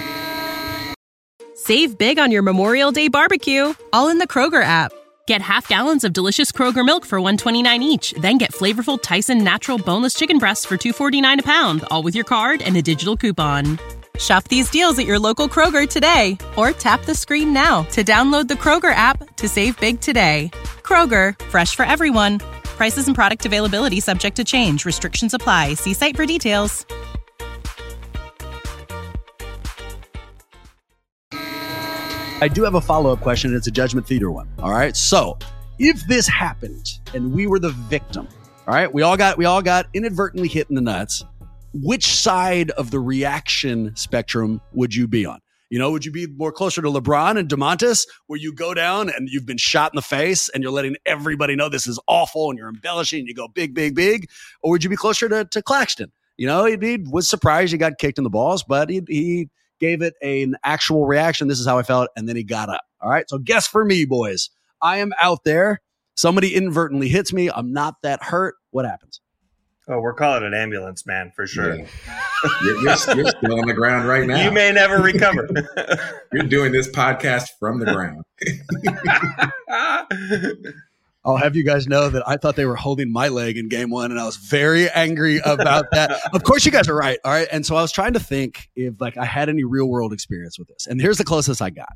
Save 1.55 1.97
big 1.97 2.19
on 2.19 2.33
your 2.33 2.43
Memorial 2.43 2.91
Day 2.91 3.07
barbecue, 3.07 3.73
all 3.93 4.09
in 4.09 4.19
the 4.19 4.27
Kroger 4.27 4.65
app. 4.65 4.93
Get 5.29 5.41
half 5.41 5.69
gallons 5.69 6.03
of 6.03 6.13
delicious 6.13 6.51
Kroger 6.51 6.85
milk 6.85 7.07
for 7.07 7.21
129 7.21 7.85
each, 7.85 8.15
then 8.15 8.37
get 8.37 8.51
flavorful 8.51 9.01
Tyson 9.01 9.45
natural 9.45 9.79
boneless 9.79 10.15
chicken 10.15 10.39
breasts 10.39 10.65
for 10.65 10.77
249 10.77 11.39
a 11.39 11.43
pound, 11.45 11.85
all 11.89 12.03
with 12.03 12.17
your 12.17 12.25
card 12.25 12.63
and 12.63 12.77
a 12.77 12.83
digital 12.83 13.17
coupon. 13.17 13.79
Shop 14.19 14.43
these 14.49 14.69
deals 14.71 14.99
at 14.99 15.07
your 15.07 15.21
local 15.21 15.49
Kroger 15.49 15.89
today 15.89 16.37
or 16.57 16.73
tap 16.73 17.05
the 17.05 17.15
screen 17.15 17.53
now 17.53 17.85
to 17.85 18.03
download 18.03 18.49
the 18.49 18.55
Kroger 18.55 18.93
app 18.95 19.37
to 19.37 19.49
save 19.49 19.79
big 19.79 20.01
today. 20.01 20.51
Kroger, 20.83 21.41
fresh 21.47 21.77
for 21.77 21.85
everyone. 21.85 22.41
Prices 22.83 23.07
and 23.07 23.15
product 23.15 23.47
availability 23.47 24.01
subject 24.01 24.35
to 24.35 24.43
change. 24.43 24.85
Restrictions 24.85 25.35
apply. 25.35 25.75
See 25.75 25.95
site 25.95 26.17
for 26.17 26.27
details. 26.27 26.85
I 31.31 32.51
do 32.53 32.65
have 32.65 32.75
a 32.75 32.81
follow 32.81 33.13
up 33.13 33.21
question. 33.21 33.53
And 33.53 33.57
it's 33.57 33.69
a 33.69 33.71
judgment 33.71 34.05
theater 34.05 34.33
one. 34.33 34.49
All 34.59 34.73
right. 34.73 34.97
So 34.97 35.39
if 35.79 36.05
this 36.09 36.27
happened 36.27 36.99
and 37.15 37.33
we 37.33 37.47
were 37.47 37.61
the 37.61 37.71
victim, 37.71 38.27
all 38.67 38.75
right, 38.75 38.93
we 38.93 39.03
all 39.03 39.17
got 39.17 39.39
we 39.39 39.45
all 39.45 39.63
got 39.63 39.87
inadvertently 39.95 40.49
hit 40.49 40.69
in 40.69 40.75
the 40.75 40.81
nuts. 40.81 41.25
Which 41.73 42.07
side 42.07 42.73
of 42.73 42.91
the 42.91 42.99
reaction 42.99 43.95
spectrum 43.95 44.61
would 44.73 44.93
you 44.93 45.07
be 45.07 45.25
on? 45.25 45.39
You 45.73 45.79
know, 45.79 45.91
would 45.91 46.05
you 46.05 46.13
be 46.13 46.27
more 46.27 46.53
closer 46.53 46.83
to 46.83 46.89
LeBron 46.89 47.39
and 47.39 47.49
Domantas, 47.49 48.07
where 48.27 48.39
you 48.39 48.53
go 48.53 48.75
down 48.75 49.09
and 49.09 49.31
you've 49.31 49.47
been 49.47 49.57
shot 49.57 49.91
in 49.91 49.97
the 49.97 50.03
face 50.03 50.51
and 50.51 50.63
you're 50.63 50.71
letting 50.71 50.97
everybody 51.07 51.57
know 51.57 51.71
this 51.71 51.87
is 51.87 51.99
awful 52.07 52.51
and 52.51 52.59
you're 52.59 52.69
embellishing 52.69 53.21
and 53.21 53.27
you 53.27 53.35
go 53.35 53.49
big, 53.49 53.73
big, 53.73 53.95
big? 53.95 54.29
Or 54.61 54.73
would 54.73 54.85
you 54.85 54.91
be 54.91 54.97
closer 54.97 55.31
to, 55.31 55.47
to 55.47 55.63
Claxton? 55.63 56.13
You 56.37 56.47
know, 56.47 56.67
he, 56.67 56.77
he 56.79 56.99
was 57.11 57.27
surprised 57.27 57.73
he 57.73 57.79
got 57.79 57.97
kicked 57.97 58.19
in 58.19 58.25
the 58.25 58.29
balls, 58.29 58.63
but 58.63 58.91
he, 58.91 59.01
he 59.09 59.49
gave 59.81 60.03
it 60.03 60.13
an 60.21 60.57
actual 60.63 61.07
reaction. 61.07 61.49
This 61.49 61.59
is 61.59 61.67
how 61.67 61.79
I 61.79 61.85
felt. 61.85 62.11
And 62.19 62.29
then 62.29 62.37
he 62.37 62.45
got 62.45 62.69
up. 62.69 62.83
All 63.01 63.09
right. 63.09 63.27
So 63.31 63.39
guess 63.39 63.67
for 63.67 63.83
me, 63.83 64.05
boys, 64.05 64.51
I 64.83 64.99
am 64.99 65.15
out 65.23 65.45
there. 65.45 65.81
Somebody 66.17 66.55
inadvertently 66.55 67.09
hits 67.09 67.33
me. 67.33 67.51
I'm 67.51 67.73
not 67.73 67.95
that 68.03 68.23
hurt. 68.23 68.57
What 68.73 68.85
happens? 68.85 69.23
Oh, 69.89 69.99
we're 69.99 70.15
calling 70.15 70.45
an 70.45 70.55
ambulance, 70.55 71.05
man, 71.07 71.33
for 71.35 71.47
sure. 71.47 71.75
Yeah. 71.75 71.87
You're, 72.63 72.75
you're, 72.75 72.85
you're, 72.85 72.95
still 72.97 73.59
on 73.59 73.67
the 73.67 73.75
ground 73.75 74.07
right 74.07 74.27
now. 74.27 74.45
You 74.45 74.53
may 74.53 74.71
never 74.71 75.03
recover. 75.03 75.49
you're 76.33 76.45
doing 76.45 76.71
this 76.71 76.89
podcast 76.89 77.49
from 77.59 77.81
the 77.81 77.87
ground. 77.87 78.25
I'll 81.25 81.37
have 81.37 81.55
you 81.55 81.65
guys 81.65 81.87
know 81.87 82.09
that 82.09 82.27
I 82.27 82.37
thought 82.37 82.57
they 82.57 82.65
were 82.65 82.77
holding 82.77 83.13
my 83.13 83.29
leg 83.29 83.57
in 83.57 83.69
game 83.69 83.91
one, 83.91 84.11
and 84.11 84.19
I 84.19 84.25
was 84.25 84.37
very 84.37 84.91
angry 84.91 85.39
about 85.45 85.87
that. 85.93 86.21
of 86.35 86.43
course, 86.43 86.67
you 86.67 86.73
guys 86.73 86.89
are 86.89 86.97
right. 86.97 87.19
All 87.25 87.33
right. 87.33 87.47
And 87.53 87.65
so 87.65 87.77
I 87.77 87.83
was 87.83 87.93
trying 87.93 88.15
to 88.15 88.21
think 88.21 88.69
if 88.75 89.01
like 89.01 89.17
I 89.17 89.25
had 89.25 89.49
any 89.49 89.63
real 89.63 89.89
world 89.89 90.13
experience 90.13 90.59
with 90.59 90.69
this. 90.69 90.87
And 90.87 91.01
here's 91.01 91.19
the 91.19 91.25
closest 91.25 91.63
I 91.63 91.71
got. 91.71 91.93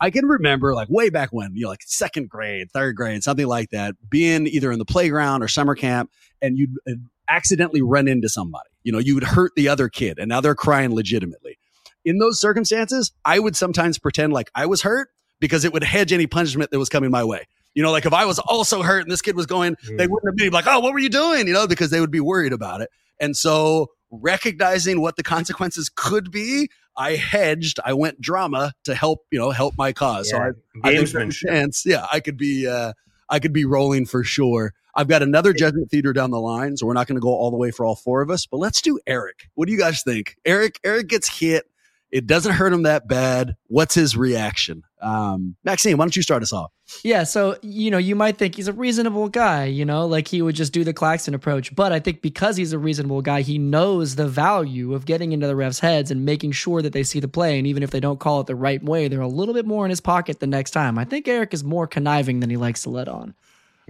I 0.00 0.10
can 0.10 0.26
remember 0.26 0.74
like 0.74 0.88
way 0.88 1.10
back 1.10 1.28
when, 1.32 1.54
you 1.54 1.62
know, 1.62 1.68
like 1.68 1.82
second 1.84 2.28
grade, 2.28 2.72
third 2.72 2.96
grade, 2.96 3.22
something 3.22 3.46
like 3.46 3.70
that, 3.70 3.94
being 4.08 4.46
either 4.46 4.72
in 4.72 4.78
the 4.78 4.84
playground 4.84 5.42
or 5.42 5.48
summer 5.48 5.74
camp, 5.74 6.10
and 6.40 6.58
you'd 6.58 6.74
uh, 6.88 6.94
accidentally 7.32 7.82
run 7.82 8.08
into 8.08 8.28
somebody. 8.28 8.68
You 8.82 8.92
know, 8.92 8.98
you 8.98 9.14
would 9.14 9.24
hurt 9.24 9.52
the 9.56 9.68
other 9.68 9.88
kid, 9.88 10.18
and 10.18 10.28
now 10.28 10.40
they're 10.40 10.54
crying 10.54 10.94
legitimately. 10.94 11.58
In 12.04 12.18
those 12.18 12.40
circumstances, 12.40 13.12
I 13.24 13.38
would 13.38 13.56
sometimes 13.56 13.98
pretend 13.98 14.32
like 14.32 14.50
I 14.54 14.66
was 14.66 14.82
hurt 14.82 15.08
because 15.40 15.64
it 15.64 15.72
would 15.72 15.84
hedge 15.84 16.12
any 16.12 16.26
punishment 16.26 16.70
that 16.70 16.78
was 16.78 16.88
coming 16.88 17.10
my 17.10 17.24
way. 17.24 17.46
You 17.74 17.82
know, 17.82 17.90
like 17.90 18.04
if 18.04 18.12
I 18.12 18.26
was 18.26 18.38
also 18.38 18.82
hurt 18.82 19.02
and 19.02 19.10
this 19.10 19.22
kid 19.22 19.34
was 19.34 19.46
going, 19.46 19.76
mm. 19.76 19.98
they 19.98 20.06
wouldn't 20.06 20.30
have 20.30 20.36
been 20.36 20.52
like, 20.52 20.66
oh, 20.66 20.80
what 20.80 20.92
were 20.92 20.98
you 20.98 21.08
doing? 21.08 21.46
You 21.46 21.54
know, 21.54 21.66
because 21.66 21.90
they 21.90 22.00
would 22.00 22.10
be 22.10 22.20
worried 22.20 22.52
about 22.52 22.82
it. 22.82 22.90
And 23.18 23.36
so 23.36 23.90
recognizing 24.10 25.00
what 25.00 25.16
the 25.16 25.22
consequences 25.22 25.88
could 25.88 26.30
be, 26.30 26.68
I 26.96 27.12
hedged, 27.16 27.80
I 27.84 27.94
went 27.94 28.20
drama 28.20 28.74
to 28.84 28.94
help, 28.94 29.20
you 29.30 29.38
know, 29.38 29.50
help 29.50 29.74
my 29.78 29.92
cause. 29.92 30.30
Yeah. 30.30 30.50
So 30.50 30.54
I, 30.84 30.90
I 30.90 31.04
think 31.04 31.32
chance, 31.32 31.86
yeah, 31.86 32.06
I 32.12 32.20
could 32.20 32.36
be, 32.36 32.66
uh, 32.66 32.92
I 33.32 33.40
could 33.40 33.54
be 33.54 33.64
rolling 33.64 34.04
for 34.04 34.22
sure. 34.22 34.74
I've 34.94 35.08
got 35.08 35.22
another 35.22 35.54
judgment 35.54 35.90
theater 35.90 36.12
down 36.12 36.30
the 36.30 36.38
line, 36.38 36.76
so 36.76 36.86
we're 36.86 36.92
not 36.92 37.06
going 37.06 37.16
to 37.16 37.22
go 37.22 37.30
all 37.30 37.50
the 37.50 37.56
way 37.56 37.70
for 37.70 37.86
all 37.86 37.96
four 37.96 38.20
of 38.20 38.30
us, 38.30 38.44
but 38.44 38.58
let's 38.58 38.82
do 38.82 39.00
Eric. 39.06 39.48
What 39.54 39.66
do 39.66 39.72
you 39.72 39.78
guys 39.78 40.02
think? 40.02 40.36
Eric, 40.44 40.78
Eric 40.84 41.08
gets 41.08 41.40
hit. 41.40 41.64
It 42.10 42.26
doesn't 42.26 42.52
hurt 42.52 42.74
him 42.74 42.82
that 42.82 43.08
bad. 43.08 43.56
What's 43.68 43.94
his 43.94 44.18
reaction? 44.18 44.82
Um, 45.02 45.56
Maxime, 45.64 45.98
why 45.98 46.04
don't 46.04 46.14
you 46.14 46.22
start 46.22 46.42
us 46.42 46.52
off? 46.52 46.70
Yeah, 47.02 47.24
so 47.24 47.58
you 47.62 47.90
know, 47.90 47.98
you 47.98 48.14
might 48.14 48.38
think 48.38 48.54
he's 48.54 48.68
a 48.68 48.72
reasonable 48.72 49.28
guy, 49.28 49.64
you 49.64 49.84
know, 49.84 50.06
like 50.06 50.28
he 50.28 50.42
would 50.42 50.54
just 50.54 50.72
do 50.72 50.84
the 50.84 50.92
Claxton 50.92 51.34
approach. 51.34 51.74
But 51.74 51.92
I 51.92 51.98
think 51.98 52.22
because 52.22 52.56
he's 52.56 52.72
a 52.72 52.78
reasonable 52.78 53.20
guy, 53.20 53.42
he 53.42 53.58
knows 53.58 54.14
the 54.14 54.28
value 54.28 54.94
of 54.94 55.04
getting 55.04 55.32
into 55.32 55.46
the 55.46 55.54
refs' 55.54 55.80
heads 55.80 56.10
and 56.10 56.24
making 56.24 56.52
sure 56.52 56.82
that 56.82 56.92
they 56.92 57.02
see 57.02 57.18
the 57.18 57.28
play. 57.28 57.58
And 57.58 57.66
even 57.66 57.82
if 57.82 57.90
they 57.90 58.00
don't 58.00 58.20
call 58.20 58.40
it 58.40 58.46
the 58.46 58.54
right 58.54 58.82
way, 58.82 59.08
they're 59.08 59.20
a 59.20 59.28
little 59.28 59.54
bit 59.54 59.66
more 59.66 59.84
in 59.84 59.90
his 59.90 60.00
pocket 60.00 60.38
the 60.40 60.46
next 60.46 60.70
time. 60.70 60.98
I 60.98 61.04
think 61.04 61.26
Eric 61.26 61.52
is 61.52 61.64
more 61.64 61.86
conniving 61.86 62.40
than 62.40 62.50
he 62.50 62.56
likes 62.56 62.82
to 62.84 62.90
let 62.90 63.08
on. 63.08 63.34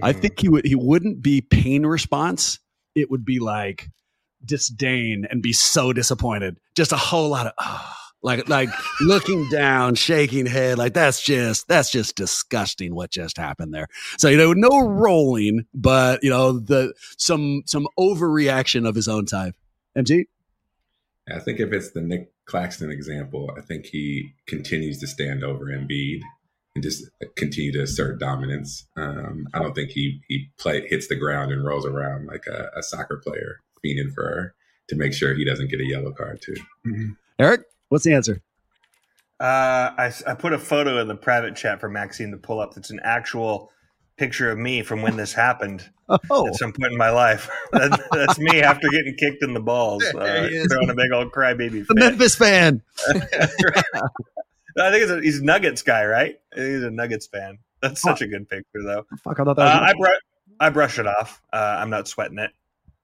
I 0.00 0.12
think 0.12 0.40
he 0.40 0.48
would 0.48 0.64
he 0.64 0.74
wouldn't 0.74 1.22
be 1.22 1.42
pain 1.42 1.84
response. 1.84 2.58
It 2.94 3.10
would 3.10 3.24
be 3.24 3.38
like 3.38 3.88
disdain 4.44 5.26
and 5.30 5.42
be 5.42 5.52
so 5.52 5.92
disappointed. 5.92 6.58
Just 6.74 6.92
a 6.92 6.96
whole 6.96 7.28
lot 7.28 7.48
of 7.48 7.52
oh 7.58 8.01
like 8.22 8.48
like 8.48 8.68
looking 9.00 9.48
down, 9.50 9.94
shaking 9.94 10.46
head, 10.46 10.78
like 10.78 10.94
that's 10.94 11.20
just 11.20 11.68
that's 11.68 11.90
just 11.90 12.16
disgusting 12.16 12.94
what 12.94 13.10
just 13.10 13.36
happened 13.36 13.74
there. 13.74 13.88
So 14.18 14.28
you 14.28 14.36
know, 14.36 14.52
no 14.52 14.80
rolling, 14.80 15.66
but 15.74 16.22
you 16.22 16.30
know 16.30 16.58
the 16.58 16.94
some 17.18 17.62
some 17.66 17.86
overreaction 17.98 18.88
of 18.88 18.94
his 18.94 19.08
own 19.08 19.26
type. 19.26 19.54
MG, 19.96 20.24
I 21.30 21.38
think 21.38 21.60
if 21.60 21.72
it's 21.72 21.90
the 21.90 22.00
Nick 22.00 22.32
Claxton 22.46 22.90
example, 22.90 23.50
I 23.56 23.60
think 23.60 23.86
he 23.86 24.34
continues 24.46 24.98
to 25.00 25.06
stand 25.06 25.44
over 25.44 25.66
Embiid 25.66 26.20
and 26.74 26.82
just 26.82 27.04
continue 27.36 27.72
to 27.72 27.82
assert 27.82 28.18
dominance. 28.18 28.86
Um, 28.96 29.46
I 29.52 29.58
don't 29.58 29.74
think 29.74 29.90
he 29.90 30.20
he 30.28 30.50
play 30.58 30.86
hits 30.88 31.08
the 31.08 31.16
ground 31.16 31.52
and 31.52 31.64
rolls 31.64 31.86
around 31.86 32.26
like 32.26 32.46
a, 32.46 32.70
a 32.76 32.82
soccer 32.82 33.20
player, 33.22 33.60
fiending 33.84 34.12
for 34.14 34.54
to 34.88 34.96
make 34.96 35.12
sure 35.12 35.34
he 35.34 35.44
doesn't 35.44 35.70
get 35.70 35.80
a 35.80 35.86
yellow 35.86 36.12
card 36.12 36.40
too. 36.40 36.56
Mm-hmm. 36.86 37.10
Eric. 37.38 37.62
What's 37.92 38.04
the 38.04 38.14
answer? 38.14 38.40
Uh, 39.38 39.92
I, 39.98 40.10
I 40.26 40.32
put 40.32 40.54
a 40.54 40.58
photo 40.58 40.98
in 41.02 41.08
the 41.08 41.14
private 41.14 41.54
chat 41.54 41.78
for 41.78 41.90
Maxime 41.90 42.30
to 42.30 42.38
pull 42.38 42.58
up. 42.58 42.72
That's 42.72 42.88
an 42.88 43.00
actual 43.04 43.70
picture 44.16 44.50
of 44.50 44.56
me 44.56 44.82
from 44.82 45.02
when 45.02 45.18
this 45.18 45.34
happened 45.34 45.86
oh. 46.30 46.46
at 46.46 46.54
some 46.54 46.72
point 46.72 46.92
in 46.92 46.96
my 46.96 47.10
life. 47.10 47.50
that, 47.72 48.02
that's 48.12 48.38
me 48.38 48.62
after 48.62 48.88
getting 48.88 49.14
kicked 49.16 49.42
in 49.42 49.52
the 49.52 49.60
balls, 49.60 50.02
uh, 50.04 50.48
throwing 50.70 50.88
a 50.88 50.94
big 50.94 51.12
old 51.12 51.32
crybaby. 51.32 51.86
The 51.86 51.94
Memphis 51.94 52.34
fan. 52.34 52.80
I 53.08 54.90
think 54.90 55.02
it's 55.02 55.10
a, 55.10 55.20
he's 55.20 55.42
Nuggets 55.42 55.82
guy, 55.82 56.06
right? 56.06 56.40
he's 56.54 56.82
a 56.82 56.90
Nuggets 56.90 57.26
fan. 57.26 57.58
That's 57.82 58.00
such 58.00 58.22
a 58.22 58.26
good 58.26 58.48
picture, 58.48 58.82
though. 58.82 59.04
Fuck, 59.22 59.38
I 59.38 59.44
thought 59.44 59.56
that. 59.56 59.64
Was 59.64 59.74
uh, 59.74 59.84
I 59.84 59.92
brought 59.98 60.20
I 60.60 60.70
brush 60.70 60.98
it 60.98 61.06
off. 61.06 61.42
Uh, 61.52 61.76
I'm 61.78 61.90
not 61.90 62.08
sweating 62.08 62.38
it. 62.38 62.52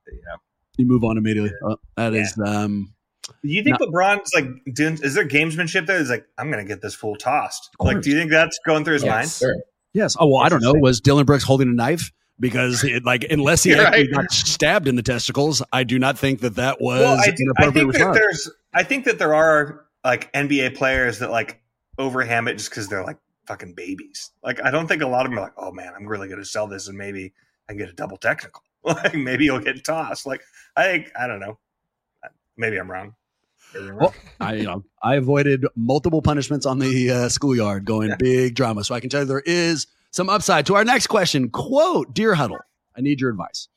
Yeah. 0.07 0.37
You 0.79 0.87
move 0.87 1.05
on 1.05 1.19
immediately. 1.19 1.53
Oh, 1.63 1.77
that 1.97 2.15
yeah. 2.15 2.21
is. 2.23 2.39
um 2.39 2.95
do 3.43 3.49
you 3.49 3.63
think 3.63 3.79
not, 3.81 3.89
LeBron's 3.89 4.33
like 4.35 4.75
doing? 4.75 4.99
Is 5.03 5.15
there 5.15 5.27
gamesmanship 5.27 5.87
there? 5.87 5.99
Is 5.99 6.11
like 6.11 6.27
I'm 6.39 6.51
going 6.51 6.65
to 6.65 6.69
get 6.69 6.81
this 6.81 6.95
fool 6.95 7.17
tossed. 7.17 7.71
Like, 7.79 8.01
do 8.01 8.11
you 8.11 8.17
think 8.17 8.31
that's 8.31 8.59
going 8.67 8.85
through 8.85 8.95
his 8.95 9.05
yes, 9.05 9.11
mind? 9.11 9.31
Sure. 9.31 9.63
Yes. 9.93 10.17
Oh 10.19 10.27
well, 10.27 10.41
I 10.41 10.49
don't 10.49 10.63
know. 10.63 10.75
Was 10.75 11.01
Dillon 11.01 11.27
Brooks 11.27 11.45
holding 11.45 11.69
a 11.69 11.73
knife? 11.73 12.11
Because 12.41 12.85
it, 12.85 13.05
like, 13.05 13.27
unless 13.31 13.65
he 13.65 13.75
actually 13.79 14.13
right. 14.13 14.13
got 14.13 14.31
stabbed 14.31 14.87
in 14.87 14.95
the 14.95 15.03
testicles, 15.03 15.61
I 15.73 15.83
do 15.83 15.99
not 15.99 16.17
think 16.17 16.41
that 16.41 16.55
that 16.55 16.81
was 16.81 17.01
well, 17.01 17.19
I, 17.19 17.31
do, 17.31 17.53
I 17.59 17.71
think 17.71 17.93
that 17.95 18.15
there's. 18.15 18.51
I 18.73 18.85
think 18.85 19.05
that 19.07 19.19
there 19.19 19.35
are 19.35 19.87
like 20.05 20.33
NBA 20.33 20.77
players 20.77 21.19
that 21.19 21.31
like 21.31 21.61
overham 21.99 22.49
it 22.49 22.55
just 22.55 22.71
because 22.71 22.89
they're 22.89 23.05
like 23.05 23.19
fucking 23.49 23.75
babies. 23.75 24.31
Like, 24.45 24.63
I 24.63 24.71
don't 24.71 24.87
think 24.87 25.03
a 25.03 25.09
lot 25.09 25.27
of 25.27 25.33
them 25.33 25.39
are 25.39 25.43
like, 25.43 25.55
oh 25.57 25.73
man, 25.73 25.93
I'm 25.97 26.07
really 26.07 26.29
going 26.29 26.39
to 26.39 26.47
sell 26.47 26.69
this 26.69 26.87
and 26.87 26.97
maybe 26.97 27.33
I 27.69 27.73
can 27.73 27.79
get 27.79 27.89
a 27.89 27.95
double 27.95 28.17
technical. 28.17 28.63
Like, 28.85 29.13
maybe 29.13 29.45
you'll 29.45 29.59
get 29.59 29.85
tossed. 29.85 30.25
Like, 30.25 30.41
I 30.77 30.85
think 30.85 31.11
I 31.19 31.27
don't 31.27 31.41
know. 31.41 31.59
Maybe 32.59 32.77
I'm 32.77 32.91
wrong. 32.91 33.15
Well, 33.75 34.15
I 34.41 34.55
you 34.55 34.65
know 34.65 34.85
I 35.03 35.17
avoided 35.17 35.67
multiple 35.77 36.23
punishments 36.23 36.67
on 36.67 36.79
the 36.79 37.11
uh, 37.11 37.29
schoolyard, 37.29 37.85
going 37.85 38.11
yeah. 38.11 38.17
big 38.19 38.55
drama. 38.55 38.85
So 38.85 38.95
I 38.95 39.01
can 39.01 39.11
tell 39.11 39.21
you 39.21 39.27
there 39.27 39.43
is 39.45 39.87
some 40.11 40.29
upside 40.29 40.67
to 40.67 40.75
our 40.75 40.85
next 40.85 41.07
question. 41.07 41.51
Quote, 41.51 42.15
dear 42.15 42.35
Huddle, 42.35 42.59
I 42.97 43.01
need 43.01 43.21
your 43.21 43.31
advice. 43.31 43.69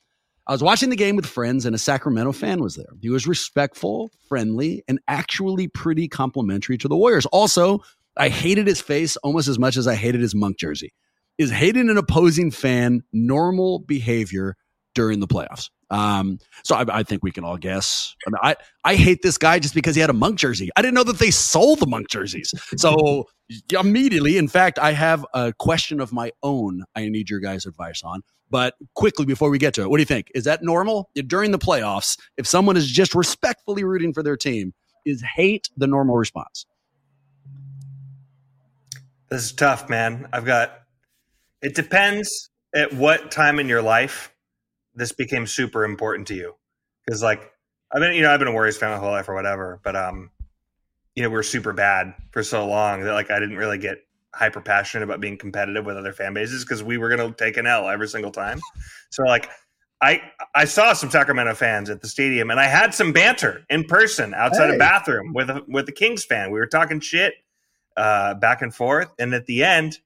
I 0.47 0.53
was 0.53 0.63
watching 0.63 0.89
the 0.89 0.95
game 0.95 1.15
with 1.15 1.25
friends, 1.25 1.65
and 1.65 1.75
a 1.75 1.77
Sacramento 1.77 2.31
fan 2.31 2.61
was 2.61 2.75
there. 2.75 2.87
He 2.99 3.09
was 3.09 3.27
respectful, 3.27 4.11
friendly, 4.27 4.83
and 4.87 4.99
actually 5.07 5.67
pretty 5.67 6.07
complimentary 6.07 6.77
to 6.79 6.87
the 6.87 6.97
Warriors. 6.97 7.25
Also, 7.27 7.83
I 8.17 8.29
hated 8.29 8.67
his 8.67 8.81
face 8.81 9.17
almost 9.17 9.47
as 9.47 9.59
much 9.59 9.77
as 9.77 9.87
I 9.87 9.95
hated 9.95 10.21
his 10.21 10.33
monk 10.33 10.57
jersey. 10.57 10.93
Is 11.37 11.51
hating 11.51 11.89
an 11.89 11.97
opposing 11.97 12.51
fan 12.51 13.03
normal 13.13 13.79
behavior 13.79 14.57
during 14.93 15.19
the 15.19 15.27
playoffs? 15.27 15.69
Um, 15.91 16.39
so 16.63 16.75
I, 16.75 16.99
I, 16.99 17.03
think 17.03 17.21
we 17.21 17.31
can 17.31 17.43
all 17.43 17.57
guess. 17.57 18.15
I, 18.25 18.29
mean, 18.29 18.39
I, 18.41 18.55
I 18.85 18.95
hate 18.95 19.21
this 19.21 19.37
guy 19.37 19.59
just 19.59 19.75
because 19.75 19.93
he 19.93 19.99
had 19.99 20.09
a 20.09 20.13
monk 20.13 20.39
jersey. 20.39 20.69
I 20.77 20.81
didn't 20.81 20.93
know 20.93 21.03
that 21.03 21.19
they 21.19 21.31
sold 21.31 21.79
the 21.79 21.85
monk 21.85 22.09
jerseys. 22.09 22.53
So 22.77 23.27
immediately, 23.77 24.37
in 24.37 24.47
fact, 24.47 24.79
I 24.79 24.93
have 24.93 25.25
a 25.33 25.51
question 25.59 25.99
of 25.99 26.13
my 26.13 26.31
own. 26.43 26.85
I 26.95 27.09
need 27.09 27.29
your 27.29 27.41
guys' 27.41 27.65
advice 27.65 28.03
on. 28.03 28.21
But 28.49 28.75
quickly 28.95 29.25
before 29.25 29.49
we 29.49 29.57
get 29.57 29.73
to 29.73 29.81
it, 29.81 29.89
what 29.89 29.97
do 29.97 30.01
you 30.01 30.05
think? 30.05 30.31
Is 30.33 30.45
that 30.45 30.63
normal 30.63 31.09
during 31.27 31.51
the 31.51 31.59
playoffs? 31.59 32.17
If 32.37 32.47
someone 32.47 32.77
is 32.77 32.87
just 32.87 33.13
respectfully 33.13 33.83
rooting 33.83 34.13
for 34.13 34.23
their 34.23 34.37
team, 34.37 34.73
is 35.05 35.21
hate 35.35 35.69
the 35.75 35.87
normal 35.87 36.15
response? 36.15 36.65
This 39.29 39.43
is 39.43 39.51
tough, 39.51 39.89
man. 39.89 40.27
I've 40.31 40.45
got. 40.45 40.83
It 41.61 41.75
depends 41.75 42.49
at 42.73 42.93
what 42.93 43.31
time 43.31 43.59
in 43.59 43.67
your 43.67 43.81
life 43.81 44.33
this 44.95 45.11
became 45.11 45.47
super 45.47 45.83
important 45.83 46.27
to 46.29 46.35
you? 46.35 46.55
Because 47.05 47.21
like 47.21 47.51
I've 47.91 47.99
been, 47.99 48.13
you 48.13 48.21
know, 48.21 48.31
I've 48.31 48.39
been 48.39 48.47
a 48.47 48.53
Warriors 48.53 48.77
fan 48.77 48.91
my 48.91 48.97
whole 48.97 49.11
life 49.11 49.29
or 49.29 49.35
whatever, 49.35 49.79
but 49.83 49.95
um, 49.95 50.31
you 51.15 51.23
know, 51.23 51.29
we 51.29 51.37
are 51.37 51.43
super 51.43 51.73
bad 51.73 52.13
for 52.31 52.43
so 52.43 52.67
long 52.67 53.03
that 53.03 53.13
like 53.13 53.31
I 53.31 53.39
didn't 53.39 53.57
really 53.57 53.77
get 53.77 53.97
hyper 54.33 54.61
passionate 54.61 55.03
about 55.03 55.19
being 55.19 55.37
competitive 55.37 55.85
with 55.85 55.97
other 55.97 56.13
fan 56.13 56.33
bases 56.33 56.63
because 56.63 56.81
we 56.81 56.97
were 56.97 57.09
gonna 57.09 57.33
take 57.33 57.57
an 57.57 57.67
L 57.67 57.89
every 57.89 58.07
single 58.07 58.31
time. 58.31 58.59
So 59.09 59.23
like 59.23 59.49
I 60.01 60.21
I 60.55 60.65
saw 60.65 60.93
some 60.93 61.11
Sacramento 61.11 61.53
fans 61.55 61.89
at 61.89 62.01
the 62.01 62.07
stadium 62.07 62.49
and 62.49 62.59
I 62.59 62.65
had 62.65 62.93
some 62.93 63.11
banter 63.11 63.65
in 63.69 63.83
person 63.83 64.33
outside 64.33 64.69
hey. 64.69 64.75
a 64.75 64.79
bathroom 64.79 65.33
with 65.33 65.49
a 65.49 65.63
with 65.67 65.87
a 65.89 65.91
Kings 65.91 66.23
fan. 66.23 66.51
We 66.51 66.59
were 66.59 66.67
talking 66.67 66.99
shit 66.99 67.33
uh, 67.97 68.33
back 68.35 68.61
and 68.61 68.73
forth, 68.73 69.09
and 69.19 69.33
at 69.33 69.45
the 69.45 69.63
end, 69.63 69.99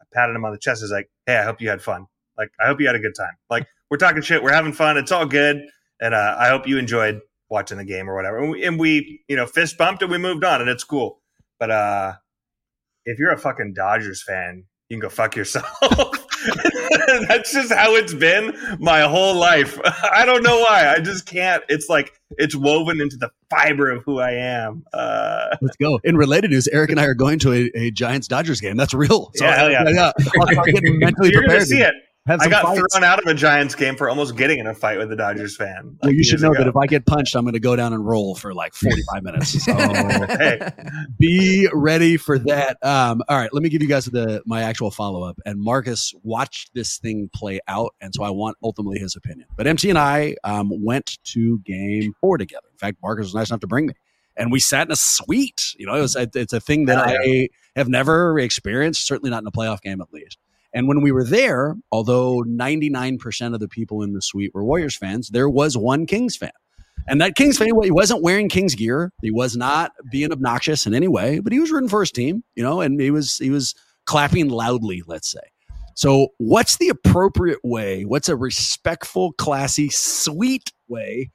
I 0.00 0.04
patted 0.12 0.34
him 0.34 0.44
on 0.44 0.52
the 0.52 0.58
chest. 0.58 0.82
I 0.82 0.84
was 0.84 0.92
like, 0.92 1.10
"Hey, 1.26 1.36
I 1.36 1.42
hope 1.42 1.60
you 1.60 1.68
had 1.68 1.82
fun. 1.82 2.06
Like, 2.38 2.50
I 2.60 2.66
hope 2.66 2.80
you 2.80 2.86
had 2.86 2.96
a 2.96 3.00
good 3.00 3.14
time. 3.16 3.36
Like, 3.50 3.66
we're 3.90 3.98
talking 3.98 4.22
shit. 4.22 4.42
We're 4.42 4.52
having 4.52 4.72
fun. 4.72 4.96
It's 4.96 5.12
all 5.12 5.26
good. 5.26 5.62
And 6.00 6.14
uh, 6.14 6.36
I 6.38 6.48
hope 6.48 6.66
you 6.66 6.78
enjoyed 6.78 7.20
watching 7.48 7.78
the 7.78 7.84
game 7.84 8.08
or 8.08 8.14
whatever. 8.14 8.38
And 8.38 8.50
we, 8.50 8.64
and 8.64 8.78
we, 8.78 9.22
you 9.28 9.36
know, 9.36 9.46
fist 9.46 9.78
bumped 9.78 10.02
and 10.02 10.10
we 10.10 10.18
moved 10.18 10.44
on, 10.44 10.60
and 10.60 10.68
it's 10.68 10.84
cool. 10.84 11.20
But 11.58 11.70
uh, 11.70 12.12
if 13.04 13.18
you're 13.18 13.32
a 13.32 13.38
fucking 13.38 13.74
Dodgers 13.74 14.22
fan, 14.22 14.64
you 14.88 14.96
can 14.96 15.00
go 15.00 15.08
fuck 15.08 15.36
yourself. 15.36 15.66
That's 17.28 17.52
just 17.52 17.72
how 17.72 17.94
it's 17.94 18.12
been 18.12 18.54
my 18.78 19.02
whole 19.02 19.34
life. 19.34 19.78
I 19.84 20.26
don't 20.26 20.42
know 20.42 20.58
why. 20.60 20.92
I 20.94 21.00
just 21.00 21.26
can't. 21.26 21.62
It's 21.68 21.88
like 21.88 22.12
it's 22.32 22.54
woven 22.54 23.00
into 23.00 23.16
the 23.16 23.30
fiber 23.48 23.90
of 23.90 24.02
who 24.04 24.18
I 24.18 24.32
am. 24.32 24.84
Uh, 24.92 25.56
Let's 25.62 25.76
go. 25.76 26.00
In 26.04 26.16
related 26.16 26.50
news, 26.50 26.68
Eric 26.68 26.90
and 26.90 27.00
I 27.00 27.04
are 27.04 27.14
going 27.14 27.38
to 27.40 27.52
a, 27.52 27.70
a 27.74 27.90
Giants 27.90 28.28
Dodgers 28.28 28.60
game. 28.60 28.76
That's 28.76 28.92
real. 28.92 29.30
So 29.36 29.44
yeah, 29.44 29.68
yeah. 29.68 29.84
yeah. 29.88 30.12
I'll, 30.40 30.64
getting 30.64 30.98
mentally 30.98 31.30
You're 31.30 31.42
prepared. 31.42 31.66
see 31.66 31.80
it. 31.80 31.94
I 32.26 32.48
got 32.48 32.62
fights. 32.62 32.80
thrown 32.94 33.04
out 33.04 33.18
of 33.18 33.26
a 33.26 33.34
Giants 33.34 33.74
game 33.74 33.96
for 33.96 34.08
almost 34.08 34.34
getting 34.34 34.58
in 34.58 34.66
a 34.66 34.74
fight 34.74 34.96
with 34.96 35.12
a 35.12 35.16
Dodgers 35.16 35.56
fan. 35.56 35.98
Like 36.02 36.04
well, 36.04 36.12
you 36.12 36.24
should 36.24 36.40
know 36.40 36.52
ago. 36.52 36.62
that 36.62 36.68
if 36.68 36.76
I 36.76 36.86
get 36.86 37.04
punched, 37.04 37.36
I'm 37.36 37.44
going 37.44 37.52
to 37.52 37.60
go 37.60 37.76
down 37.76 37.92
and 37.92 38.06
roll 38.06 38.34
for 38.34 38.54
like 38.54 38.72
45 38.74 39.22
minutes. 39.22 39.54
So 39.64 39.72
hey. 39.74 40.58
be 41.18 41.68
ready 41.72 42.16
for 42.16 42.38
that. 42.38 42.76
Um, 42.82 43.22
all 43.28 43.36
right, 43.36 43.52
let 43.52 43.62
me 43.62 43.68
give 43.68 43.82
you 43.82 43.88
guys 43.88 44.06
the 44.06 44.42
my 44.46 44.62
actual 44.62 44.90
follow 44.90 45.22
up. 45.22 45.38
And 45.44 45.60
Marcus 45.60 46.12
watched 46.22 46.72
this 46.74 46.98
thing 46.98 47.30
play 47.34 47.60
out, 47.68 47.94
and 48.00 48.14
so 48.14 48.22
I 48.22 48.30
want 48.30 48.56
ultimately 48.62 48.98
his 48.98 49.16
opinion. 49.16 49.48
But 49.56 49.66
MT 49.66 49.90
and 49.90 49.98
I 49.98 50.36
um, 50.44 50.70
went 50.82 51.18
to 51.24 51.60
Game 51.60 52.14
Four 52.20 52.38
together. 52.38 52.66
In 52.72 52.78
fact, 52.78 52.98
Marcus 53.02 53.26
was 53.26 53.34
nice 53.34 53.50
enough 53.50 53.60
to 53.60 53.66
bring 53.66 53.86
me, 53.86 53.94
and 54.36 54.50
we 54.50 54.60
sat 54.60 54.86
in 54.86 54.92
a 54.92 54.96
suite. 54.96 55.74
You 55.78 55.86
know, 55.86 55.94
it 55.94 56.00
was 56.00 56.16
it's 56.16 56.52
a 56.52 56.60
thing 56.60 56.86
that 56.86 57.06
oh, 57.06 57.10
yeah. 57.10 57.18
I 57.20 57.48
have 57.76 57.88
never 57.88 58.38
experienced. 58.38 59.06
Certainly 59.06 59.30
not 59.30 59.42
in 59.42 59.46
a 59.46 59.52
playoff 59.52 59.80
game, 59.80 60.00
at 60.00 60.12
least. 60.12 60.38
And 60.74 60.88
when 60.88 61.00
we 61.00 61.12
were 61.12 61.24
there, 61.24 61.76
although 61.92 62.42
99% 62.42 63.54
of 63.54 63.60
the 63.60 63.68
people 63.68 64.02
in 64.02 64.12
the 64.12 64.20
suite 64.20 64.52
were 64.52 64.64
Warriors 64.64 64.96
fans, 64.96 65.30
there 65.30 65.48
was 65.48 65.78
one 65.78 66.04
Kings 66.04 66.36
fan. 66.36 66.50
And 67.06 67.20
that 67.20 67.36
Kings 67.36 67.56
fan, 67.56 67.68
he 67.82 67.90
wasn't 67.90 68.22
wearing 68.22 68.48
Kings 68.48 68.74
gear. 68.74 69.12
He 69.22 69.30
was 69.30 69.56
not 69.56 69.92
being 70.10 70.32
obnoxious 70.32 70.86
in 70.86 70.94
any 70.94 71.06
way, 71.06 71.38
but 71.38 71.52
he 71.52 71.60
was 71.60 71.70
rooting 71.70 71.88
for 71.88 72.00
his 72.00 72.10
team, 72.10 72.42
you 72.56 72.62
know, 72.62 72.80
and 72.80 73.00
he 73.00 73.10
was 73.10 73.36
he 73.36 73.50
was 73.50 73.74
clapping 74.06 74.48
loudly, 74.48 75.02
let's 75.06 75.30
say. 75.30 75.40
So, 75.94 76.28
what's 76.38 76.78
the 76.78 76.88
appropriate 76.88 77.60
way? 77.62 78.04
What's 78.04 78.28
a 78.28 78.36
respectful, 78.36 79.32
classy, 79.32 79.90
sweet 79.90 80.72
way 80.88 81.30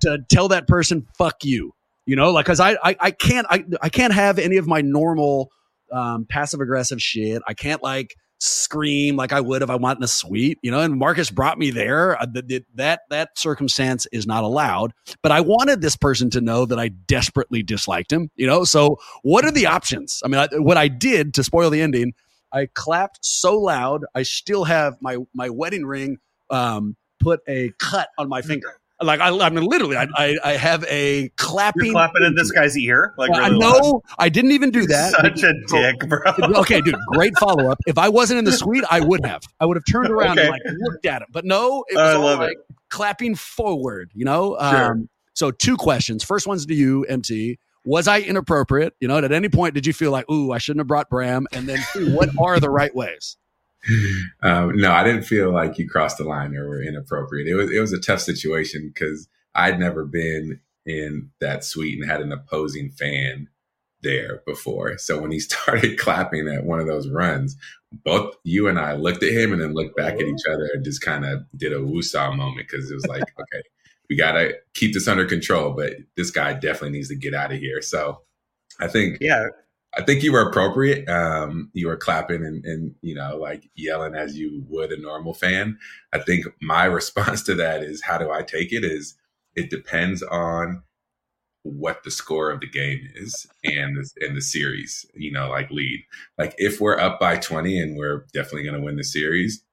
to 0.00 0.18
tell 0.28 0.48
that 0.48 0.68
person 0.68 1.06
"fuck 1.16 1.36
you"? 1.44 1.72
You 2.04 2.14
know, 2.14 2.30
like 2.30 2.44
because 2.44 2.60
I, 2.60 2.72
I 2.84 2.96
I 3.00 3.10
can't 3.10 3.46
I 3.48 3.64
I 3.80 3.88
can't 3.88 4.12
have 4.12 4.38
any 4.38 4.58
of 4.58 4.66
my 4.66 4.82
normal 4.82 5.50
um, 5.90 6.26
passive 6.28 6.60
aggressive 6.60 7.00
shit. 7.00 7.42
I 7.48 7.54
can't 7.54 7.82
like 7.82 8.16
scream 8.38 9.16
like 9.16 9.32
I 9.32 9.40
would 9.40 9.62
if 9.62 9.70
I 9.70 9.76
went 9.76 9.98
in 9.98 10.02
a 10.02 10.08
suite, 10.08 10.58
you 10.62 10.70
know. 10.70 10.80
And 10.80 10.98
Marcus 10.98 11.30
brought 11.30 11.58
me 11.58 11.70
there. 11.70 12.20
Uh, 12.20 12.26
that 12.74 13.00
that 13.10 13.38
circumstance 13.38 14.06
is 14.12 14.26
not 14.26 14.44
allowed. 14.44 14.92
But 15.22 15.32
I 15.32 15.40
wanted 15.40 15.80
this 15.80 15.96
person 15.96 16.30
to 16.30 16.40
know 16.40 16.66
that 16.66 16.78
I 16.78 16.88
desperately 16.88 17.62
disliked 17.62 18.12
him, 18.12 18.30
you 18.36 18.46
know. 18.46 18.64
So 18.64 18.98
what 19.22 19.44
are 19.44 19.50
the 19.50 19.66
options? 19.66 20.20
I 20.24 20.28
mean, 20.28 20.40
I, 20.40 20.48
what 20.58 20.76
I 20.76 20.88
did 20.88 21.34
to 21.34 21.44
spoil 21.44 21.70
the 21.70 21.82
ending, 21.82 22.14
I 22.52 22.68
clapped 22.74 23.24
so 23.24 23.58
loud, 23.58 24.04
I 24.14 24.22
still 24.22 24.64
have 24.64 24.96
my 25.00 25.18
my 25.34 25.48
wedding 25.48 25.84
ring 25.84 26.18
um, 26.50 26.96
put 27.20 27.40
a 27.48 27.72
cut 27.78 28.08
on 28.18 28.28
my 28.28 28.42
finger. 28.42 28.78
Like 29.02 29.20
I, 29.20 29.28
I 29.28 29.50
mean, 29.50 29.64
literally, 29.64 29.96
I, 29.96 30.06
I, 30.14 30.36
I 30.42 30.52
have 30.52 30.82
a 30.88 31.28
clapping. 31.36 31.86
You're 31.86 31.94
clapping 31.94 32.24
in 32.24 32.34
this 32.34 32.50
guy's 32.50 32.78
ear. 32.78 33.12
Like 33.18 33.30
really 33.30 33.42
I 33.42 33.48
know 33.50 34.02
I 34.18 34.30
didn't 34.30 34.52
even 34.52 34.70
do 34.70 34.86
that. 34.86 35.12
Such 35.12 35.42
a 35.42 35.52
dick, 35.66 36.08
bro. 36.08 36.20
okay, 36.60 36.80
dude, 36.80 36.96
great 37.08 37.36
follow 37.38 37.70
up. 37.70 37.78
If 37.86 37.98
I 37.98 38.08
wasn't 38.08 38.38
in 38.38 38.46
the 38.46 38.52
suite, 38.52 38.84
I 38.90 39.00
would 39.00 39.24
have. 39.26 39.42
I 39.60 39.66
would 39.66 39.76
have 39.76 39.84
turned 39.84 40.10
around 40.10 40.38
okay. 40.38 40.48
and 40.48 40.50
like 40.50 40.62
looked 40.78 41.04
at 41.04 41.20
him. 41.20 41.28
But 41.30 41.44
no, 41.44 41.84
it 41.88 41.96
was 41.96 42.14
all 42.14 42.36
like 42.38 42.52
it. 42.52 42.76
clapping 42.88 43.34
forward. 43.34 44.12
You 44.14 44.24
know. 44.24 44.56
Sure. 44.58 44.92
Um, 44.92 45.08
so 45.34 45.50
two 45.50 45.76
questions. 45.76 46.24
First 46.24 46.46
one's 46.46 46.64
to 46.64 46.74
you, 46.74 47.04
MT. 47.04 47.58
Was 47.84 48.08
I 48.08 48.20
inappropriate? 48.20 48.94
You 48.98 49.08
know, 49.08 49.18
at 49.18 49.30
any 49.30 49.50
point 49.50 49.74
did 49.74 49.86
you 49.86 49.92
feel 49.92 50.10
like, 50.10 50.28
ooh, 50.30 50.50
I 50.50 50.58
shouldn't 50.58 50.80
have 50.80 50.88
brought 50.88 51.10
Bram? 51.10 51.46
And 51.52 51.68
then, 51.68 51.78
what 52.14 52.30
are 52.40 52.58
the 52.58 52.70
right 52.70 52.94
ways? 52.94 53.36
um, 54.42 54.76
no, 54.76 54.92
I 54.92 55.04
didn't 55.04 55.24
feel 55.24 55.52
like 55.52 55.78
you 55.78 55.88
crossed 55.88 56.18
the 56.18 56.24
line 56.24 56.54
or 56.56 56.68
were 56.68 56.82
inappropriate. 56.82 57.48
It 57.48 57.54
was 57.54 57.70
it 57.70 57.80
was 57.80 57.92
a 57.92 58.00
tough 58.00 58.20
situation 58.20 58.90
because 58.92 59.28
I'd 59.54 59.78
never 59.78 60.04
been 60.04 60.60
in 60.84 61.30
that 61.40 61.64
suite 61.64 61.98
and 61.98 62.08
had 62.08 62.20
an 62.20 62.32
opposing 62.32 62.90
fan 62.90 63.48
there 64.02 64.42
before. 64.46 64.98
So 64.98 65.20
when 65.20 65.32
he 65.32 65.40
started 65.40 65.98
clapping 65.98 66.48
at 66.48 66.64
one 66.64 66.80
of 66.80 66.86
those 66.86 67.08
runs, 67.08 67.56
both 68.04 68.34
you 68.44 68.68
and 68.68 68.78
I 68.78 68.94
looked 68.94 69.22
at 69.22 69.32
him 69.32 69.52
and 69.52 69.60
then 69.60 69.74
looked 69.74 69.96
back 69.96 70.14
at 70.14 70.22
each 70.22 70.46
other 70.50 70.68
and 70.74 70.84
just 70.84 71.02
kind 71.02 71.24
of 71.24 71.44
did 71.56 71.72
a 71.72 71.78
woosah 71.78 72.36
moment 72.36 72.68
because 72.68 72.90
it 72.90 72.94
was 72.94 73.06
like, 73.06 73.22
okay, 73.40 73.62
we 74.08 74.16
got 74.16 74.32
to 74.32 74.54
keep 74.74 74.94
this 74.94 75.08
under 75.08 75.24
control, 75.24 75.72
but 75.72 75.94
this 76.16 76.30
guy 76.30 76.52
definitely 76.52 76.90
needs 76.90 77.08
to 77.08 77.16
get 77.16 77.34
out 77.34 77.52
of 77.52 77.58
here. 77.58 77.82
So 77.82 78.22
I 78.80 78.88
think, 78.88 79.18
yeah, 79.20 79.46
I 79.96 80.02
think 80.02 80.22
you 80.22 80.32
were 80.32 80.48
appropriate. 80.48 81.08
Um, 81.08 81.70
you 81.72 81.86
were 81.86 81.96
clapping 81.96 82.44
and, 82.44 82.64
and, 82.64 82.94
you 83.00 83.14
know, 83.14 83.36
like 83.36 83.70
yelling 83.74 84.14
as 84.14 84.36
you 84.36 84.64
would 84.68 84.92
a 84.92 85.00
normal 85.00 85.32
fan. 85.32 85.78
I 86.12 86.18
think 86.18 86.46
my 86.60 86.84
response 87.00 87.42
to 87.44 87.54
that 87.54 87.82
is 87.82 88.02
how 88.02 88.18
do 88.18 88.30
I 88.30 88.42
take 88.42 88.72
it? 88.72 88.84
Is 88.84 89.14
it 89.54 89.70
depends 89.70 90.22
on 90.22 90.82
what 91.62 92.04
the 92.04 92.10
score 92.10 92.50
of 92.50 92.60
the 92.60 92.68
game 92.68 93.08
is 93.16 93.46
and 93.64 93.96
and 94.20 94.36
the 94.36 94.40
series, 94.40 95.04
you 95.14 95.32
know, 95.32 95.48
like 95.48 95.70
lead. 95.70 96.04
Like 96.38 96.54
if 96.58 96.80
we're 96.80 96.98
up 96.98 97.18
by 97.18 97.36
20 97.36 97.80
and 97.80 97.96
we're 97.96 98.26
definitely 98.32 98.62
going 98.62 98.76
to 98.76 98.84
win 98.84 98.96
the 98.96 99.04
series, 99.04 99.64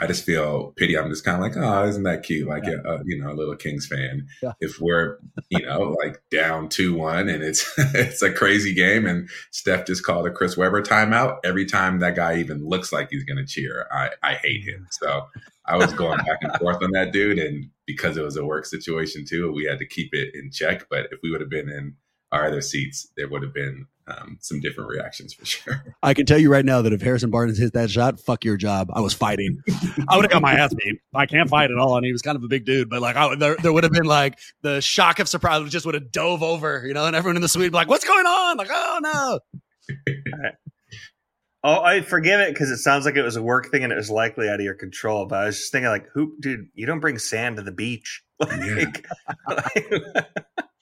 I 0.00 0.06
just 0.06 0.24
feel 0.24 0.72
pity. 0.76 0.96
I'm 0.96 1.10
just 1.10 1.24
kind 1.24 1.36
of 1.36 1.42
like, 1.42 1.56
oh, 1.56 1.88
isn't 1.88 2.04
that 2.04 2.22
cute? 2.22 2.46
Like, 2.46 2.64
yeah. 2.64 2.76
a, 2.84 2.96
a, 2.96 3.02
you 3.04 3.18
know, 3.18 3.32
a 3.32 3.34
little 3.34 3.56
Kings 3.56 3.86
fan. 3.86 4.28
Yeah. 4.42 4.52
If 4.60 4.80
we're, 4.80 5.18
you 5.50 5.66
know, 5.66 5.96
like 6.04 6.22
down 6.30 6.68
two 6.68 6.94
one 6.94 7.28
and 7.28 7.42
it's 7.42 7.66
it's 7.94 8.22
a 8.22 8.32
crazy 8.32 8.74
game, 8.74 9.06
and 9.06 9.28
Steph 9.50 9.86
just 9.86 10.04
called 10.04 10.26
a 10.26 10.30
Chris 10.30 10.56
Webber 10.56 10.82
timeout. 10.82 11.38
Every 11.44 11.66
time 11.66 11.98
that 11.98 12.14
guy 12.14 12.36
even 12.36 12.66
looks 12.66 12.92
like 12.92 13.08
he's 13.10 13.24
going 13.24 13.38
to 13.38 13.46
cheer, 13.46 13.88
I 13.90 14.10
I 14.22 14.34
hate 14.34 14.62
him. 14.64 14.86
So 14.90 15.26
I 15.66 15.76
was 15.76 15.92
going 15.92 16.18
back 16.18 16.38
and 16.42 16.52
forth 16.58 16.82
on 16.82 16.92
that 16.92 17.12
dude, 17.12 17.38
and 17.38 17.68
because 17.86 18.16
it 18.16 18.22
was 18.22 18.36
a 18.36 18.44
work 18.44 18.66
situation 18.66 19.24
too, 19.28 19.52
we 19.52 19.64
had 19.64 19.78
to 19.80 19.86
keep 19.86 20.14
it 20.14 20.34
in 20.34 20.50
check. 20.52 20.86
But 20.88 21.08
if 21.10 21.18
we 21.22 21.30
would 21.30 21.40
have 21.40 21.50
been 21.50 21.68
in 21.68 21.96
our 22.30 22.46
other 22.46 22.60
seats, 22.60 23.08
there 23.16 23.28
would 23.28 23.42
have 23.42 23.54
been 23.54 23.86
um, 24.08 24.38
some 24.40 24.60
different 24.60 24.90
reactions 24.90 25.34
for 25.34 25.44
sure. 25.44 25.84
I 26.02 26.14
can 26.14 26.26
tell 26.26 26.38
you 26.38 26.50
right 26.50 26.64
now 26.64 26.82
that 26.82 26.92
if 26.92 27.02
Harrison 27.02 27.30
Barnes 27.30 27.58
hit 27.58 27.74
that 27.74 27.90
shot, 27.90 28.20
fuck 28.20 28.44
your 28.44 28.56
job. 28.56 28.90
I 28.92 29.00
was 29.00 29.14
fighting. 29.14 29.60
I 30.08 30.16
would 30.16 30.24
have 30.24 30.30
got 30.30 30.42
my 30.42 30.54
ass 30.54 30.74
beat. 30.74 31.00
I 31.14 31.26
can't 31.26 31.48
fight 31.48 31.70
at 31.70 31.78
all, 31.78 31.96
and 31.96 32.06
he 32.06 32.12
was 32.12 32.22
kind 32.22 32.36
of 32.36 32.42
a 32.42 32.48
big 32.48 32.64
dude. 32.64 32.88
But 32.88 33.02
like, 33.02 33.16
I, 33.16 33.34
there, 33.34 33.56
there 33.56 33.72
would 33.72 33.84
have 33.84 33.92
been 33.92 34.06
like 34.06 34.38
the 34.62 34.80
shock 34.80 35.18
of 35.18 35.28
surprise. 35.28 35.68
Just 35.70 35.86
would 35.86 35.94
have 35.94 36.10
dove 36.10 36.42
over, 36.42 36.84
you 36.86 36.94
know, 36.94 37.06
and 37.06 37.14
everyone 37.14 37.36
in 37.36 37.42
the 37.42 37.48
suite 37.48 37.66
would 37.66 37.72
be 37.72 37.76
like, 37.76 37.88
"What's 37.88 38.06
going 38.06 38.26
on?" 38.26 38.56
Like, 38.56 38.70
"Oh 38.70 39.00
no." 39.02 39.40
Oh, 41.64 41.82
I 41.82 42.02
forgive 42.02 42.38
it 42.38 42.54
because 42.54 42.70
it 42.70 42.76
sounds 42.76 43.04
like 43.04 43.16
it 43.16 43.22
was 43.22 43.34
a 43.34 43.42
work 43.42 43.70
thing 43.72 43.82
and 43.82 43.92
it 43.92 43.96
was 43.96 44.10
likely 44.10 44.48
out 44.48 44.60
of 44.60 44.64
your 44.64 44.74
control. 44.74 45.26
But 45.26 45.40
I 45.40 45.44
was 45.46 45.58
just 45.58 45.72
thinking, 45.72 45.90
like, 45.90 46.06
who, 46.14 46.36
dude, 46.38 46.68
you 46.74 46.86
don't 46.86 47.00
bring 47.00 47.18
sand 47.18 47.56
to 47.56 47.62
the 47.62 47.72
beach. 47.72 48.22
Like, 48.40 49.04
yeah. 49.76 50.22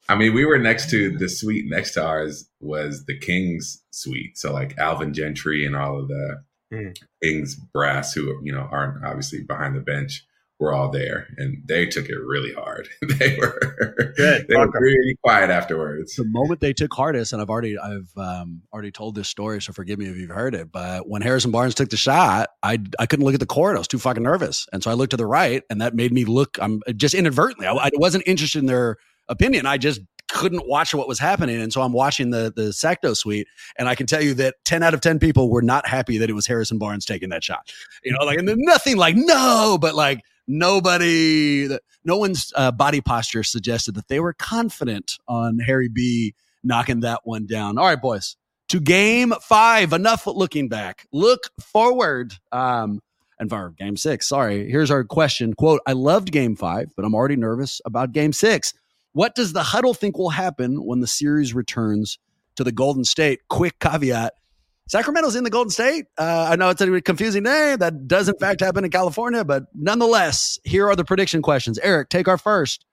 I 0.08 0.14
mean, 0.14 0.34
we 0.34 0.44
were 0.44 0.58
next 0.58 0.90
to 0.90 1.16
the 1.16 1.28
suite 1.28 1.64
next 1.68 1.94
to 1.94 2.04
ours 2.04 2.48
was 2.60 3.04
the 3.06 3.18
King's 3.18 3.82
suite. 3.90 4.38
So 4.38 4.52
like 4.52 4.78
Alvin 4.78 5.12
Gentry 5.12 5.66
and 5.66 5.74
all 5.74 6.00
of 6.00 6.08
the 6.08 6.42
mm. 6.72 6.96
King's 7.22 7.54
brass 7.54 8.12
who, 8.12 8.40
you 8.42 8.52
know, 8.52 8.68
aren't 8.70 9.04
obviously 9.04 9.42
behind 9.42 9.76
the 9.76 9.80
bench 9.80 10.24
were 10.58 10.72
all 10.72 10.90
there 10.90 11.26
and 11.36 11.62
they 11.66 11.84
took 11.84 12.08
it 12.08 12.16
really 12.16 12.52
hard. 12.54 12.88
they 13.02 13.36
were 13.38 14.14
Good. 14.16 14.46
they 14.48 14.56
were 14.56 14.70
really 14.80 15.16
quiet 15.22 15.50
afterwards. 15.50 16.14
The 16.16 16.24
moment 16.24 16.60
they 16.60 16.72
took 16.72 16.94
hardest, 16.94 17.32
and 17.32 17.42
I've 17.42 17.50
already 17.50 17.76
I've 17.78 18.10
um, 18.16 18.62
already 18.72 18.90
told 18.90 19.14
this 19.14 19.28
story, 19.28 19.60
so 19.60 19.72
forgive 19.72 19.98
me 19.98 20.06
if 20.06 20.16
you've 20.16 20.30
heard 20.30 20.54
it. 20.54 20.72
But 20.72 21.08
when 21.08 21.20
Harrison 21.20 21.50
Barnes 21.50 21.74
took 21.74 21.90
the 21.90 21.96
shot, 21.96 22.48
I 22.62 22.78
I 22.98 23.06
couldn't 23.06 23.26
look 23.26 23.34
at 23.34 23.40
the 23.40 23.46
court. 23.46 23.76
I 23.76 23.78
was 23.78 23.88
too 23.88 23.98
fucking 23.98 24.22
nervous, 24.22 24.66
and 24.72 24.82
so 24.82 24.90
I 24.90 24.94
looked 24.94 25.10
to 25.10 25.18
the 25.18 25.26
right, 25.26 25.62
and 25.68 25.80
that 25.82 25.94
made 25.94 26.12
me 26.12 26.24
look. 26.24 26.56
I'm 26.60 26.80
just 26.96 27.14
inadvertently. 27.14 27.66
I, 27.66 27.74
I 27.74 27.90
wasn't 27.94 28.24
interested 28.26 28.60
in 28.60 28.66
their 28.66 28.96
opinion. 29.28 29.66
I 29.66 29.78
just 29.78 30.00
couldn't 30.28 30.66
watch 30.68 30.94
what 30.94 31.08
was 31.08 31.18
happening. 31.18 31.60
And 31.60 31.72
so 31.72 31.82
I'm 31.82 31.92
watching 31.92 32.30
the 32.30 32.52
the 32.54 32.70
Secto 32.70 33.16
suite, 33.16 33.48
and 33.78 33.88
I 33.88 33.94
can 33.94 34.06
tell 34.06 34.22
you 34.22 34.34
that 34.34 34.56
10 34.64 34.82
out 34.82 34.94
of 34.94 35.00
10 35.00 35.18
people 35.18 35.50
were 35.50 35.62
not 35.62 35.86
happy 35.86 36.18
that 36.18 36.30
it 36.30 36.34
was 36.34 36.46
Harrison 36.46 36.78
Barnes 36.78 37.04
taking 37.04 37.28
that 37.30 37.44
shot. 37.44 37.72
You 38.04 38.12
know, 38.12 38.24
like 38.24 38.38
and 38.38 38.48
then 38.48 38.58
nothing 38.58 38.96
like 38.96 39.16
no, 39.16 39.78
but 39.80 39.94
like 39.94 40.20
nobody, 40.46 41.68
no 42.04 42.18
one's 42.18 42.52
uh, 42.56 42.72
body 42.72 43.00
posture 43.00 43.42
suggested 43.42 43.94
that 43.94 44.08
they 44.08 44.20
were 44.20 44.32
confident 44.32 45.18
on 45.28 45.58
Harry 45.58 45.88
B 45.88 46.34
knocking 46.62 47.00
that 47.00 47.20
one 47.24 47.46
down. 47.46 47.78
All 47.78 47.86
right, 47.86 48.00
boys, 48.00 48.36
to 48.68 48.80
game 48.80 49.32
five. 49.42 49.92
Enough 49.92 50.26
looking 50.26 50.68
back. 50.68 51.06
Look 51.12 51.50
forward. 51.60 52.34
Um, 52.52 53.00
and 53.38 53.50
for 53.50 53.74
game 53.76 53.96
six, 53.96 54.28
sorry. 54.28 54.70
Here's 54.70 54.90
our 54.90 55.04
question. 55.04 55.52
Quote, 55.54 55.80
I 55.86 55.92
loved 55.92 56.32
game 56.32 56.56
five, 56.56 56.92
but 56.96 57.04
I'm 57.04 57.14
already 57.14 57.36
nervous 57.36 57.82
about 57.84 58.12
game 58.12 58.32
six. 58.32 58.72
What 59.16 59.34
does 59.34 59.54
the 59.54 59.62
huddle 59.62 59.94
think 59.94 60.18
will 60.18 60.28
happen 60.28 60.84
when 60.84 61.00
the 61.00 61.06
series 61.06 61.54
returns 61.54 62.18
to 62.56 62.64
the 62.64 62.70
Golden 62.70 63.02
State? 63.02 63.40
Quick 63.48 63.78
caveat. 63.78 64.34
Sacramento's 64.88 65.34
in 65.34 65.42
the 65.42 65.48
Golden 65.48 65.70
State. 65.70 66.04
Uh, 66.18 66.48
I 66.50 66.56
know 66.56 66.68
it's 66.68 66.82
a 66.82 67.00
confusing 67.00 67.44
name. 67.44 67.78
That 67.78 68.06
does, 68.06 68.28
in 68.28 68.36
fact, 68.36 68.60
happen 68.60 68.84
in 68.84 68.90
California, 68.90 69.42
but 69.42 69.68
nonetheless, 69.74 70.58
here 70.64 70.86
are 70.86 70.94
the 70.94 71.04
prediction 71.06 71.40
questions. 71.40 71.78
Eric, 71.78 72.10
take 72.10 72.28
our 72.28 72.36
first. 72.36 72.84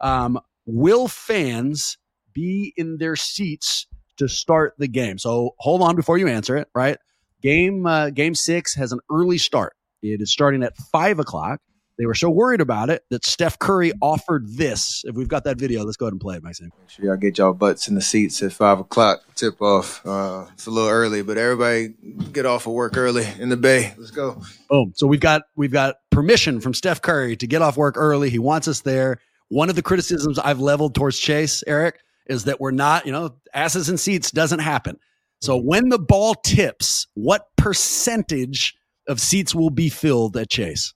Um, 0.00 0.38
will 0.66 1.08
fans 1.08 1.98
be 2.32 2.72
in 2.76 2.98
their 2.98 3.16
seats 3.16 3.88
to 4.18 4.28
start 4.28 4.74
the 4.78 4.86
game? 4.86 5.18
So 5.18 5.56
hold 5.58 5.82
on 5.82 5.96
before 5.96 6.16
you 6.16 6.28
answer 6.28 6.56
it, 6.56 6.68
right? 6.76 6.96
Game 7.42 7.86
uh, 7.86 8.10
Game 8.10 8.36
six 8.36 8.72
has 8.76 8.92
an 8.92 9.00
early 9.10 9.36
start. 9.36 9.72
It 10.00 10.20
is 10.20 10.30
starting 10.30 10.62
at 10.62 10.76
five 10.76 11.18
o'clock. 11.18 11.60
They 11.98 12.06
were 12.06 12.14
so 12.14 12.30
worried 12.30 12.60
about 12.60 12.90
it 12.90 13.04
that 13.10 13.24
Steph 13.24 13.58
Curry 13.58 13.92
offered 14.00 14.48
this. 14.48 15.02
If 15.04 15.14
we've 15.14 15.28
got 15.28 15.44
that 15.44 15.58
video, 15.58 15.84
let's 15.84 15.96
go 15.96 16.06
ahead 16.06 16.14
and 16.14 16.20
play 16.20 16.36
it, 16.36 16.42
Maxime. 16.42 16.70
Make 16.80 16.90
sure 16.90 17.04
y'all 17.04 17.16
get 17.16 17.38
y'all 17.38 17.52
butts 17.52 17.86
in 17.86 17.94
the 17.94 18.00
seats 18.00 18.42
at 18.42 18.52
five 18.52 18.80
o'clock 18.80 19.22
tip 19.34 19.60
off. 19.60 20.04
Uh, 20.04 20.46
it's 20.54 20.66
a 20.66 20.70
little 20.70 20.88
early, 20.88 21.22
but 21.22 21.36
everybody 21.36 21.94
get 22.32 22.46
off 22.46 22.66
of 22.66 22.72
work 22.72 22.96
early 22.96 23.26
in 23.38 23.50
the 23.50 23.56
bay. 23.56 23.94
Let's 23.98 24.10
go. 24.10 24.40
Boom. 24.70 24.92
So 24.96 25.06
we've 25.06 25.20
got 25.20 25.42
we've 25.54 25.72
got 25.72 25.96
permission 26.10 26.60
from 26.60 26.74
Steph 26.74 27.02
Curry 27.02 27.36
to 27.36 27.46
get 27.46 27.62
off 27.62 27.76
work 27.76 27.96
early. 27.96 28.30
He 28.30 28.38
wants 28.38 28.68
us 28.68 28.80
there. 28.80 29.18
One 29.48 29.68
of 29.68 29.76
the 29.76 29.82
criticisms 29.82 30.38
I've 30.38 30.60
leveled 30.60 30.94
towards 30.94 31.18
Chase, 31.18 31.62
Eric, 31.66 32.00
is 32.26 32.44
that 32.44 32.58
we're 32.58 32.70
not, 32.70 33.04
you 33.04 33.12
know, 33.12 33.36
asses 33.52 33.90
in 33.90 33.98
seats 33.98 34.30
doesn't 34.30 34.60
happen. 34.60 34.96
So 35.42 35.58
when 35.58 35.90
the 35.90 35.98
ball 35.98 36.34
tips, 36.34 37.06
what 37.14 37.48
percentage 37.56 38.74
of 39.08 39.20
seats 39.20 39.54
will 39.54 39.70
be 39.70 39.88
filled 39.88 40.36
at 40.36 40.48
Chase? 40.48 40.94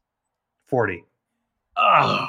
40. 0.66 1.04
Oh. 1.76 2.28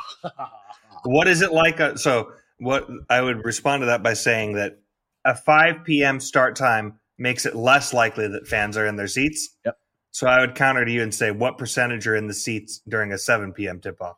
what 1.05 1.27
is 1.27 1.41
it 1.41 1.51
like? 1.51 1.79
Uh, 1.79 1.95
so, 1.95 2.31
what 2.59 2.87
I 3.09 3.21
would 3.21 3.45
respond 3.45 3.81
to 3.81 3.85
that 3.87 4.03
by 4.03 4.13
saying 4.13 4.53
that 4.53 4.79
a 5.25 5.35
5 5.35 5.83
p.m. 5.83 6.19
start 6.19 6.55
time 6.55 6.99
makes 7.17 7.45
it 7.45 7.55
less 7.55 7.93
likely 7.93 8.27
that 8.27 8.47
fans 8.47 8.77
are 8.77 8.85
in 8.85 8.95
their 8.95 9.07
seats. 9.07 9.55
Yep. 9.65 9.77
So, 10.11 10.27
I 10.27 10.39
would 10.39 10.55
counter 10.55 10.83
to 10.83 10.91
you 10.91 11.01
and 11.01 11.13
say, 11.13 11.31
what 11.31 11.57
percentage 11.57 12.07
are 12.07 12.15
in 12.15 12.27
the 12.27 12.33
seats 12.33 12.81
during 12.87 13.11
a 13.11 13.17
7 13.17 13.53
p.m. 13.53 13.79
tip 13.79 14.01
off? 14.01 14.17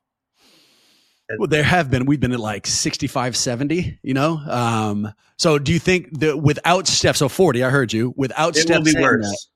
Well, 1.38 1.48
there 1.48 1.64
have 1.64 1.92
been. 1.92 2.06
We've 2.06 2.20
been 2.20 2.32
at 2.32 2.40
like 2.40 2.66
65, 2.66 3.38
70, 3.38 4.00
you 4.02 4.14
know? 4.14 4.38
Um, 4.48 5.14
so 5.38 5.60
do 5.60 5.72
you 5.72 5.80
think 5.80 6.20
that 6.20 6.42
without 6.42 6.88
Steph, 6.88 7.18
so 7.18 7.30
40, 7.30 7.64
I 7.64 7.70
heard 7.70 7.94
you, 7.94 8.14
without 8.18 8.58
it 8.58 8.62
Steph, 8.62 8.80
will 8.80 8.86
be 8.86 9.00
worse. 9.00 9.50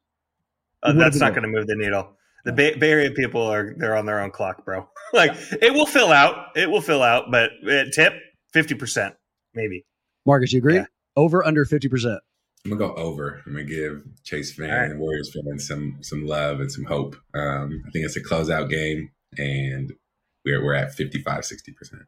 That, 0.84 0.90
uh, 0.90 0.94
that's 0.94 1.18
not 1.18 1.34
going 1.34 1.44
to 1.44 1.48
move 1.48 1.66
the 1.66 1.76
needle. 1.76 2.16
The 2.46 2.52
Bay, 2.52 2.76
Bay, 2.76 2.92
Area 2.92 3.12
people 3.12 3.42
are 3.42 3.74
they're 3.78 3.96
on 3.96 4.06
their 4.06 4.20
own 4.20 4.32
clock, 4.32 4.66
bro. 4.66 4.88
like 5.14 5.32
it 5.62 5.74
will 5.74 5.86
fill 5.86 6.12
out, 6.12 6.56
it 6.56 6.70
will 6.70 6.82
fill 6.82 7.04
out, 7.04 7.32
but 7.32 7.52
tip 7.94 8.14
fifty 8.52 8.76
percent 8.76 9.16
maybe. 9.54 9.86
Marcus, 10.26 10.54
you 10.54 10.60
agree? 10.60 10.76
Yeah. 10.76 10.86
Over 11.16 11.46
under 11.46 11.66
fifty 11.66 11.88
percent. 11.88 12.20
I'm 12.66 12.72
gonna 12.72 12.94
go 12.94 12.96
over. 12.96 13.42
I'm 13.46 13.54
gonna 13.54 13.66
give 13.66 14.04
Chase 14.24 14.54
fan 14.54 14.70
right. 14.70 14.92
and 14.92 15.00
Warriors 15.00 15.34
fan 15.34 15.60
some 15.60 15.98
some 16.02 16.26
love 16.26 16.60
and 16.60 16.72
some 16.72 16.86
hope. 16.86 17.16
Um, 17.34 17.84
I 17.86 17.92
think 17.92 18.06
it's 18.06 18.16
a 18.16 18.24
closeout 18.24 18.70
game, 18.70 19.12
and 19.38 19.94
we're 20.46 20.64
we're 20.64 20.74
at 20.74 20.94
55, 20.94 21.46
60 21.46 21.72
percent. 21.74 22.02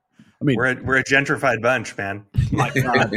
I 0.46 0.48
mean, 0.48 0.58
we're 0.58 0.72
a, 0.72 0.84
we're 0.84 0.98
a 0.98 1.04
gentrified 1.04 1.62
bunch, 1.62 1.98
man. 1.98 2.24
My 2.52 2.70
God. 2.70 3.12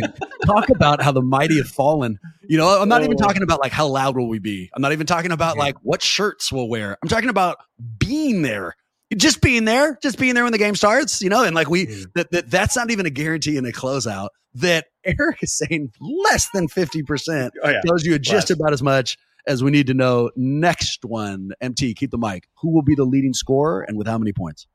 Talk 0.46 0.70
about 0.70 1.02
how 1.02 1.12
the 1.12 1.20
mighty 1.20 1.58
have 1.58 1.68
fallen. 1.68 2.18
You 2.48 2.56
know, 2.56 2.80
I'm 2.80 2.88
not 2.88 3.02
oh. 3.02 3.04
even 3.04 3.18
talking 3.18 3.42
about 3.42 3.60
like 3.60 3.72
how 3.72 3.86
loud 3.86 4.16
will 4.16 4.28
we 4.28 4.38
be. 4.38 4.70
I'm 4.74 4.80
not 4.80 4.92
even 4.92 5.06
talking 5.06 5.30
about 5.30 5.56
yeah. 5.56 5.64
like 5.64 5.76
what 5.82 6.00
shirts 6.00 6.50
we'll 6.50 6.68
wear. 6.68 6.96
I'm 7.02 7.08
talking 7.08 7.28
about 7.28 7.58
being 7.98 8.40
there. 8.42 8.76
Just 9.14 9.40
being 9.42 9.64
there, 9.64 9.98
just 10.02 10.18
being 10.18 10.34
there 10.34 10.44
when 10.44 10.52
the 10.52 10.58
game 10.58 10.74
starts, 10.74 11.22
you 11.22 11.30
know, 11.30 11.42
and 11.42 11.54
like 11.54 11.70
we 11.70 11.86
mm. 11.86 12.12
that, 12.14 12.30
that 12.30 12.50
that's 12.50 12.76
not 12.76 12.90
even 12.90 13.06
a 13.06 13.10
guarantee 13.10 13.56
in 13.56 13.64
a 13.64 13.72
closeout. 13.72 14.28
That 14.54 14.86
Eric 15.04 15.42
is 15.42 15.56
saying 15.56 15.92
less 16.00 16.48
than 16.52 16.68
50% 16.68 17.50
oh, 17.62 17.68
yeah. 17.68 17.80
tells 17.86 18.04
you 18.04 18.18
just 18.18 18.50
less. 18.50 18.58
about 18.58 18.72
as 18.72 18.82
much 18.82 19.16
as 19.46 19.62
we 19.62 19.70
need 19.70 19.86
to 19.86 19.94
know. 19.94 20.30
Next 20.36 21.04
one, 21.04 21.52
MT, 21.60 21.94
keep 21.94 22.10
the 22.10 22.18
mic. 22.18 22.48
Who 22.60 22.70
will 22.70 22.82
be 22.82 22.94
the 22.94 23.04
leading 23.04 23.32
scorer 23.34 23.82
and 23.82 23.96
with 23.96 24.06
how 24.06 24.18
many 24.18 24.32
points? 24.32 24.66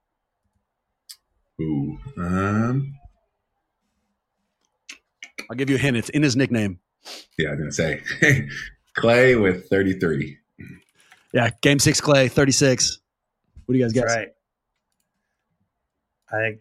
Ooh. 1.62 1.98
Um, 2.18 2.96
I'll 5.50 5.56
give 5.56 5.70
you 5.70 5.76
a 5.76 5.80
hint. 5.80 5.98
It's 5.98 6.10
in 6.10 6.24
his 6.24 6.36
nickname. 6.36 6.80
Yeah, 7.38 7.50
I'm 7.50 7.58
going 7.58 7.70
to 7.70 7.76
say 7.76 8.02
Klay 8.98 9.42
with 9.42 9.68
33. 9.70 10.38
Yeah, 11.34 11.50
game 11.62 11.80
six, 11.80 12.00
Klay 12.00 12.32
36. 12.32 13.00
What 13.66 13.74
do 13.74 13.80
you 13.80 13.86
guys 13.86 13.94
guess? 13.94 14.04
right. 14.06 14.30
I 16.32 16.36
think 16.38 16.60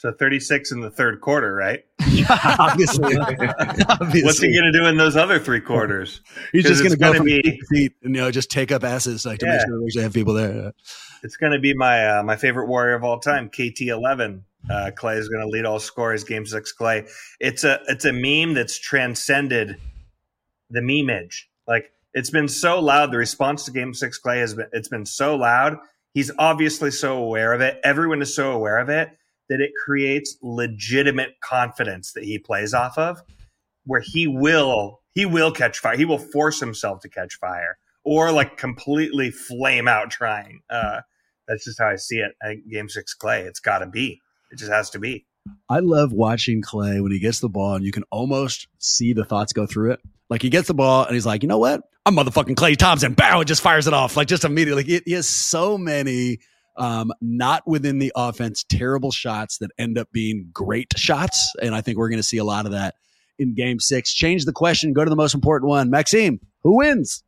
so 0.00 0.10
36 0.10 0.72
in 0.72 0.80
the 0.80 0.90
third 0.90 1.20
quarter, 1.20 1.54
right? 1.54 1.84
Yeah, 2.08 2.24
obviously. 2.58 3.18
obviously. 3.18 4.22
What's 4.22 4.40
he 4.40 4.50
going 4.50 4.72
to 4.72 4.72
do 4.72 4.86
in 4.86 4.96
those 4.96 5.14
other 5.14 5.38
three 5.38 5.60
quarters? 5.60 6.22
He's 6.52 6.64
just 6.64 6.80
going 6.80 6.92
to 6.92 6.96
go 6.96 7.12
from 7.12 7.26
be, 7.26 7.60
feet 7.68 7.92
and 8.02 8.16
you 8.16 8.22
know 8.22 8.30
just 8.30 8.50
take 8.50 8.72
up 8.72 8.82
asses 8.82 9.26
like 9.26 9.40
to 9.40 9.46
yeah. 9.46 9.56
make 9.56 9.66
sure 9.66 9.78
there's 9.78 10.02
have 10.02 10.14
people 10.14 10.32
there. 10.32 10.72
It's 11.22 11.36
going 11.36 11.52
to 11.52 11.58
be 11.58 11.74
my 11.74 12.18
uh, 12.18 12.22
my 12.22 12.36
favorite 12.36 12.66
warrior 12.66 12.94
of 12.94 13.04
all 13.04 13.18
time, 13.18 13.50
KT11. 13.50 14.40
Uh, 14.70 14.90
Klay 14.96 15.18
is 15.18 15.28
going 15.28 15.42
to 15.42 15.48
lead 15.48 15.66
all 15.66 15.78
scorers. 15.78 16.24
Game 16.24 16.46
six, 16.46 16.72
Klay. 16.74 17.06
It's 17.38 17.64
a 17.64 17.80
it's 17.86 18.06
a 18.06 18.12
meme 18.12 18.54
that's 18.54 18.78
transcended 18.78 19.76
the 20.70 20.80
meme 20.80 21.10
edge. 21.10 21.50
Like 21.68 21.92
it's 22.14 22.30
been 22.30 22.48
so 22.48 22.80
loud. 22.80 23.12
The 23.12 23.18
response 23.18 23.66
to 23.66 23.70
Game 23.70 23.92
six, 23.92 24.18
Klay 24.18 24.40
has 24.40 24.54
been 24.54 24.68
it's 24.72 24.88
been 24.88 25.04
so 25.04 25.36
loud. 25.36 25.76
He's 26.14 26.30
obviously 26.38 26.90
so 26.90 27.18
aware 27.18 27.52
of 27.52 27.60
it. 27.60 27.78
Everyone 27.84 28.22
is 28.22 28.34
so 28.34 28.52
aware 28.52 28.78
of 28.78 28.88
it 28.88 29.10
that 29.50 29.60
it 29.60 29.72
creates 29.84 30.38
legitimate 30.40 31.32
confidence 31.42 32.12
that 32.12 32.24
he 32.24 32.38
plays 32.38 32.72
off 32.72 32.96
of, 32.96 33.22
where 33.84 34.00
he 34.02 34.26
will 34.26 35.00
he 35.12 35.26
will 35.26 35.52
catch 35.52 35.80
fire. 35.80 35.96
He 35.96 36.04
will 36.06 36.18
force 36.18 36.60
himself 36.60 37.00
to 37.00 37.08
catch 37.08 37.34
fire 37.34 37.76
or 38.04 38.32
like 38.32 38.56
completely 38.56 39.30
flame 39.30 39.88
out 39.88 40.10
trying. 40.10 40.60
Uh, 40.70 41.00
That's 41.48 41.64
just 41.64 41.78
how 41.78 41.88
I 41.88 41.96
see 41.96 42.18
it. 42.18 42.32
I, 42.42 42.54
game 42.70 42.88
six 42.88 43.14
Klay, 43.20 43.44
it's 43.44 43.60
got 43.60 43.80
to 43.80 43.86
be. 43.86 44.20
It 44.50 44.58
just 44.58 44.70
has 44.70 44.88
to 44.90 44.98
be. 44.98 45.26
I 45.68 45.80
love 45.80 46.12
watching 46.12 46.62
Klay 46.62 47.02
when 47.02 47.12
he 47.12 47.18
gets 47.18 47.40
the 47.40 47.48
ball 47.48 47.74
and 47.74 47.84
you 47.84 47.92
can 47.92 48.04
almost 48.10 48.68
see 48.78 49.12
the 49.12 49.24
thoughts 49.24 49.52
go 49.52 49.66
through 49.66 49.92
it. 49.92 50.00
Like 50.28 50.42
he 50.42 50.50
gets 50.50 50.68
the 50.68 50.74
ball 50.74 51.04
and 51.04 51.14
he's 51.14 51.26
like, 51.26 51.42
you 51.42 51.48
know 51.48 51.58
what? 51.58 51.82
I'm 52.06 52.14
motherfucking 52.14 52.54
Klay 52.54 52.76
Thompson. 52.76 53.14
Bow, 53.14 53.40
it 53.40 53.46
just 53.46 53.62
fires 53.62 53.86
it 53.86 53.94
off 53.94 54.16
like 54.16 54.28
just 54.28 54.44
immediately. 54.44 54.84
He, 54.84 55.00
he 55.04 55.12
has 55.12 55.28
so 55.28 55.76
many 55.76 56.38
um, 56.80 57.12
not 57.20 57.62
within 57.66 57.98
the 57.98 58.10
offense, 58.16 58.64
terrible 58.64 59.12
shots 59.12 59.58
that 59.58 59.70
end 59.78 59.98
up 59.98 60.10
being 60.12 60.48
great 60.52 60.88
shots. 60.96 61.52
And 61.62 61.74
I 61.74 61.82
think 61.82 61.98
we're 61.98 62.08
going 62.08 62.18
to 62.18 62.24
see 62.24 62.38
a 62.38 62.44
lot 62.44 62.64
of 62.64 62.72
that 62.72 62.94
in 63.38 63.54
game 63.54 63.78
six. 63.78 64.12
Change 64.12 64.46
the 64.46 64.52
question, 64.52 64.94
go 64.94 65.04
to 65.04 65.10
the 65.10 65.16
most 65.16 65.34
important 65.34 65.68
one. 65.68 65.90
Maxime, 65.90 66.40
who 66.62 66.78
wins? 66.78 67.22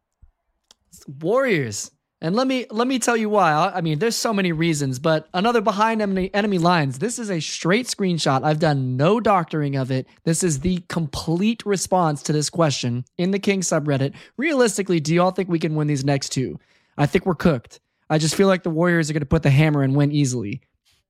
Warriors. 1.21 1.91
And 2.23 2.37
let 2.37 2.47
me 2.47 2.67
let 2.71 2.87
me 2.87 3.01
tell 3.01 3.17
you 3.17 3.29
why. 3.29 3.53
I 3.53 3.81
mean, 3.81 3.99
there's 3.99 4.15
so 4.15 4.33
many 4.33 4.53
reasons, 4.53 5.01
but 5.01 5.29
another 5.35 5.61
behind 5.61 6.01
enemy, 6.01 6.31
enemy 6.33 6.59
lines. 6.59 7.01
This 7.01 7.19
is 7.19 7.31
a 7.31 7.41
straight 7.41 7.87
screenshot. 7.87 8.45
I've 8.45 8.61
done 8.61 8.97
no 8.97 9.19
doctoring 9.19 9.75
of 9.75 9.91
it. 9.91 10.07
This 10.23 10.45
is 10.45 10.61
the 10.61 10.85
complete 10.89 11.67
response 11.67 12.23
to 12.23 12.33
this 12.33 12.49
question 12.49 13.05
in 13.19 13.33
the 13.33 13.41
King 13.41 13.61
subreddit. 13.61 14.15
Realistically, 14.37 15.01
do 15.01 15.13
y'all 15.13 15.33
think 15.33 15.49
we 15.49 15.59
can 15.59 15.75
win 15.75 15.89
these 15.89 16.05
next 16.05 16.29
two? 16.29 16.61
I 16.97 17.07
think 17.07 17.27
we're 17.27 17.35
cooked. 17.35 17.81
I 18.13 18.19
just 18.19 18.35
feel 18.35 18.47
like 18.47 18.63
the 18.63 18.69
Warriors 18.69 19.09
are 19.09 19.15
going 19.15 19.23
to 19.23 19.27
put 19.27 19.43
the 19.43 19.49
hammer 19.49 19.83
and 19.83 19.97
win 19.97 20.13
easily. 20.13 20.61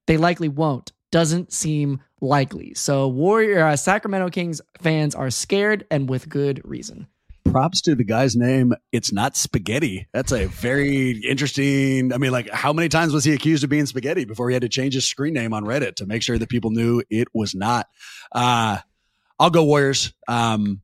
They 0.06 0.16
likely 0.16 0.48
won't. 0.48 0.92
Doesn't 1.10 1.52
seem 1.52 2.00
likely. 2.20 2.74
So 2.74 3.08
Warrior 3.08 3.66
uh, 3.66 3.76
Sacramento 3.76 4.30
Kings 4.30 4.60
fans 4.80 5.16
are 5.16 5.28
scared 5.28 5.84
and 5.90 6.08
with 6.08 6.28
good 6.28 6.60
reason 6.64 7.08
props 7.44 7.82
to 7.82 7.96
the 7.96 8.04
guy's 8.04 8.36
name. 8.36 8.72
It's 8.92 9.12
not 9.12 9.36
spaghetti. 9.36 10.06
That's 10.12 10.32
a 10.32 10.46
very 10.46 11.10
interesting. 11.18 12.12
I 12.12 12.18
mean, 12.18 12.30
like, 12.30 12.48
how 12.48 12.72
many 12.72 12.88
times 12.88 13.12
was 13.12 13.24
he 13.24 13.34
accused 13.34 13.64
of 13.64 13.68
being 13.68 13.84
spaghetti 13.84 14.24
before 14.24 14.48
he 14.48 14.54
had 14.54 14.62
to 14.62 14.68
change 14.68 14.94
his 14.94 15.06
screen 15.06 15.34
name 15.34 15.52
on 15.52 15.64
Reddit 15.64 15.96
to 15.96 16.06
make 16.06 16.22
sure 16.22 16.38
that 16.38 16.48
people 16.48 16.70
knew 16.70 17.02
it 17.10 17.28
was 17.34 17.54
not? 17.54 17.88
Uh, 18.30 18.78
I'll 19.38 19.50
go 19.50 19.64
Warriors. 19.64 20.14
Um, 20.28 20.80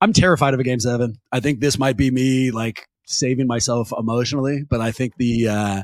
I'm 0.00 0.12
terrified 0.12 0.54
of 0.54 0.60
a 0.60 0.64
game 0.64 0.80
seven. 0.80 1.16
I 1.32 1.40
think 1.40 1.60
this 1.60 1.78
might 1.78 1.96
be 1.96 2.10
me 2.10 2.52
like 2.52 2.88
saving 3.06 3.46
myself 3.46 3.92
emotionally, 3.96 4.64
but 4.68 4.80
I 4.80 4.90
think 4.90 5.16
the 5.16 5.48
uh, 5.48 5.82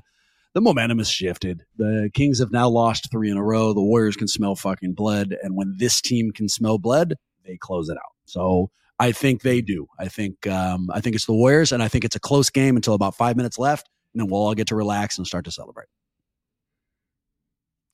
the 0.54 0.60
momentum 0.60 0.98
has 0.98 1.10
shifted. 1.10 1.64
The 1.76 2.10
Kings 2.12 2.40
have 2.40 2.52
now 2.52 2.68
lost 2.68 3.10
three 3.10 3.30
in 3.30 3.38
a 3.38 3.42
row. 3.42 3.72
The 3.72 3.82
Warriors 3.82 4.16
can 4.16 4.28
smell 4.28 4.54
fucking 4.54 4.92
blood, 4.92 5.34
and 5.42 5.56
when 5.56 5.76
this 5.78 6.00
team 6.00 6.32
can 6.32 6.48
smell 6.48 6.78
blood, 6.78 7.14
they 7.46 7.56
close 7.56 7.88
it 7.88 7.96
out. 7.96 8.12
So 8.26 8.70
I 8.98 9.12
think 9.12 9.42
they 9.42 9.62
do. 9.62 9.86
I 9.98 10.08
think 10.08 10.46
um, 10.46 10.90
I 10.92 11.00
think 11.00 11.16
it's 11.16 11.26
the 11.26 11.32
Warriors, 11.32 11.72
and 11.72 11.82
I 11.82 11.88
think 11.88 12.04
it's 12.04 12.16
a 12.16 12.20
close 12.20 12.50
game 12.50 12.76
until 12.76 12.94
about 12.94 13.14
five 13.14 13.36
minutes 13.36 13.58
left, 13.58 13.88
and 14.12 14.20
then 14.20 14.30
we'll 14.30 14.42
all 14.42 14.54
get 14.54 14.66
to 14.68 14.76
relax 14.76 15.16
and 15.16 15.26
start 15.26 15.44
to 15.46 15.50
celebrate. 15.50 15.88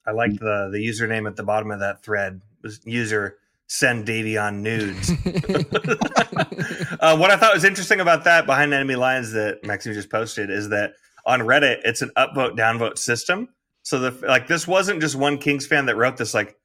I 0.06 0.12
liked 0.12 0.40
the 0.40 0.70
the 0.72 0.84
username 0.84 1.28
at 1.28 1.36
the 1.36 1.44
bottom 1.44 1.70
of 1.70 1.80
that 1.80 2.02
thread 2.02 2.40
was 2.62 2.80
user 2.84 3.38
send 3.68 4.06
Davion 4.06 4.60
nudes. 4.60 5.10
uh, 7.00 7.16
what 7.16 7.30
I 7.30 7.36
thought 7.36 7.54
was 7.54 7.64
interesting 7.64 8.00
about 8.00 8.24
that 8.24 8.46
behind 8.46 8.74
enemy 8.74 8.96
lines 8.96 9.32
that 9.32 9.64
Maxime 9.64 9.94
just 9.94 10.10
posted 10.10 10.50
is 10.50 10.70
that 10.70 10.94
on 11.26 11.40
Reddit 11.40 11.80
it's 11.84 12.02
an 12.02 12.10
upvote 12.16 12.56
downvote 12.56 12.98
system. 12.98 13.48
So 13.82 13.98
the 13.98 14.26
like 14.26 14.48
this 14.48 14.66
wasn't 14.66 15.00
just 15.00 15.14
one 15.14 15.38
Kings 15.38 15.66
fan 15.66 15.86
that 15.86 15.96
wrote 15.96 16.16
this 16.16 16.34
like 16.34 16.56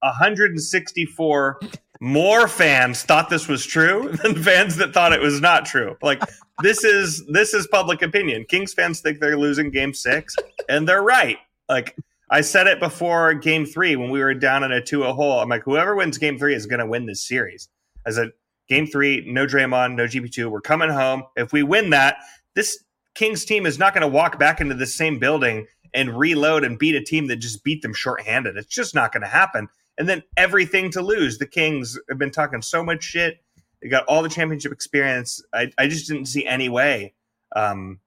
164 0.00 1.60
more 2.00 2.48
fans 2.48 3.04
thought 3.04 3.30
this 3.30 3.46
was 3.46 3.64
true 3.64 4.10
than 4.22 4.34
fans 4.42 4.76
that 4.76 4.92
thought 4.92 5.12
it 5.12 5.20
was 5.20 5.40
not 5.40 5.64
true. 5.64 5.96
Like 6.02 6.22
this 6.62 6.84
is 6.84 7.24
this 7.28 7.54
is 7.54 7.66
public 7.68 8.02
opinion. 8.02 8.44
Kings 8.48 8.74
fans 8.74 9.00
think 9.00 9.20
they're 9.20 9.38
losing 9.38 9.70
game 9.70 9.94
6 9.94 10.36
and 10.68 10.86
they're 10.86 11.02
right. 11.02 11.38
Like 11.68 11.96
I 12.32 12.40
said 12.40 12.66
it 12.66 12.80
before 12.80 13.34
game 13.34 13.66
3 13.66 13.96
when 13.96 14.10
we 14.10 14.20
were 14.20 14.32
down 14.32 14.64
in 14.64 14.72
a 14.72 14.80
2-0 14.80 15.14
hole. 15.14 15.40
I'm 15.40 15.50
like 15.50 15.64
whoever 15.64 15.94
wins 15.94 16.16
game 16.16 16.38
3 16.38 16.54
is 16.54 16.64
going 16.66 16.80
to 16.80 16.86
win 16.86 17.04
this 17.04 17.22
series. 17.22 17.68
As 18.06 18.16
a 18.16 18.32
game 18.68 18.86
3, 18.86 19.26
no 19.30 19.46
Draymond, 19.46 19.96
no 19.96 20.04
GP2, 20.04 20.50
we're 20.50 20.62
coming 20.62 20.88
home. 20.88 21.24
If 21.36 21.52
we 21.52 21.62
win 21.62 21.90
that, 21.90 22.16
this 22.54 22.82
Kings 23.14 23.44
team 23.44 23.66
is 23.66 23.78
not 23.78 23.92
going 23.92 24.00
to 24.00 24.08
walk 24.08 24.38
back 24.38 24.62
into 24.62 24.74
the 24.74 24.86
same 24.86 25.18
building 25.18 25.66
and 25.92 26.18
reload 26.18 26.64
and 26.64 26.78
beat 26.78 26.94
a 26.94 27.04
team 27.04 27.26
that 27.26 27.36
just 27.36 27.62
beat 27.64 27.82
them 27.82 27.92
shorthanded. 27.92 28.56
It's 28.56 28.74
just 28.74 28.94
not 28.94 29.12
going 29.12 29.20
to 29.20 29.28
happen 29.28 29.68
and 29.98 30.08
then 30.08 30.22
everything 30.38 30.90
to 30.92 31.02
lose. 31.02 31.36
The 31.36 31.46
Kings 31.46 31.98
have 32.08 32.18
been 32.18 32.30
talking 32.30 32.62
so 32.62 32.82
much 32.82 33.04
shit. 33.04 33.42
They 33.82 33.88
got 33.88 34.04
all 34.06 34.22
the 34.22 34.30
championship 34.30 34.72
experience. 34.72 35.42
I, 35.52 35.70
I 35.76 35.86
just 35.86 36.08
didn't 36.08 36.26
see 36.26 36.46
any 36.46 36.70
way 36.70 37.12
um, 37.54 38.00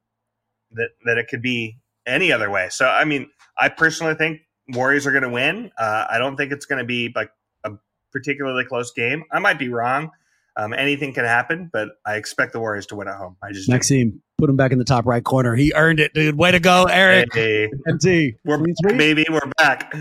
that 0.71 0.89
that 1.05 1.17
it 1.17 1.27
could 1.27 1.41
be 1.41 1.77
any 2.05 2.31
other 2.31 2.49
way. 2.49 2.69
So 2.69 2.87
I 2.87 3.05
mean, 3.05 3.29
I 3.57 3.69
personally 3.69 4.15
think 4.15 4.41
Warriors 4.69 5.05
are 5.07 5.11
going 5.11 5.23
to 5.23 5.29
win. 5.29 5.71
Uh, 5.77 6.05
I 6.09 6.17
don't 6.17 6.35
think 6.37 6.51
it's 6.51 6.65
going 6.65 6.79
to 6.79 6.85
be 6.85 7.11
like 7.15 7.31
a 7.63 7.71
particularly 8.11 8.65
close 8.65 8.91
game. 8.91 9.23
I 9.31 9.39
might 9.39 9.59
be 9.59 9.69
wrong. 9.69 10.11
Um, 10.57 10.73
anything 10.73 11.13
can 11.13 11.25
happen, 11.25 11.69
but 11.71 11.89
I 12.05 12.15
expect 12.15 12.53
the 12.53 12.59
Warriors 12.59 12.85
to 12.87 12.95
win 12.95 13.09
at 13.09 13.15
home. 13.15 13.35
I 13.43 13.51
just 13.51 13.69
Maxime, 13.69 14.11
do. 14.11 14.21
put 14.37 14.49
him 14.49 14.55
back 14.55 14.71
in 14.71 14.79
the 14.79 14.85
top 14.85 15.05
right 15.05 15.23
corner. 15.23 15.53
He 15.53 15.73
earned 15.75 15.99
it, 15.99 16.13
dude. 16.13 16.37
Way 16.37 16.51
to 16.51 16.59
go, 16.59 16.85
Eric. 16.85 17.33
Hey, 17.33 17.69
MT. 17.87 18.35
We're 18.45 18.59
back, 18.59 18.97
baby. 18.97 19.25
We're 19.29 19.51
back. 19.57 19.93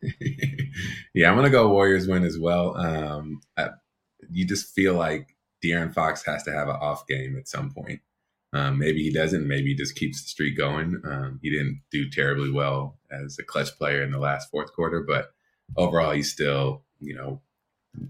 yeah, 1.14 1.30
I'm 1.30 1.36
gonna 1.36 1.50
go 1.50 1.68
Warriors 1.68 2.06
win 2.06 2.24
as 2.24 2.38
well. 2.38 2.74
Um, 2.76 3.40
I, 3.58 3.70
you 4.30 4.46
just 4.46 4.74
feel 4.74 4.94
like 4.94 5.36
De'Aaron 5.62 5.92
Fox 5.92 6.24
has 6.24 6.42
to 6.44 6.52
have 6.52 6.68
an 6.68 6.76
off 6.76 7.06
game 7.06 7.36
at 7.36 7.48
some 7.48 7.70
point. 7.70 8.00
Um, 8.52 8.78
maybe 8.78 9.02
he 9.02 9.12
doesn't. 9.12 9.46
Maybe 9.46 9.68
he 9.68 9.74
just 9.74 9.94
keeps 9.94 10.22
the 10.22 10.28
streak 10.28 10.56
going. 10.56 11.00
Um, 11.04 11.38
he 11.42 11.50
didn't 11.50 11.82
do 11.90 12.08
terribly 12.08 12.50
well 12.50 12.98
as 13.10 13.38
a 13.38 13.42
clutch 13.42 13.76
player 13.76 14.02
in 14.02 14.10
the 14.10 14.18
last 14.18 14.50
fourth 14.50 14.72
quarter, 14.72 15.04
but 15.06 15.32
overall, 15.76 16.12
he's 16.12 16.32
still, 16.32 16.82
you 17.00 17.14
know, 17.14 17.42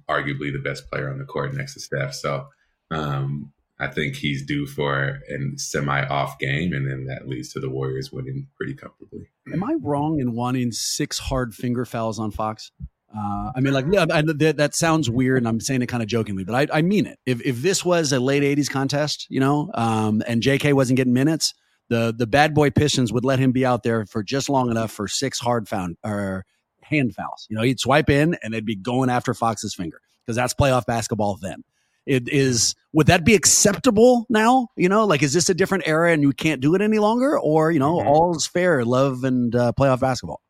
arguably 0.09 0.53
the 0.53 0.61
best 0.63 0.89
player 0.91 1.11
on 1.11 1.19
the 1.19 1.25
court 1.25 1.55
next 1.55 1.75
to 1.75 1.81
Steph. 1.81 2.15
So 2.15 2.49
um, 2.91 3.53
I 3.81 3.89
think 3.89 4.17
he's 4.17 4.45
due 4.45 4.67
for 4.67 5.21
a 5.29 5.59
semi 5.59 6.07
off 6.07 6.39
game, 6.39 6.73
and 6.73 6.89
then 6.89 7.07
that 7.07 7.29
leads 7.29 7.53
to 7.53 7.61
the 7.61 7.71
Warriors 7.71 8.13
winning 8.13 8.49
pretty 8.57 8.75
comfortably. 8.75 9.29
Am 9.53 9.65
I 9.65 9.75
wrong 9.81 10.21
in 10.21 10.35
wanting 10.35 10.73
six 10.73 11.19
hard 11.19 11.55
finger 11.55 11.85
fouls 11.85 12.19
on 12.19 12.31
Fox? 12.31 12.73
Uh, 13.17 13.51
I 13.57 13.61
mean, 13.61 13.73
like 13.73 13.87
I, 13.87 14.23
that, 14.23 14.57
that 14.59 14.75
sounds 14.75 15.09
weird, 15.09 15.39
and 15.39 15.49
I'm 15.49 15.61
saying 15.61 15.81
it 15.81 15.87
kind 15.87 16.03
of 16.03 16.09
jokingly, 16.09 16.45
but 16.45 16.55
I, 16.55 16.79
I 16.79 16.83
mean 16.83 17.07
it. 17.07 17.19
If 17.25 17.41
if 17.41 17.63
this 17.63 17.85
was 17.85 18.13
a 18.13 18.21
late 18.21 18.43
'80s 18.43 18.71
contest, 18.71 19.27
you 19.31 19.41
know, 19.41 19.71
um, 19.75 20.23
and 20.27 20.43
J.K. 20.43 20.75
wasn't 20.75 20.99
getting 20.99 21.15
minutes, 21.15 21.55
the 21.89 22.15
the 22.17 22.27
bad 22.27 22.55
boy 22.55 22.71
Pistons 22.71 23.13
would 23.13 23.25
let 23.25 23.39
him 23.39 23.53
be 23.53 23.65
out 23.65 23.83
there 23.83 24.05
for 24.05 24.23
just 24.23 24.51
long 24.51 24.71
enough 24.71 24.91
for 24.91 25.09
six 25.09 25.39
hard 25.39 25.69
found 25.69 25.97
or 26.05 26.45
hand 26.83 27.15
fouls. 27.15 27.47
You 27.49 27.57
know, 27.57 27.63
he'd 27.63 27.81
swipe 27.81 28.11
in, 28.11 28.37
and 28.43 28.53
they'd 28.53 28.67
be 28.67 28.77
going 28.77 29.09
after 29.09 29.33
Fox's 29.33 29.75
finger 29.75 30.01
because 30.25 30.37
that's 30.37 30.53
playoff 30.53 30.85
basketball 30.85 31.39
then. 31.41 31.65
It 32.05 32.29
is 32.29 32.75
would 32.93 33.07
that 33.07 33.25
be 33.25 33.35
acceptable 33.35 34.27
now? 34.29 34.69
You 34.77 34.91
know, 34.91 35.07
like 35.07 35.23
is 35.23 35.33
this 35.33 35.49
a 35.49 35.55
different 35.55 35.85
era 35.87 36.13
and 36.13 36.23
you 36.23 36.33
can't 36.33 36.61
do 36.61 36.75
it 36.75 36.83
any 36.83 36.99
longer, 36.99 37.39
or 37.39 37.71
you 37.71 37.79
know, 37.79 37.97
mm-hmm. 37.97 38.09
all's 38.09 38.47
fair, 38.47 38.85
love 38.85 39.25
and 39.25 39.55
uh, 39.55 39.73
playoff 39.79 40.01
basketball? 40.01 40.43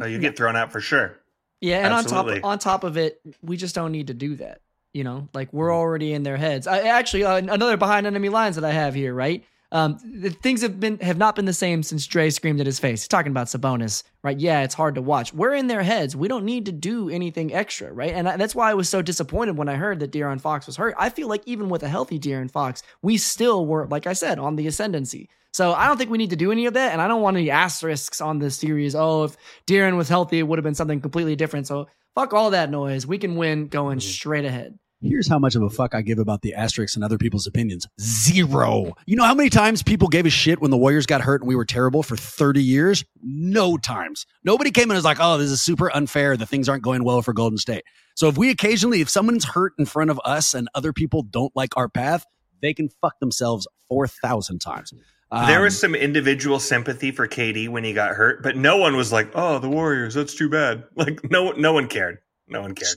Oh, 0.00 0.06
you 0.06 0.18
get 0.18 0.36
thrown 0.36 0.56
out 0.56 0.72
for 0.72 0.80
sure. 0.80 1.18
Yeah, 1.60 1.78
and 1.78 1.94
Absolutely. 1.94 2.34
on 2.34 2.40
top 2.40 2.44
on 2.44 2.58
top 2.58 2.84
of 2.84 2.96
it, 2.96 3.20
we 3.42 3.56
just 3.56 3.74
don't 3.74 3.92
need 3.92 4.08
to 4.08 4.14
do 4.14 4.36
that. 4.36 4.60
You 4.92 5.04
know, 5.04 5.28
like 5.32 5.52
we're 5.52 5.68
mm-hmm. 5.68 5.76
already 5.76 6.12
in 6.12 6.22
their 6.22 6.36
heads. 6.36 6.66
I 6.66 6.80
actually 6.80 7.24
uh, 7.24 7.36
another 7.36 7.76
behind 7.76 8.06
enemy 8.06 8.28
lines 8.28 8.56
that 8.56 8.64
I 8.64 8.72
have 8.72 8.94
here, 8.94 9.14
right? 9.14 9.44
Um, 9.74 9.98
things 9.98 10.62
have 10.62 10.78
been 10.78 10.98
have 11.00 11.18
not 11.18 11.34
been 11.34 11.46
the 11.46 11.52
same 11.52 11.82
since 11.82 12.06
Dre 12.06 12.30
screamed 12.30 12.60
at 12.60 12.66
his 12.66 12.78
face. 12.78 13.02
He's 13.02 13.08
talking 13.08 13.32
about 13.32 13.48
Sabonis, 13.48 14.04
right? 14.22 14.38
Yeah, 14.38 14.62
it's 14.62 14.74
hard 14.74 14.94
to 14.94 15.02
watch. 15.02 15.34
We're 15.34 15.52
in 15.52 15.66
their 15.66 15.82
heads. 15.82 16.14
We 16.14 16.28
don't 16.28 16.44
need 16.44 16.66
to 16.66 16.72
do 16.72 17.10
anything 17.10 17.52
extra, 17.52 17.92
right? 17.92 18.12
And 18.12 18.28
I, 18.28 18.36
that's 18.36 18.54
why 18.54 18.70
I 18.70 18.74
was 18.74 18.88
so 18.88 19.02
disappointed 19.02 19.58
when 19.58 19.68
I 19.68 19.74
heard 19.74 19.98
that 19.98 20.12
De'Aaron 20.12 20.40
Fox 20.40 20.66
was 20.66 20.76
hurt. 20.76 20.94
I 20.96 21.10
feel 21.10 21.26
like 21.26 21.42
even 21.44 21.68
with 21.68 21.82
a 21.82 21.88
healthy 21.88 22.20
De'Aaron 22.20 22.48
Fox, 22.52 22.84
we 23.02 23.16
still 23.16 23.66
were, 23.66 23.88
like 23.88 24.06
I 24.06 24.12
said, 24.12 24.38
on 24.38 24.54
the 24.54 24.68
ascendancy. 24.68 25.28
So 25.52 25.72
I 25.72 25.88
don't 25.88 25.96
think 25.96 26.10
we 26.10 26.18
need 26.18 26.30
to 26.30 26.36
do 26.36 26.52
any 26.52 26.66
of 26.66 26.74
that, 26.74 26.92
and 26.92 27.02
I 27.02 27.08
don't 27.08 27.22
want 27.22 27.36
any 27.36 27.50
asterisks 27.50 28.20
on 28.20 28.38
this 28.38 28.56
series. 28.56 28.94
Oh, 28.94 29.24
if 29.24 29.36
De'Aaron 29.66 29.96
was 29.96 30.08
healthy, 30.08 30.38
it 30.38 30.44
would 30.44 30.58
have 30.60 30.64
been 30.64 30.76
something 30.76 31.00
completely 31.00 31.34
different. 31.34 31.66
So 31.66 31.88
fuck 32.14 32.32
all 32.32 32.50
that 32.50 32.70
noise. 32.70 33.08
We 33.08 33.18
can 33.18 33.34
win 33.34 33.66
going 33.66 33.98
mm-hmm. 33.98 34.08
straight 34.08 34.44
ahead. 34.44 34.78
Here's 35.04 35.28
how 35.28 35.38
much 35.38 35.54
of 35.54 35.62
a 35.62 35.68
fuck 35.68 35.94
I 35.94 36.00
give 36.00 36.18
about 36.18 36.40
the 36.40 36.54
asterisks 36.54 36.94
and 36.94 37.04
other 37.04 37.18
people's 37.18 37.46
opinions. 37.46 37.86
Zero. 38.00 38.94
You 39.06 39.16
know 39.16 39.24
how 39.24 39.34
many 39.34 39.50
times 39.50 39.82
people 39.82 40.08
gave 40.08 40.24
a 40.24 40.30
shit 40.30 40.62
when 40.62 40.70
the 40.70 40.78
Warriors 40.78 41.04
got 41.04 41.20
hurt 41.20 41.42
and 41.42 41.48
we 41.48 41.54
were 41.54 41.66
terrible 41.66 42.02
for 42.02 42.16
30 42.16 42.62
years? 42.62 43.04
No 43.22 43.76
times. 43.76 44.24
Nobody 44.44 44.70
came 44.70 44.84
in 44.84 44.92
and 44.92 44.96
was 44.96 45.04
like, 45.04 45.18
oh, 45.20 45.36
this 45.36 45.50
is 45.50 45.60
super 45.60 45.94
unfair. 45.94 46.38
The 46.38 46.46
things 46.46 46.70
aren't 46.70 46.82
going 46.82 47.04
well 47.04 47.20
for 47.20 47.34
Golden 47.34 47.58
State. 47.58 47.84
So 48.14 48.28
if 48.28 48.38
we 48.38 48.48
occasionally, 48.48 49.02
if 49.02 49.10
someone's 49.10 49.44
hurt 49.44 49.74
in 49.78 49.84
front 49.84 50.10
of 50.10 50.18
us 50.24 50.54
and 50.54 50.68
other 50.74 50.92
people 50.92 51.22
don't 51.22 51.54
like 51.54 51.76
our 51.76 51.88
path, 51.88 52.24
they 52.62 52.72
can 52.72 52.88
fuck 53.02 53.18
themselves 53.20 53.68
4,000 53.88 54.58
times. 54.58 54.94
Um, 55.30 55.46
there 55.46 55.60
was 55.60 55.78
some 55.78 55.94
individual 55.94 56.60
sympathy 56.60 57.10
for 57.10 57.28
KD 57.28 57.68
when 57.68 57.84
he 57.84 57.92
got 57.92 58.12
hurt, 58.12 58.42
but 58.42 58.56
no 58.56 58.76
one 58.76 58.96
was 58.96 59.10
like, 59.10 59.32
"Oh, 59.34 59.58
the 59.58 59.68
Warriors, 59.68 60.14
that's 60.14 60.34
too 60.34 60.48
bad." 60.48 60.84
Like 60.96 61.28
no, 61.28 61.50
no 61.52 61.72
one 61.72 61.88
cared. 61.88 62.18
No 62.46 62.60
one 62.60 62.74
cared. 62.74 62.96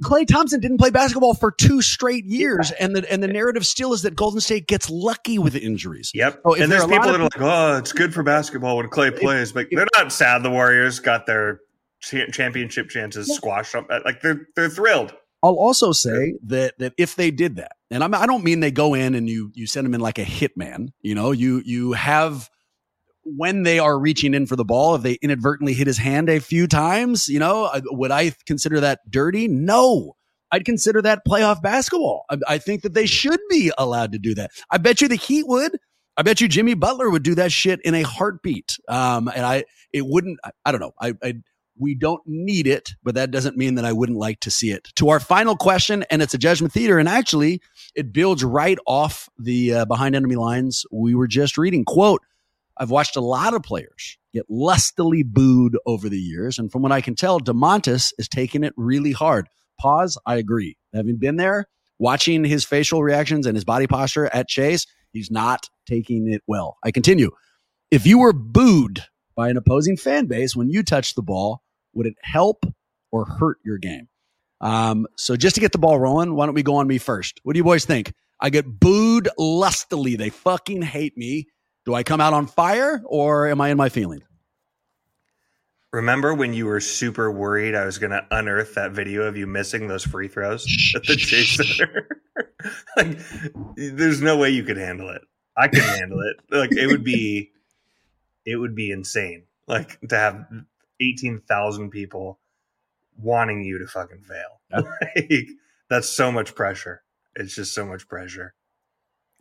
Klay 0.00 0.26
Thompson 0.26 0.58
didn't 0.58 0.78
play 0.78 0.90
basketball 0.90 1.34
for 1.34 1.50
two 1.50 1.82
straight 1.82 2.24
years, 2.24 2.70
and 2.72 2.96
the 2.96 3.10
and 3.12 3.22
the 3.22 3.28
narrative 3.28 3.66
still 3.66 3.92
is 3.92 4.02
that 4.02 4.16
Golden 4.16 4.40
State 4.40 4.66
gets 4.66 4.88
lucky 4.88 5.38
with 5.38 5.54
injuries. 5.54 6.10
Yep. 6.14 6.40
Oh, 6.44 6.54
and 6.54 6.72
there 6.72 6.78
there's 6.78 6.90
people 6.90 7.12
that 7.12 7.20
are 7.20 7.24
like, 7.24 7.40
"Oh, 7.40 7.76
it's 7.76 7.92
good 7.92 8.14
for 8.14 8.22
basketball 8.22 8.78
when 8.78 8.88
Klay 8.88 9.18
plays," 9.18 9.52
but 9.52 9.66
they're 9.70 9.86
not 9.96 10.12
sad. 10.12 10.42
The 10.42 10.50
Warriors 10.50 10.98
got 10.98 11.26
their 11.26 11.60
championship 12.00 12.88
chances 12.88 13.34
squashed 13.34 13.74
up. 13.74 13.86
Uh, 13.90 14.00
like 14.04 14.22
they're 14.22 14.48
they're 14.56 14.70
thrilled. 14.70 15.12
I'll 15.42 15.56
also 15.56 15.92
say 15.92 16.34
that 16.44 16.78
that 16.78 16.94
if 16.96 17.16
they 17.16 17.30
did 17.30 17.56
that, 17.56 17.72
and 17.90 18.02
I'm, 18.02 18.14
I 18.14 18.26
don't 18.26 18.44
mean 18.44 18.60
they 18.60 18.70
go 18.70 18.94
in 18.94 19.14
and 19.14 19.28
you 19.28 19.52
you 19.54 19.66
send 19.66 19.84
them 19.84 19.94
in 19.94 20.00
like 20.00 20.18
a 20.18 20.24
hitman. 20.24 20.88
You 21.02 21.14
know, 21.14 21.32
you 21.32 21.62
you 21.64 21.92
have 21.92 22.48
when 23.26 23.64
they 23.64 23.78
are 23.78 23.98
reaching 23.98 24.34
in 24.34 24.46
for 24.46 24.56
the 24.56 24.64
ball, 24.64 24.94
if 24.94 25.02
they 25.02 25.14
inadvertently 25.14 25.74
hit 25.74 25.86
his 25.86 25.98
hand 25.98 26.28
a 26.28 26.38
few 26.38 26.66
times, 26.66 27.28
you 27.28 27.38
know, 27.38 27.70
would 27.86 28.10
I 28.10 28.32
consider 28.46 28.80
that 28.80 29.00
dirty? 29.10 29.48
No. 29.48 30.16
I'd 30.52 30.64
consider 30.64 31.02
that 31.02 31.26
playoff 31.26 31.60
basketball. 31.60 32.24
I, 32.30 32.38
I 32.48 32.58
think 32.58 32.82
that 32.82 32.94
they 32.94 33.06
should 33.06 33.40
be 33.50 33.72
allowed 33.76 34.12
to 34.12 34.18
do 34.18 34.34
that. 34.36 34.52
I 34.70 34.78
bet 34.78 35.00
you 35.00 35.08
the 35.08 35.16
Heat 35.16 35.46
would. 35.48 35.76
I 36.16 36.22
bet 36.22 36.40
you 36.40 36.48
Jimmy 36.48 36.74
Butler 36.74 37.10
would 37.10 37.24
do 37.24 37.34
that 37.34 37.52
shit 37.52 37.80
in 37.82 37.94
a 37.94 38.02
heartbeat. 38.02 38.78
Um, 38.88 39.28
and 39.28 39.44
I, 39.44 39.64
it 39.92 40.06
wouldn't. 40.06 40.38
I, 40.44 40.50
I 40.64 40.72
don't 40.72 40.80
know. 40.80 40.92
I, 41.00 41.14
I, 41.22 41.34
we 41.78 41.94
don't 41.94 42.22
need 42.26 42.66
it, 42.66 42.90
but 43.02 43.16
that 43.16 43.30
doesn't 43.30 43.56
mean 43.56 43.74
that 43.74 43.84
I 43.84 43.92
wouldn't 43.92 44.18
like 44.18 44.40
to 44.40 44.50
see 44.50 44.70
it. 44.70 44.88
To 44.96 45.10
our 45.10 45.20
final 45.20 45.56
question, 45.56 46.04
and 46.10 46.22
it's 46.22 46.32
a 46.32 46.38
judgment 46.38 46.72
theater, 46.72 46.98
and 46.98 47.08
actually, 47.08 47.60
it 47.94 48.12
builds 48.12 48.42
right 48.44 48.78
off 48.86 49.28
the 49.38 49.74
uh, 49.74 49.84
behind 49.84 50.14
enemy 50.14 50.36
lines 50.36 50.86
we 50.90 51.14
were 51.14 51.26
just 51.26 51.58
reading. 51.58 51.84
Quote. 51.84 52.22
I've 52.78 52.90
watched 52.90 53.16
a 53.16 53.20
lot 53.20 53.54
of 53.54 53.62
players 53.62 54.18
get 54.32 54.46
lustily 54.50 55.22
booed 55.22 55.78
over 55.86 56.08
the 56.08 56.18
years. 56.18 56.58
And 56.58 56.70
from 56.70 56.82
what 56.82 56.92
I 56.92 57.00
can 57.00 57.14
tell, 57.14 57.40
Domantas 57.40 58.12
is 58.18 58.28
taking 58.28 58.64
it 58.64 58.74
really 58.76 59.12
hard. 59.12 59.48
Pause. 59.80 60.18
I 60.26 60.36
agree. 60.36 60.76
Having 60.94 61.16
been 61.18 61.36
there, 61.36 61.66
watching 61.98 62.44
his 62.44 62.64
facial 62.64 63.02
reactions 63.02 63.46
and 63.46 63.56
his 63.56 63.64
body 63.64 63.86
posture 63.86 64.26
at 64.26 64.48
Chase, 64.48 64.86
he's 65.12 65.30
not 65.30 65.68
taking 65.86 66.30
it 66.30 66.42
well. 66.46 66.76
I 66.84 66.90
continue. 66.90 67.30
If 67.90 68.06
you 68.06 68.18
were 68.18 68.32
booed 68.32 69.04
by 69.36 69.48
an 69.48 69.56
opposing 69.56 69.96
fan 69.96 70.26
base 70.26 70.54
when 70.56 70.68
you 70.68 70.82
touched 70.82 71.16
the 71.16 71.22
ball, 71.22 71.62
would 71.94 72.06
it 72.06 72.16
help 72.22 72.64
or 73.10 73.24
hurt 73.24 73.58
your 73.64 73.78
game? 73.78 74.08
Um, 74.60 75.06
so 75.16 75.36
just 75.36 75.54
to 75.54 75.60
get 75.60 75.72
the 75.72 75.78
ball 75.78 75.98
rolling, 75.98 76.34
why 76.34 76.46
don't 76.46 76.54
we 76.54 76.62
go 76.62 76.76
on 76.76 76.86
me 76.86 76.98
first? 76.98 77.40
What 77.42 77.54
do 77.54 77.58
you 77.58 77.64
boys 77.64 77.84
think? 77.84 78.12
I 78.40 78.50
get 78.50 78.80
booed 78.80 79.28
lustily. 79.38 80.16
They 80.16 80.30
fucking 80.30 80.82
hate 80.82 81.16
me. 81.16 81.46
Do 81.86 81.94
I 81.94 82.02
come 82.02 82.20
out 82.20 82.32
on 82.32 82.48
fire 82.48 83.00
or 83.04 83.48
am 83.48 83.60
I 83.60 83.68
in 83.68 83.76
my 83.76 83.88
feelings? 83.88 84.24
Remember 85.92 86.34
when 86.34 86.52
you 86.52 86.66
were 86.66 86.80
super 86.80 87.30
worried 87.30 87.74
I 87.74 87.86
was 87.86 87.98
going 87.98 88.10
to 88.10 88.26
unearth 88.30 88.74
that 88.74 88.90
video 88.90 89.22
of 89.22 89.36
you 89.36 89.46
missing 89.46 89.86
those 89.86 90.04
free 90.04 90.28
throws 90.28 90.66
at 90.94 91.04
the 91.04 91.16
Chase 91.16 91.56
Center? 91.56 92.08
like, 92.96 93.16
there's 93.76 94.20
no 94.20 94.36
way 94.36 94.50
you 94.50 94.64
could 94.64 94.76
handle 94.76 95.08
it. 95.10 95.22
I 95.56 95.68
could 95.68 95.82
handle 95.82 96.20
it. 96.20 96.36
Like, 96.54 96.72
it 96.72 96.88
would 96.88 97.04
be, 97.04 97.52
it 98.44 98.56
would 98.56 98.74
be 98.74 98.90
insane. 98.90 99.44
Like 99.68 99.98
to 100.08 100.16
have 100.16 100.46
eighteen 101.00 101.40
thousand 101.48 101.90
people 101.90 102.38
wanting 103.18 103.64
you 103.64 103.78
to 103.78 103.86
fucking 103.86 104.22
fail. 104.22 104.84
like, 105.16 105.48
that's 105.88 106.08
so 106.08 106.30
much 106.30 106.54
pressure. 106.54 107.02
It's 107.34 107.54
just 107.54 107.74
so 107.74 107.86
much 107.86 108.06
pressure. 108.06 108.54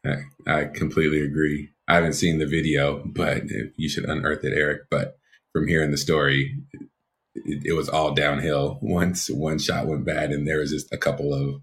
I, 0.05 0.51
I 0.61 0.65
completely 0.65 1.21
agree. 1.21 1.69
I 1.87 1.95
haven't 1.95 2.13
seen 2.13 2.39
the 2.39 2.47
video, 2.47 3.03
but 3.05 3.43
you 3.75 3.89
should 3.89 4.05
unearth 4.05 4.43
it, 4.43 4.53
Eric. 4.55 4.83
But 4.89 5.17
from 5.53 5.67
hearing 5.67 5.91
the 5.91 5.97
story, 5.97 6.57
it, 7.35 7.61
it 7.65 7.73
was 7.73 7.89
all 7.89 8.13
downhill 8.13 8.79
once 8.81 9.29
one 9.29 9.59
shot 9.59 9.87
went 9.87 10.05
bad, 10.05 10.31
and 10.31 10.47
there 10.47 10.59
was 10.59 10.71
just 10.71 10.91
a 10.93 10.97
couple 10.97 11.33
of 11.33 11.61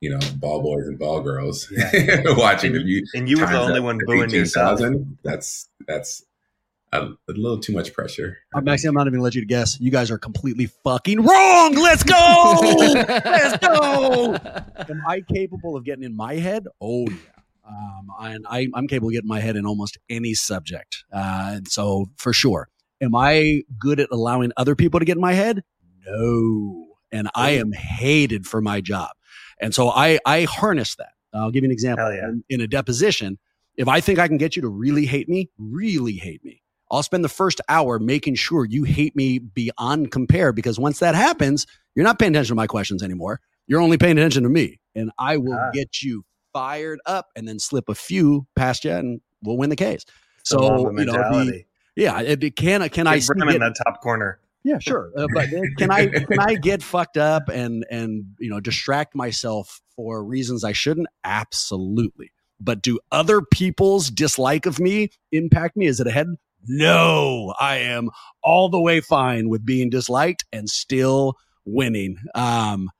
you 0.00 0.10
know 0.10 0.18
ball 0.36 0.62
boys 0.62 0.86
and 0.86 0.98
ball 0.98 1.22
girls 1.22 1.68
Yeah. 1.70 1.90
watching. 2.36 2.74
And 2.74 2.82
If 2.82 2.86
you 2.88 3.04
And 3.14 3.28
you 3.28 3.40
were 3.40 3.46
the 3.46 3.58
only 3.58 3.74
that 3.74 3.82
one 3.82 3.98
to 3.98 4.04
booing 4.06 4.30
yourself. 4.30 4.80
18,000, 4.80 5.18
That's 5.24 5.68
that's 5.86 6.24
a, 6.92 7.06
a 7.06 7.32
little 7.32 7.58
too 7.58 7.72
much 7.72 7.92
pressure. 7.92 8.38
I'm 8.54 8.68
actually, 8.68 8.88
I'm 8.88 8.94
not 8.94 9.02
even 9.06 9.14
gonna 9.14 9.24
let 9.24 9.34
you 9.34 9.44
guess. 9.46 9.80
You 9.80 9.90
guys 9.90 10.10
are 10.10 10.18
completely 10.18 10.66
fucking 10.66 11.22
wrong. 11.22 11.74
Let's 11.74 12.02
go. 12.02 12.58
Let's 12.76 13.58
go. 13.66 14.36
Am 14.88 15.02
I 15.08 15.22
capable 15.22 15.74
of 15.76 15.84
getting 15.84 16.04
in 16.04 16.14
my 16.14 16.34
head? 16.34 16.66
Oh 16.80 17.06
yeah. 17.08 17.16
Um, 17.66 18.08
and 18.20 18.46
I, 18.48 18.68
I'm 18.74 18.86
capable 18.86 19.08
of 19.08 19.14
getting 19.14 19.28
my 19.28 19.40
head 19.40 19.56
in 19.56 19.64
almost 19.66 19.98
any 20.08 20.34
subject. 20.34 21.04
Uh, 21.12 21.52
and 21.56 21.68
so 21.68 22.06
for 22.16 22.32
sure. 22.32 22.68
Am 23.00 23.14
I 23.14 23.62
good 23.78 24.00
at 24.00 24.08
allowing 24.12 24.52
other 24.56 24.74
people 24.74 25.00
to 25.00 25.06
get 25.06 25.16
in 25.16 25.20
my 25.20 25.32
head? 25.32 25.62
No. 26.06 26.86
And 27.12 27.28
I 27.34 27.50
am 27.50 27.72
hated 27.72 28.46
for 28.46 28.60
my 28.60 28.80
job. 28.80 29.10
And 29.60 29.74
so 29.74 29.88
I, 29.88 30.18
I 30.26 30.44
harness 30.44 30.96
that. 30.96 31.10
I'll 31.32 31.50
give 31.50 31.64
you 31.64 31.68
an 31.68 31.72
example. 31.72 32.12
Yeah. 32.12 32.28
In, 32.28 32.44
in 32.48 32.60
a 32.60 32.66
deposition, 32.66 33.38
if 33.76 33.88
I 33.88 34.00
think 34.00 34.18
I 34.18 34.28
can 34.28 34.36
get 34.38 34.56
you 34.56 34.62
to 34.62 34.68
really 34.68 35.06
hate 35.06 35.28
me, 35.28 35.50
really 35.58 36.14
hate 36.14 36.44
me, 36.44 36.62
I'll 36.90 37.02
spend 37.02 37.24
the 37.24 37.28
first 37.28 37.60
hour 37.68 37.98
making 37.98 38.36
sure 38.36 38.64
you 38.64 38.84
hate 38.84 39.16
me 39.16 39.38
beyond 39.38 40.12
compare 40.12 40.52
because 40.52 40.78
once 40.78 40.98
that 41.00 41.14
happens, 41.14 41.66
you're 41.94 42.04
not 42.04 42.18
paying 42.18 42.32
attention 42.32 42.52
to 42.52 42.56
my 42.56 42.66
questions 42.66 43.02
anymore. 43.02 43.40
You're 43.66 43.80
only 43.80 43.98
paying 43.98 44.18
attention 44.18 44.42
to 44.44 44.48
me. 44.48 44.80
And 44.94 45.10
I 45.18 45.36
will 45.38 45.54
Ah. 45.54 45.70
get 45.72 46.02
you 46.02 46.24
fired 46.54 47.00
up 47.04 47.26
and 47.36 47.46
then 47.46 47.58
slip 47.58 47.90
a 47.90 47.94
few 47.94 48.46
past 48.56 48.84
you 48.84 48.92
and 48.92 49.20
we'll 49.42 49.58
win 49.58 49.68
the 49.68 49.76
case. 49.76 50.06
So, 50.42 50.90
you 50.90 51.04
know, 51.04 51.12
the, 51.12 51.64
yeah, 51.96 52.20
it, 52.22 52.42
it 52.42 52.56
can, 52.56 52.88
can 52.88 53.06
I 53.06 53.16
in 53.16 53.20
that 53.20 53.74
top 53.84 54.00
corner. 54.02 54.40
yeah, 54.64 54.78
sure. 54.78 55.12
Uh, 55.16 55.26
but 55.34 55.48
can 55.76 55.90
I 55.90 56.06
can 56.06 56.40
I 56.40 56.54
get 56.54 56.82
fucked 56.82 57.18
up 57.18 57.48
and 57.48 57.84
and 57.90 58.24
you 58.38 58.48
know 58.48 58.60
distract 58.60 59.14
myself 59.14 59.80
for 59.94 60.24
reasons 60.24 60.64
I 60.64 60.72
shouldn't? 60.72 61.08
Absolutely. 61.22 62.32
But 62.60 62.82
do 62.82 62.98
other 63.12 63.42
people's 63.42 64.10
dislike 64.10 64.64
of 64.64 64.80
me 64.80 65.10
impact 65.32 65.76
me? 65.76 65.86
Is 65.86 66.00
it 66.00 66.06
ahead? 66.06 66.28
No, 66.66 67.54
I 67.60 67.76
am 67.76 68.10
all 68.42 68.70
the 68.70 68.80
way 68.80 69.00
fine 69.00 69.50
with 69.50 69.66
being 69.66 69.90
disliked 69.90 70.46
and 70.50 70.68
still 70.68 71.34
winning. 71.66 72.16
Um, 72.34 72.90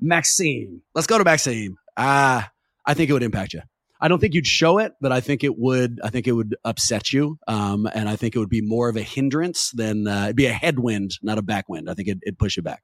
Maxime, 0.00 0.82
let's 0.94 1.06
go 1.06 1.18
to 1.18 1.24
Maxime. 1.24 1.76
Ah, 1.96 2.50
I 2.88 2.94
think 2.94 3.10
it 3.10 3.12
would 3.12 3.22
impact 3.22 3.52
you. 3.52 3.60
I 4.00 4.08
don't 4.08 4.18
think 4.18 4.32
you'd 4.32 4.46
show 4.46 4.78
it, 4.78 4.94
but 5.00 5.12
I 5.12 5.20
think 5.20 5.44
it 5.44 5.58
would. 5.58 6.00
I 6.02 6.08
think 6.08 6.26
it 6.26 6.32
would 6.32 6.56
upset 6.64 7.12
you, 7.12 7.38
um, 7.46 7.86
and 7.92 8.08
I 8.08 8.16
think 8.16 8.34
it 8.34 8.38
would 8.38 8.48
be 8.48 8.62
more 8.62 8.88
of 8.88 8.96
a 8.96 9.02
hindrance 9.02 9.72
than 9.72 10.06
uh, 10.06 10.24
it'd 10.24 10.36
be 10.36 10.46
a 10.46 10.52
headwind, 10.52 11.18
not 11.20 11.36
a 11.36 11.42
backwind. 11.42 11.90
I 11.90 11.94
think 11.94 12.08
it, 12.08 12.18
it'd 12.22 12.38
push 12.38 12.56
you 12.56 12.62
back. 12.62 12.82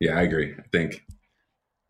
Yeah, 0.00 0.18
I 0.18 0.22
agree. 0.22 0.54
I 0.58 0.62
think 0.72 1.04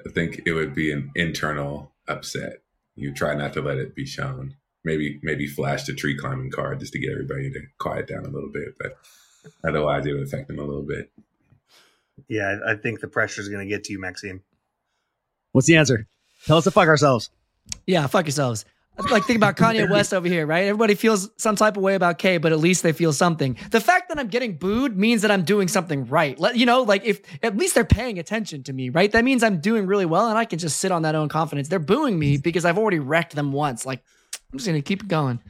I 0.06 0.10
think 0.10 0.42
it 0.44 0.52
would 0.52 0.74
be 0.74 0.92
an 0.92 1.12
internal 1.14 1.92
upset. 2.08 2.62
You 2.94 3.14
try 3.14 3.34
not 3.34 3.54
to 3.54 3.62
let 3.62 3.78
it 3.78 3.94
be 3.94 4.04
shown. 4.04 4.56
Maybe 4.84 5.18
maybe 5.22 5.46
flash 5.46 5.84
the 5.84 5.94
tree 5.94 6.16
climbing 6.18 6.50
card 6.50 6.80
just 6.80 6.92
to 6.92 6.98
get 6.98 7.12
everybody 7.12 7.50
to 7.52 7.60
quiet 7.78 8.08
down 8.08 8.26
a 8.26 8.30
little 8.30 8.50
bit, 8.50 8.74
but 8.78 8.98
otherwise 9.64 10.04
it 10.04 10.12
would 10.12 10.24
affect 10.24 10.48
them 10.48 10.58
a 10.58 10.64
little 10.64 10.86
bit. 10.86 11.10
Yeah, 12.28 12.58
I 12.66 12.72
I 12.72 12.76
think 12.76 13.00
the 13.00 13.08
pressure 13.08 13.40
is 13.40 13.48
going 13.48 13.66
to 13.66 13.72
get 13.72 13.84
to 13.84 13.92
you, 13.92 14.00
Maxime. 14.00 14.42
What's 15.52 15.68
the 15.68 15.76
answer? 15.76 16.06
Tell 16.46 16.58
us 16.58 16.64
to 16.64 16.70
fuck 16.70 16.88
ourselves. 16.88 17.30
Yeah, 17.86 18.06
fuck 18.06 18.26
yourselves. 18.26 18.64
Like 19.10 19.24
think 19.24 19.36
about 19.38 19.56
Kanye 19.56 19.88
West 19.90 20.12
over 20.12 20.28
here, 20.28 20.46
right? 20.46 20.64
Everybody 20.64 20.94
feels 20.94 21.30
some 21.36 21.56
type 21.56 21.76
of 21.76 21.82
way 21.82 21.94
about 21.94 22.18
K, 22.18 22.38
but 22.38 22.52
at 22.52 22.58
least 22.58 22.82
they 22.82 22.92
feel 22.92 23.12
something. 23.12 23.56
The 23.70 23.80
fact 23.80 24.08
that 24.08 24.18
I'm 24.18 24.28
getting 24.28 24.56
booed 24.56 24.96
means 24.96 25.22
that 25.22 25.30
I'm 25.30 25.44
doing 25.44 25.68
something 25.68 26.06
right. 26.06 26.38
Let, 26.38 26.56
you 26.56 26.66
know, 26.66 26.82
like 26.82 27.04
if 27.04 27.20
at 27.42 27.56
least 27.56 27.74
they're 27.74 27.84
paying 27.84 28.18
attention 28.18 28.62
to 28.64 28.72
me, 28.72 28.90
right? 28.90 29.10
That 29.10 29.24
means 29.24 29.42
I'm 29.42 29.60
doing 29.60 29.86
really 29.86 30.06
well, 30.06 30.28
and 30.28 30.36
I 30.36 30.44
can 30.44 30.58
just 30.58 30.78
sit 30.78 30.92
on 30.92 31.02
that 31.02 31.14
own 31.14 31.28
confidence. 31.28 31.68
They're 31.68 31.78
booing 31.78 32.18
me 32.18 32.36
because 32.36 32.64
I've 32.64 32.78
already 32.78 32.98
wrecked 32.98 33.34
them 33.34 33.52
once. 33.52 33.86
Like 33.86 34.02
I'm 34.52 34.58
just 34.58 34.66
gonna 34.66 34.82
keep 34.82 35.06
going. 35.08 35.40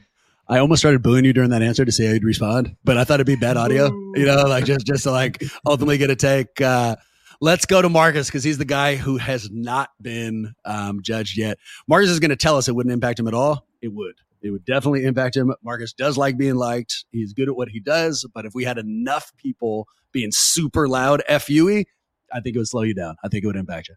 I 0.47 0.59
almost 0.59 0.81
started 0.81 1.01
booing 1.01 1.25
you 1.25 1.33
during 1.33 1.49
that 1.51 1.61
answer 1.61 1.85
to 1.85 1.91
see 1.91 2.05
how 2.05 2.13
you'd 2.13 2.23
respond, 2.23 2.75
but 2.83 2.97
I 2.97 3.03
thought 3.03 3.15
it'd 3.15 3.27
be 3.27 3.35
bad 3.35 3.57
audio, 3.57 3.89
you 4.15 4.25
know, 4.25 4.43
like 4.43 4.65
just 4.65 4.85
just 4.85 5.03
to 5.03 5.11
like 5.11 5.43
ultimately 5.65 5.97
get 5.97 6.09
a 6.09 6.15
take. 6.15 6.59
Uh, 6.61 6.95
let's 7.41 7.65
go 7.65 7.81
to 7.81 7.89
Marcus 7.89 8.27
because 8.27 8.43
he's 8.43 8.59
the 8.59 8.65
guy 8.65 8.95
who 8.95 9.17
has 9.17 9.49
not 9.51 9.89
been 10.01 10.53
um, 10.63 11.01
judged 11.01 11.37
yet. 11.37 11.57
Marcus 11.87 12.09
is 12.09 12.19
going 12.19 12.29
to 12.29 12.35
tell 12.35 12.55
us 12.55 12.67
it 12.67 12.75
wouldn't 12.75 12.93
impact 12.93 13.19
him 13.19 13.27
at 13.27 13.33
all. 13.33 13.67
It 13.81 13.89
would. 13.89 14.15
It 14.41 14.51
would 14.51 14.63
definitely 14.65 15.05
impact 15.05 15.35
him. 15.35 15.53
Marcus 15.63 15.93
does 15.93 16.17
like 16.17 16.37
being 16.37 16.55
liked. 16.55 17.05
He's 17.11 17.33
good 17.33 17.49
at 17.49 17.55
what 17.55 17.69
he 17.69 17.79
does. 17.79 18.25
But 18.33 18.45
if 18.45 18.53
we 18.55 18.63
had 18.63 18.77
enough 18.77 19.35
people 19.37 19.87
being 20.11 20.31
super 20.31 20.87
loud, 20.87 21.21
FUE, 21.27 21.83
I 22.31 22.39
think 22.39 22.55
it 22.55 22.59
would 22.59 22.67
slow 22.67 22.83
you 22.83 22.93
down. 22.93 23.15
I 23.23 23.27
think 23.27 23.43
it 23.43 23.47
would 23.47 23.55
impact 23.55 23.89
you. 23.89 23.95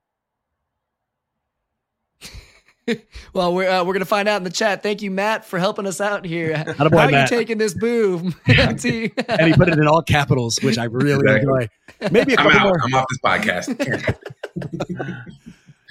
Well, 3.33 3.55
we're 3.55 3.69
uh, 3.69 3.83
we're 3.85 3.95
gonna 3.95 4.05
find 4.05 4.29
out 4.29 4.37
in 4.37 4.45
the 4.45 4.51
chat. 4.51 4.83
Thank 4.83 5.01
you, 5.03 5.11
Matt, 5.11 5.45
for 5.45 5.59
helping 5.59 5.87
us 5.87 6.01
out 6.01 6.25
here. 6.25 6.53
Attaboy, 6.55 6.77
How 6.77 7.07
are 7.07 7.11
Matt. 7.11 7.31
you 7.31 7.37
taking 7.39 7.59
this 7.59 7.75
boo? 7.75 8.33
MT? 8.47 9.13
And 9.29 9.47
he 9.49 9.55
put 9.55 9.69
it 9.69 9.79
in 9.79 9.87
all 9.89 10.03
capitals, 10.03 10.59
which 10.63 10.77
I 10.79 10.85
really 10.85 11.13
Exactly. 11.15 11.41
enjoy. 11.41 11.69
Maybe 12.13 12.35
a 12.35 12.37
I'm 12.41 12.45
couple 12.51 12.59
out. 12.61 12.65
more. 12.67 12.81
I'm 12.85 12.95
off 12.95 13.07
this 13.09 13.19
podcast. 13.25 14.17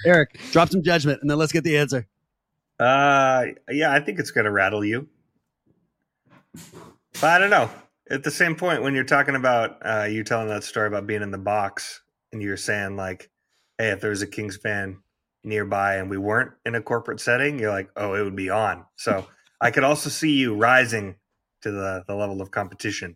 Eric, 0.06 0.40
drop 0.52 0.70
some 0.70 0.84
judgment 0.84 1.20
and 1.22 1.30
then 1.30 1.38
let's 1.38 1.52
get 1.52 1.64
the 1.64 1.78
answer. 1.78 2.08
Uh, 2.80 3.46
yeah, 3.70 3.92
I 3.94 4.00
think 4.00 4.20
it's 4.20 4.32
going 4.32 4.46
to 4.46 4.52
rattle 4.52 4.84
you. 4.84 5.08
But 7.14 7.24
I 7.24 7.40
don't 7.40 7.50
know. 7.50 7.70
At 8.10 8.24
the 8.24 8.32
same 8.32 8.56
point, 8.56 8.84
when 8.84 8.94
you're 8.94 9.04
talking 9.06 9.36
about 9.36 9.78
uh, 9.86 10.04
you 10.10 10.24
telling 10.24 10.50
that 10.50 10.64
story 10.64 10.88
about 10.88 11.08
being 11.08 11.22
in 11.22 11.32
the 11.32 11.38
box 11.38 12.02
and 12.32 12.42
you're 12.42 12.58
saying 12.58 12.96
like, 12.98 13.30
"Hey, 13.78 13.90
if 13.92 14.02
there 14.02 14.10
was 14.10 14.22
a 14.22 14.28
Kings 14.28 14.58
fan 14.58 15.00
nearby 15.44 15.96
and 15.96 16.10
we 16.10 16.18
weren't 16.18 16.52
in 16.66 16.76
a 16.76 16.82
corporate 16.82 17.20
setting, 17.20 17.60
you're 17.60 17.72
like, 17.72 17.90
oh, 17.96 18.14
it 18.16 18.24
would 18.24 18.36
be 18.36 18.50
on." 18.50 18.86
So 18.96 19.28
I 19.62 19.72
could 19.72 19.84
also 19.84 20.10
see 20.10 20.32
you 20.32 20.56
rising 20.56 21.16
to 21.62 21.72
the 21.72 22.04
the 22.08 22.16
level 22.16 22.42
of 22.42 22.52
competition 22.52 23.16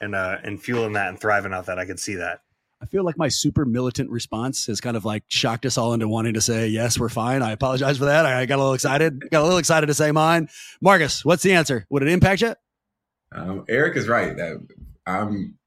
and 0.00 0.14
uh 0.14 0.38
and 0.42 0.62
fueling 0.62 0.94
that 0.94 1.08
and 1.08 1.20
thriving 1.20 1.52
off 1.52 1.66
that. 1.66 1.78
I 1.78 1.84
could 1.84 2.00
see 2.00 2.14
that. 2.16 2.40
I 2.82 2.86
feel 2.86 3.04
like 3.04 3.16
my 3.16 3.28
super 3.28 3.64
militant 3.64 4.10
response 4.10 4.66
has 4.66 4.80
kind 4.80 4.96
of 4.96 5.04
like 5.04 5.22
shocked 5.28 5.64
us 5.66 5.78
all 5.78 5.92
into 5.92 6.08
wanting 6.08 6.34
to 6.34 6.40
say, 6.40 6.66
yes, 6.66 6.98
we're 6.98 7.08
fine. 7.08 7.40
I 7.40 7.52
apologize 7.52 7.98
for 7.98 8.06
that. 8.06 8.26
I 8.26 8.44
got 8.44 8.56
a 8.56 8.58
little 8.58 8.74
excited. 8.74 9.30
Got 9.30 9.42
a 9.42 9.44
little 9.44 9.58
excited 9.58 9.86
to 9.86 9.94
say 9.94 10.10
mine. 10.10 10.48
Marcus, 10.80 11.24
what's 11.24 11.44
the 11.44 11.52
answer? 11.52 11.86
Would 11.90 12.02
it 12.02 12.08
impact 12.08 12.42
you? 12.42 12.56
Um, 13.30 13.64
Eric 13.68 13.96
is 13.96 14.08
right. 14.08 14.36
That 14.36 14.66
I'm 15.06 15.58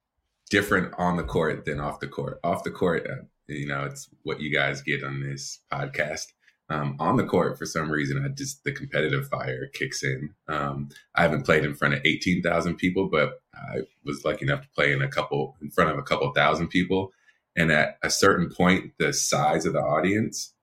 different 0.50 0.94
on 0.98 1.16
the 1.16 1.24
court 1.24 1.64
than 1.64 1.80
off 1.80 2.02
the 2.02 2.08
court. 2.08 2.42
Off 2.44 2.66
the 2.66 2.72
court, 2.72 3.08
uh, 3.10 3.24
you 3.48 3.68
know, 3.68 3.84
it's 3.86 4.10
what 4.24 4.42
you 4.42 4.54
guys 4.54 4.82
get 4.82 5.04
on 5.04 5.22
this 5.22 5.60
podcast. 5.72 6.28
Um, 6.68 6.96
on 7.00 7.16
the 7.16 7.26
court, 7.26 7.60
for 7.60 7.66
some 7.66 7.92
reason, 7.92 8.24
I 8.26 8.30
just 8.30 8.64
the 8.64 8.72
competitive 8.72 9.28
fire 9.28 9.68
kicks 9.68 10.04
in. 10.04 10.34
Um, 10.48 10.90
I 11.14 11.22
haven't 11.22 11.44
played 11.44 11.64
in 11.64 11.76
front 11.76 11.94
of 11.94 12.02
eighteen 12.06 12.42
thousand 12.42 12.78
people, 12.78 13.08
but 13.08 13.40
I 13.54 13.82
was 14.04 14.26
lucky 14.26 14.46
enough 14.46 14.64
to 14.64 14.70
play 14.70 14.92
in 14.92 15.02
a 15.02 15.08
couple 15.08 15.56
in 15.62 15.70
front 15.70 15.92
of 15.92 16.00
a 16.00 16.04
couple 16.04 16.32
thousand 16.34 16.70
people. 16.70 17.12
And 17.56 17.72
at 17.72 17.98
a 18.04 18.10
certain 18.10 18.50
point, 18.50 18.94
the 18.98 19.14
size 19.14 19.66
of 19.66 19.74
the 19.74 19.80
audience 19.80 20.54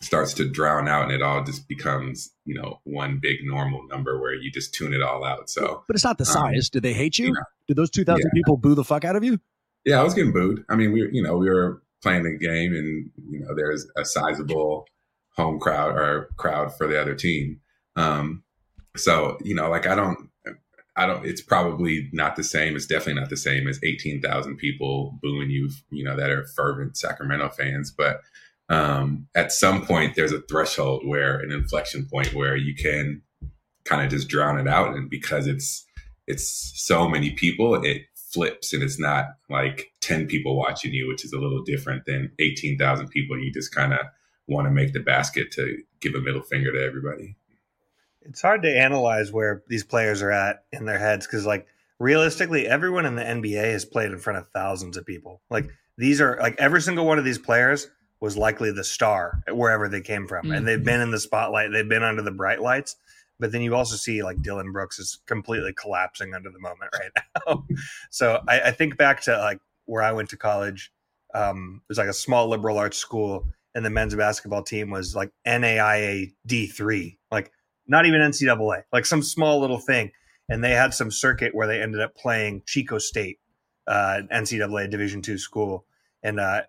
starts 0.00 0.32
to 0.34 0.48
drown 0.48 0.86
out, 0.86 1.04
and 1.04 1.12
it 1.12 1.22
all 1.22 1.42
just 1.42 1.66
becomes 1.66 2.30
you 2.44 2.54
know 2.54 2.80
one 2.84 3.18
big 3.20 3.38
normal 3.42 3.84
number 3.88 4.20
where 4.20 4.34
you 4.34 4.52
just 4.52 4.72
tune 4.74 4.94
it 4.94 5.02
all 5.02 5.24
out. 5.24 5.50
So, 5.50 5.82
but 5.88 5.96
it's 5.96 6.04
not 6.04 6.18
the 6.18 6.28
um, 6.28 6.32
size. 6.32 6.70
Did 6.70 6.84
they 6.84 6.94
hate 6.94 7.18
you? 7.18 7.34
Did 7.66 7.76
those 7.76 7.90
two 7.90 8.04
thousand 8.04 8.30
yeah. 8.32 8.38
people 8.38 8.56
boo 8.56 8.76
the 8.76 8.84
fuck 8.84 9.04
out 9.04 9.16
of 9.16 9.24
you? 9.24 9.40
Yeah, 9.84 10.00
I 10.00 10.04
was 10.04 10.14
getting 10.14 10.32
booed. 10.32 10.64
I 10.68 10.76
mean, 10.76 10.92
we 10.92 11.08
you 11.12 11.22
know 11.22 11.36
we 11.36 11.48
were 11.48 11.82
playing 12.02 12.24
the 12.24 12.36
game, 12.38 12.74
and 12.74 13.10
you 13.30 13.40
know 13.40 13.54
there's 13.54 13.86
a 13.96 14.04
sizable 14.04 14.86
home 15.36 15.58
crowd 15.58 15.96
or 15.96 16.28
crowd 16.36 16.76
for 16.76 16.86
the 16.86 17.00
other 17.00 17.14
team. 17.14 17.60
Um, 17.96 18.42
so 18.96 19.38
you 19.42 19.54
know, 19.54 19.68
like 19.68 19.86
I 19.86 19.94
don't, 19.94 20.30
I 20.96 21.06
don't. 21.06 21.24
It's 21.24 21.40
probably 21.42 22.08
not 22.12 22.36
the 22.36 22.44
same. 22.44 22.76
It's 22.76 22.86
definitely 22.86 23.20
not 23.20 23.30
the 23.30 23.36
same 23.36 23.68
as 23.68 23.80
eighteen 23.82 24.20
thousand 24.20 24.56
people 24.56 25.18
booing 25.22 25.50
you. 25.50 25.70
You 25.90 26.04
know 26.04 26.16
that 26.16 26.30
are 26.30 26.46
fervent 26.56 26.96
Sacramento 26.96 27.50
fans, 27.50 27.90
but 27.90 28.20
um, 28.68 29.26
at 29.34 29.52
some 29.52 29.86
point 29.86 30.14
there's 30.14 30.32
a 30.32 30.42
threshold 30.42 31.02
where 31.06 31.38
an 31.38 31.52
inflection 31.52 32.06
point 32.12 32.34
where 32.34 32.56
you 32.56 32.74
can 32.74 33.22
kind 33.84 34.02
of 34.02 34.10
just 34.10 34.28
drown 34.28 34.58
it 34.58 34.68
out, 34.68 34.94
and 34.94 35.08
because 35.08 35.46
it's 35.46 35.86
it's 36.26 36.72
so 36.74 37.08
many 37.08 37.30
people, 37.30 37.74
it 37.82 38.02
flips 38.32 38.72
and 38.72 38.82
it's 38.82 38.98
not 38.98 39.26
like 39.48 39.92
10 40.00 40.26
people 40.26 40.56
watching 40.56 40.92
you 40.92 41.08
which 41.08 41.24
is 41.24 41.32
a 41.32 41.38
little 41.38 41.62
different 41.62 42.04
than 42.04 42.30
18,000 42.38 43.08
people 43.08 43.38
you 43.38 43.52
just 43.52 43.74
kind 43.74 43.92
of 43.92 44.00
want 44.48 44.66
to 44.66 44.70
make 44.70 44.92
the 44.92 45.00
basket 45.00 45.52
to 45.52 45.78
give 46.00 46.14
a 46.14 46.20
middle 46.20 46.42
finger 46.42 46.72
to 46.72 46.82
everybody. 46.82 47.36
It's 48.22 48.42
hard 48.42 48.62
to 48.62 48.76
analyze 48.76 49.30
where 49.30 49.62
these 49.68 49.84
players 49.84 50.22
are 50.22 50.32
at 50.32 50.64
in 50.72 50.86
their 50.86 50.98
heads 50.98 51.26
because, 51.26 51.46
like, 51.46 51.66
realistically, 51.98 52.66
everyone 52.66 53.06
in 53.06 53.14
the 53.14 53.22
NBA 53.22 53.72
has 53.72 53.84
played 53.84 54.10
in 54.10 54.18
front 54.18 54.38
of 54.38 54.48
thousands 54.52 54.96
of 54.96 55.06
people. 55.06 55.40
Like, 55.50 55.70
these 55.96 56.20
are 56.20 56.38
like 56.40 56.56
every 56.58 56.80
single 56.80 57.06
one 57.06 57.18
of 57.18 57.24
these 57.24 57.38
players 57.38 57.88
was 58.20 58.36
likely 58.36 58.72
the 58.72 58.84
star 58.84 59.42
wherever 59.48 59.88
they 59.88 60.00
came 60.00 60.26
from, 60.26 60.46
mm-hmm. 60.46 60.54
and 60.54 60.66
they've 60.68 60.82
been 60.82 61.00
in 61.00 61.10
the 61.10 61.20
spotlight, 61.20 61.70
they've 61.72 61.88
been 61.88 62.02
under 62.02 62.22
the 62.22 62.30
bright 62.30 62.60
lights. 62.60 62.96
But 63.40 63.52
then 63.52 63.62
you 63.62 63.74
also 63.74 63.96
see 63.96 64.22
like 64.22 64.42
Dillon 64.42 64.72
Brooks 64.72 64.98
is 64.98 65.20
completely 65.26 65.72
collapsing 65.72 66.34
under 66.34 66.50
the 66.50 66.58
moment 66.58 66.90
right 66.92 67.24
now. 67.46 67.64
so 68.10 68.42
I, 68.48 68.60
I, 68.62 68.70
think 68.72 68.96
back 68.96 69.20
to 69.22 69.38
like 69.38 69.60
where 69.84 70.02
I 70.02 70.12
went 70.12 70.30
to 70.30 70.36
college. 70.36 70.92
Um, 71.34 71.82
it 71.84 71.88
was 71.88 71.98
like 71.98 72.08
a 72.08 72.12
small 72.14 72.48
liberal 72.48 72.78
arts 72.78 72.96
school 72.96 73.46
and 73.74 73.84
the 73.84 73.90
men's 73.90 74.14
basketball 74.14 74.62
team 74.62 74.90
was 74.90 75.14
like 75.14 75.30
NAIA 75.46 76.32
D3, 76.46 77.16
like 77.30 77.52
not 77.86 78.06
even 78.06 78.20
NCAA, 78.20 78.82
like 78.92 79.06
some 79.06 79.22
small 79.22 79.60
little 79.60 79.78
thing. 79.78 80.10
And 80.48 80.64
they 80.64 80.72
had 80.72 80.94
some 80.94 81.10
circuit 81.10 81.54
where 81.54 81.66
they 81.66 81.80
ended 81.80 82.00
up 82.00 82.16
playing 82.16 82.62
Chico 82.66 82.98
State, 82.98 83.38
uh, 83.86 84.22
NCAA 84.32 84.90
Division 84.90 85.22
two 85.22 85.38
school, 85.38 85.84
and 86.22 86.40
uh, 86.40 86.62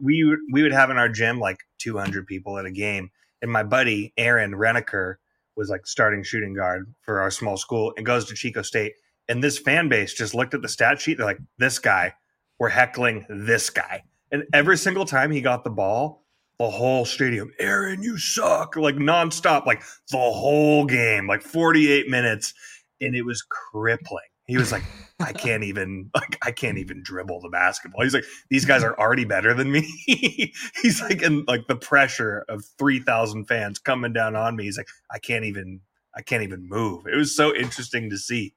we 0.00 0.24
we 0.52 0.62
would 0.62 0.72
have 0.72 0.90
in 0.90 0.98
our 0.98 1.08
gym 1.08 1.40
like 1.40 1.58
200 1.78 2.26
people 2.26 2.58
at 2.58 2.66
a 2.66 2.70
game. 2.70 3.10
And 3.40 3.50
my 3.50 3.62
buddy 3.64 4.12
Aaron 4.16 4.52
Reniker 4.52 5.16
was 5.56 5.68
like 5.68 5.86
starting 5.86 6.22
shooting 6.22 6.54
guard 6.54 6.92
for 7.02 7.20
our 7.20 7.30
small 7.30 7.56
school 7.56 7.92
and 7.96 8.06
goes 8.06 8.24
to 8.26 8.34
Chico 8.34 8.62
State. 8.62 8.92
And 9.28 9.42
this 9.42 9.58
fan 9.58 9.88
base 9.88 10.14
just 10.14 10.34
looked 10.34 10.54
at 10.54 10.62
the 10.62 10.68
stat 10.68 11.00
sheet. 11.00 11.18
They're 11.18 11.26
like, 11.26 11.40
this 11.58 11.78
guy, 11.78 12.14
we're 12.58 12.68
heckling 12.68 13.26
this 13.28 13.70
guy. 13.70 14.02
And 14.30 14.44
every 14.52 14.76
single 14.76 15.04
time 15.04 15.30
he 15.30 15.40
got 15.40 15.64
the 15.64 15.70
ball, 15.70 16.24
the 16.58 16.70
whole 16.70 17.04
stadium, 17.04 17.50
Aaron, 17.58 18.02
you 18.02 18.18
suck, 18.18 18.76
like 18.76 18.96
nonstop, 18.96 19.66
like 19.66 19.82
the 20.10 20.18
whole 20.18 20.86
game, 20.86 21.26
like 21.26 21.42
48 21.42 22.08
minutes. 22.08 22.54
And 23.00 23.14
it 23.14 23.22
was 23.22 23.42
crippling. 23.42 24.22
He 24.46 24.56
was 24.56 24.72
like, 24.72 24.82
I 25.20 25.32
can't 25.32 25.62
even, 25.62 26.10
like, 26.14 26.38
I 26.42 26.50
can't 26.50 26.78
even 26.78 27.02
dribble 27.02 27.40
the 27.40 27.48
basketball. 27.48 28.02
He's 28.02 28.14
like, 28.14 28.24
these 28.50 28.64
guys 28.64 28.82
are 28.82 28.98
already 28.98 29.24
better 29.24 29.54
than 29.54 29.70
me. 29.70 29.82
He's 30.82 31.00
like, 31.00 31.22
and 31.22 31.46
like 31.46 31.68
the 31.68 31.76
pressure 31.76 32.44
of 32.48 32.64
3,000 32.78 33.46
fans 33.46 33.78
coming 33.78 34.12
down 34.12 34.34
on 34.34 34.56
me. 34.56 34.64
He's 34.64 34.76
like, 34.76 34.88
I 35.10 35.18
can't 35.18 35.44
even, 35.44 35.80
I 36.14 36.22
can't 36.22 36.42
even 36.42 36.68
move. 36.68 37.06
It 37.06 37.16
was 37.16 37.36
so 37.36 37.54
interesting 37.54 38.10
to 38.10 38.18
see. 38.18 38.54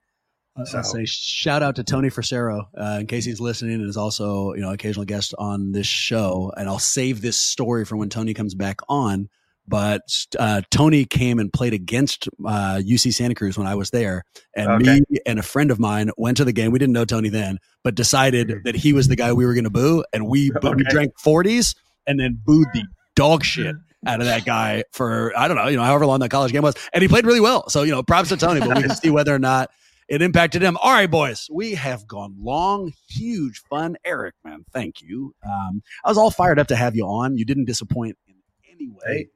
So. 0.63 0.77
I'll 0.77 0.83
say 0.86 1.03
shout 1.03 1.61
out 1.61 1.75
to 1.75 1.83
Tony 1.83 2.09
Frasero 2.09 2.67
uh, 2.77 2.99
in 3.01 3.07
case 3.07 3.25
he's 3.25 3.41
listening 3.41 3.73
and 3.73 3.89
is 3.89 3.97
also 3.97 4.53
you 4.53 4.61
know 4.61 4.71
occasional 4.71 5.03
guest 5.03 5.33
on 5.38 5.73
this 5.73 5.86
show. 5.86 6.53
And 6.55 6.69
I'll 6.69 6.79
save 6.79 7.21
this 7.21 7.38
story 7.38 7.83
for 7.83 7.97
when 7.97 8.07
Tony 8.07 8.33
comes 8.33 8.55
back 8.55 8.79
on. 8.88 9.27
But 9.68 10.01
uh, 10.38 10.61
Tony 10.70 11.05
came 11.05 11.39
and 11.39 11.51
played 11.51 11.74
against 11.74 12.28
uh, 12.45 12.82
UC 12.84 13.13
Santa 13.13 13.36
Cruz 13.36 13.57
when 13.57 13.68
I 13.68 13.76
was 13.76 13.89
there, 13.89 14.24
and 14.55 14.70
okay. 14.70 15.01
me 15.09 15.20
and 15.26 15.39
a 15.39 15.43
friend 15.43 15.72
of 15.72 15.80
mine 15.80 16.11
went 16.18 16.38
to 16.38 16.45
the 16.45 16.53
game. 16.53 16.72
We 16.72 16.80
didn't 16.80 16.93
know 16.93 17.05
Tony 17.05 17.30
then, 17.30 17.57
but 17.84 17.95
decided 17.95 18.47
mm-hmm. 18.49 18.63
that 18.63 18.76
he 18.76 18.93
was 18.93 19.07
the 19.07 19.16
guy 19.16 19.34
we 19.34 19.45
were 19.45 19.53
going 19.53 19.63
to 19.63 19.70
boo, 19.70 20.03
and 20.13 20.28
we, 20.28 20.51
okay. 20.55 20.70
we 20.76 20.84
drank 20.84 21.18
forties 21.20 21.76
and 22.05 22.20
then 22.20 22.39
booed 22.45 22.68
the 22.74 22.84
dog 23.16 23.43
shit 23.43 23.76
out 24.05 24.20
of 24.20 24.28
that 24.28 24.45
guy 24.45 24.84
for 24.91 25.34
I 25.38 25.47
don't 25.47 25.57
know, 25.57 25.68
you 25.68 25.78
know, 25.78 25.84
however 25.84 26.05
long 26.05 26.20
that 26.20 26.30
college 26.30 26.51
game 26.51 26.61
was, 26.61 26.76
and 26.93 27.01
he 27.01 27.07
played 27.07 27.26
really 27.26 27.41
well. 27.41 27.70
So 27.70 27.84
you 27.84 27.91
know, 27.91 28.03
props 28.03 28.30
to 28.30 28.38
Tony, 28.38 28.59
but 28.59 28.76
we 28.76 28.84
can 28.84 28.95
see 28.95 29.09
whether 29.09 29.34
or 29.34 29.39
not 29.39 29.72
it 30.07 30.22
impacted 30.22 30.61
him. 30.61 30.78
All 30.78 30.91
right, 30.91 31.09
boys, 31.09 31.47
we 31.51 31.74
have 31.76 32.07
gone 32.07 32.36
long, 32.39 32.93
huge 33.09 33.61
fun. 33.70 33.97
Eric, 34.05 34.36
man, 34.43 34.63
thank 34.72 35.01
you. 35.01 35.34
Um, 35.43 35.82
I 36.03 36.09
was 36.09 36.18
all 36.18 36.32
fired 36.32 36.59
up 36.59 36.68
to 36.68 36.76
have 36.76 36.95
you 36.95 37.05
on. 37.05 37.38
You 37.38 37.45
didn't 37.45 37.66
disappoint 37.66 38.18
in 38.28 38.36
any 38.72 38.89
way. 38.89 39.30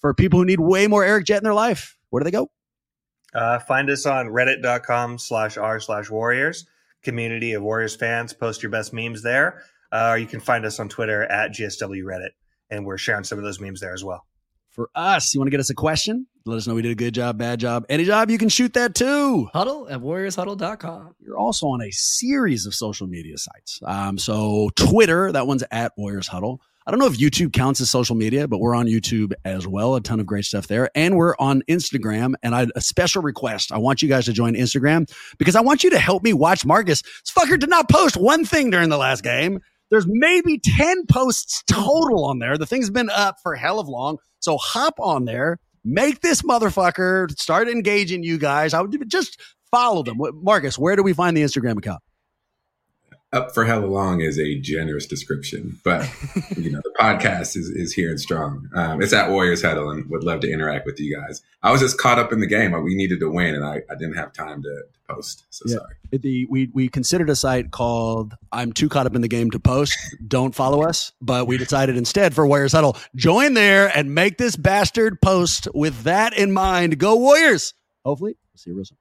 For 0.00 0.14
people 0.14 0.38
who 0.38 0.44
need 0.44 0.60
way 0.60 0.86
more 0.86 1.04
Eric 1.04 1.26
Jet 1.26 1.38
in 1.38 1.44
their 1.44 1.54
life, 1.54 1.96
where 2.10 2.20
do 2.20 2.24
they 2.24 2.30
go? 2.30 2.50
Uh, 3.34 3.58
find 3.58 3.90
us 3.90 4.06
on 4.06 4.26
reddit.com 4.26 5.18
slash 5.18 5.56
r 5.56 5.80
slash 5.80 6.10
warriors, 6.10 6.66
community 7.02 7.52
of 7.52 7.62
Warriors 7.62 7.96
fans. 7.96 8.32
Post 8.32 8.62
your 8.62 8.70
best 8.70 8.92
memes 8.92 9.22
there. 9.22 9.62
Uh, 9.92 10.10
or 10.12 10.18
you 10.18 10.26
can 10.26 10.40
find 10.40 10.64
us 10.64 10.80
on 10.80 10.88
Twitter 10.88 11.22
at 11.24 11.52
GSW 11.52 12.02
Reddit, 12.02 12.30
and 12.70 12.84
we're 12.84 12.98
sharing 12.98 13.24
some 13.24 13.38
of 13.38 13.44
those 13.44 13.60
memes 13.60 13.80
there 13.80 13.94
as 13.94 14.04
well 14.04 14.26
for 14.76 14.90
us. 14.94 15.34
You 15.34 15.40
want 15.40 15.48
to 15.48 15.50
get 15.50 15.58
us 15.58 15.70
a 15.70 15.74
question? 15.74 16.26
Let 16.44 16.58
us 16.58 16.68
know 16.68 16.74
we 16.74 16.82
did 16.82 16.92
a 16.92 16.94
good 16.94 17.14
job, 17.14 17.38
bad 17.38 17.58
job, 17.58 17.86
any 17.88 18.04
job. 18.04 18.30
You 18.30 18.38
can 18.38 18.50
shoot 18.50 18.74
that 18.74 18.94
too. 18.94 19.48
Huddle 19.52 19.88
at 19.88 19.98
warriorshuddle.com. 19.98 21.16
You're 21.18 21.38
also 21.38 21.66
on 21.66 21.82
a 21.82 21.90
series 21.90 22.66
of 22.66 22.74
social 22.74 23.08
media 23.08 23.38
sites. 23.38 23.80
Um, 23.84 24.18
so 24.18 24.70
Twitter, 24.76 25.32
that 25.32 25.48
one's 25.48 25.64
at 25.72 25.92
Warriors 25.96 26.28
Huddle. 26.28 26.60
I 26.86 26.92
don't 26.92 27.00
know 27.00 27.06
if 27.06 27.18
YouTube 27.18 27.52
counts 27.52 27.80
as 27.80 27.90
social 27.90 28.14
media, 28.14 28.46
but 28.46 28.58
we're 28.58 28.74
on 28.74 28.86
YouTube 28.86 29.32
as 29.44 29.66
well. 29.66 29.96
A 29.96 30.00
ton 30.00 30.20
of 30.20 30.26
great 30.26 30.44
stuff 30.44 30.68
there. 30.68 30.88
And 30.94 31.16
we're 31.16 31.34
on 31.40 31.62
Instagram. 31.68 32.34
And 32.44 32.54
I, 32.54 32.68
a 32.76 32.80
special 32.80 33.22
request. 33.22 33.72
I 33.72 33.78
want 33.78 34.02
you 34.02 34.08
guys 34.08 34.26
to 34.26 34.32
join 34.32 34.54
Instagram 34.54 35.10
because 35.36 35.56
I 35.56 35.62
want 35.62 35.82
you 35.82 35.90
to 35.90 35.98
help 35.98 36.22
me 36.22 36.32
watch 36.32 36.64
Marcus. 36.64 37.02
This 37.02 37.32
fucker 37.36 37.58
did 37.58 37.70
not 37.70 37.88
post 37.90 38.16
one 38.16 38.44
thing 38.44 38.70
during 38.70 38.88
the 38.88 38.98
last 38.98 39.24
game. 39.24 39.58
There's 39.90 40.06
maybe 40.08 40.60
10 40.62 41.06
posts 41.06 41.64
total 41.66 42.24
on 42.24 42.38
there. 42.38 42.56
The 42.56 42.66
thing's 42.66 42.90
been 42.90 43.10
up 43.10 43.38
for 43.42 43.56
hell 43.56 43.80
of 43.80 43.88
long. 43.88 44.18
So 44.38 44.56
hop 44.56 44.94
on 45.00 45.24
there, 45.24 45.58
make 45.84 46.20
this 46.20 46.42
motherfucker 46.42 47.36
start 47.36 47.68
engaging 47.68 48.22
you 48.22 48.38
guys. 48.38 48.74
I 48.74 48.80
would 48.80 49.08
just 49.08 49.40
follow 49.72 50.04
them. 50.04 50.18
Marcus, 50.34 50.78
where 50.78 50.94
do 50.94 51.02
we 51.02 51.12
find 51.14 51.36
the 51.36 51.42
Instagram 51.42 51.78
account? 51.78 52.00
Up 53.32 53.52
for 53.52 53.64
hella 53.64 53.86
long 53.86 54.20
is 54.20 54.38
a 54.38 54.58
generous 54.60 55.06
description, 55.06 55.78
but 55.84 56.08
you 56.56 56.70
know 56.70 56.80
the 56.84 56.94
podcast 56.98 57.56
is 57.56 57.68
is 57.68 57.92
here 57.92 58.10
and 58.10 58.20
strong. 58.20 58.68
Um, 58.74 59.02
it's 59.02 59.12
at 59.12 59.30
Warriors 59.30 59.62
Huddle, 59.62 59.90
and 59.90 60.08
would 60.10 60.24
love 60.24 60.40
to 60.40 60.50
interact 60.50 60.86
with 60.86 61.00
you 61.00 61.16
guys. 61.16 61.42
I 61.62 61.72
was 61.72 61.80
just 61.80 61.98
caught 61.98 62.18
up 62.18 62.32
in 62.32 62.40
the 62.40 62.46
game. 62.46 62.72
We 62.82 62.94
needed 62.94 63.20
to 63.20 63.30
win, 63.30 63.54
and 63.54 63.64
I, 63.64 63.82
I 63.90 63.94
didn't 63.98 64.14
have 64.14 64.32
time 64.32 64.62
to, 64.62 64.68
to 64.68 65.14
post. 65.14 65.44
So 65.50 65.64
yeah. 65.66 65.76
sorry. 65.76 65.94
The 66.12 66.46
we 66.46 66.70
we 66.72 66.88
considered 66.88 67.28
a 67.28 67.36
site 67.36 67.72
called 67.72 68.34
"I'm 68.52 68.72
too 68.72 68.88
caught 68.88 69.06
up 69.06 69.14
in 69.14 69.22
the 69.22 69.28
game 69.28 69.50
to 69.50 69.58
post." 69.58 69.98
Don't 70.26 70.54
follow 70.54 70.82
us, 70.82 71.12
but 71.20 71.46
we 71.46 71.58
decided 71.58 71.96
instead 71.96 72.34
for 72.34 72.46
Warriors 72.46 72.72
Huddle, 72.72 72.96
join 73.16 73.54
there 73.54 73.88
and 73.96 74.14
make 74.14 74.38
this 74.38 74.56
bastard 74.56 75.20
post 75.20 75.68
with 75.74 76.04
that 76.04 76.32
in 76.36 76.52
mind. 76.52 76.98
Go 76.98 77.16
Warriors! 77.16 77.74
Hopefully, 78.04 78.36
we'll 78.52 78.58
see 78.58 78.70
you 78.70 78.76
real 78.76 78.84
soon. 78.84 78.98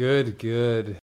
Good, 0.00 0.38
good. 0.38 1.00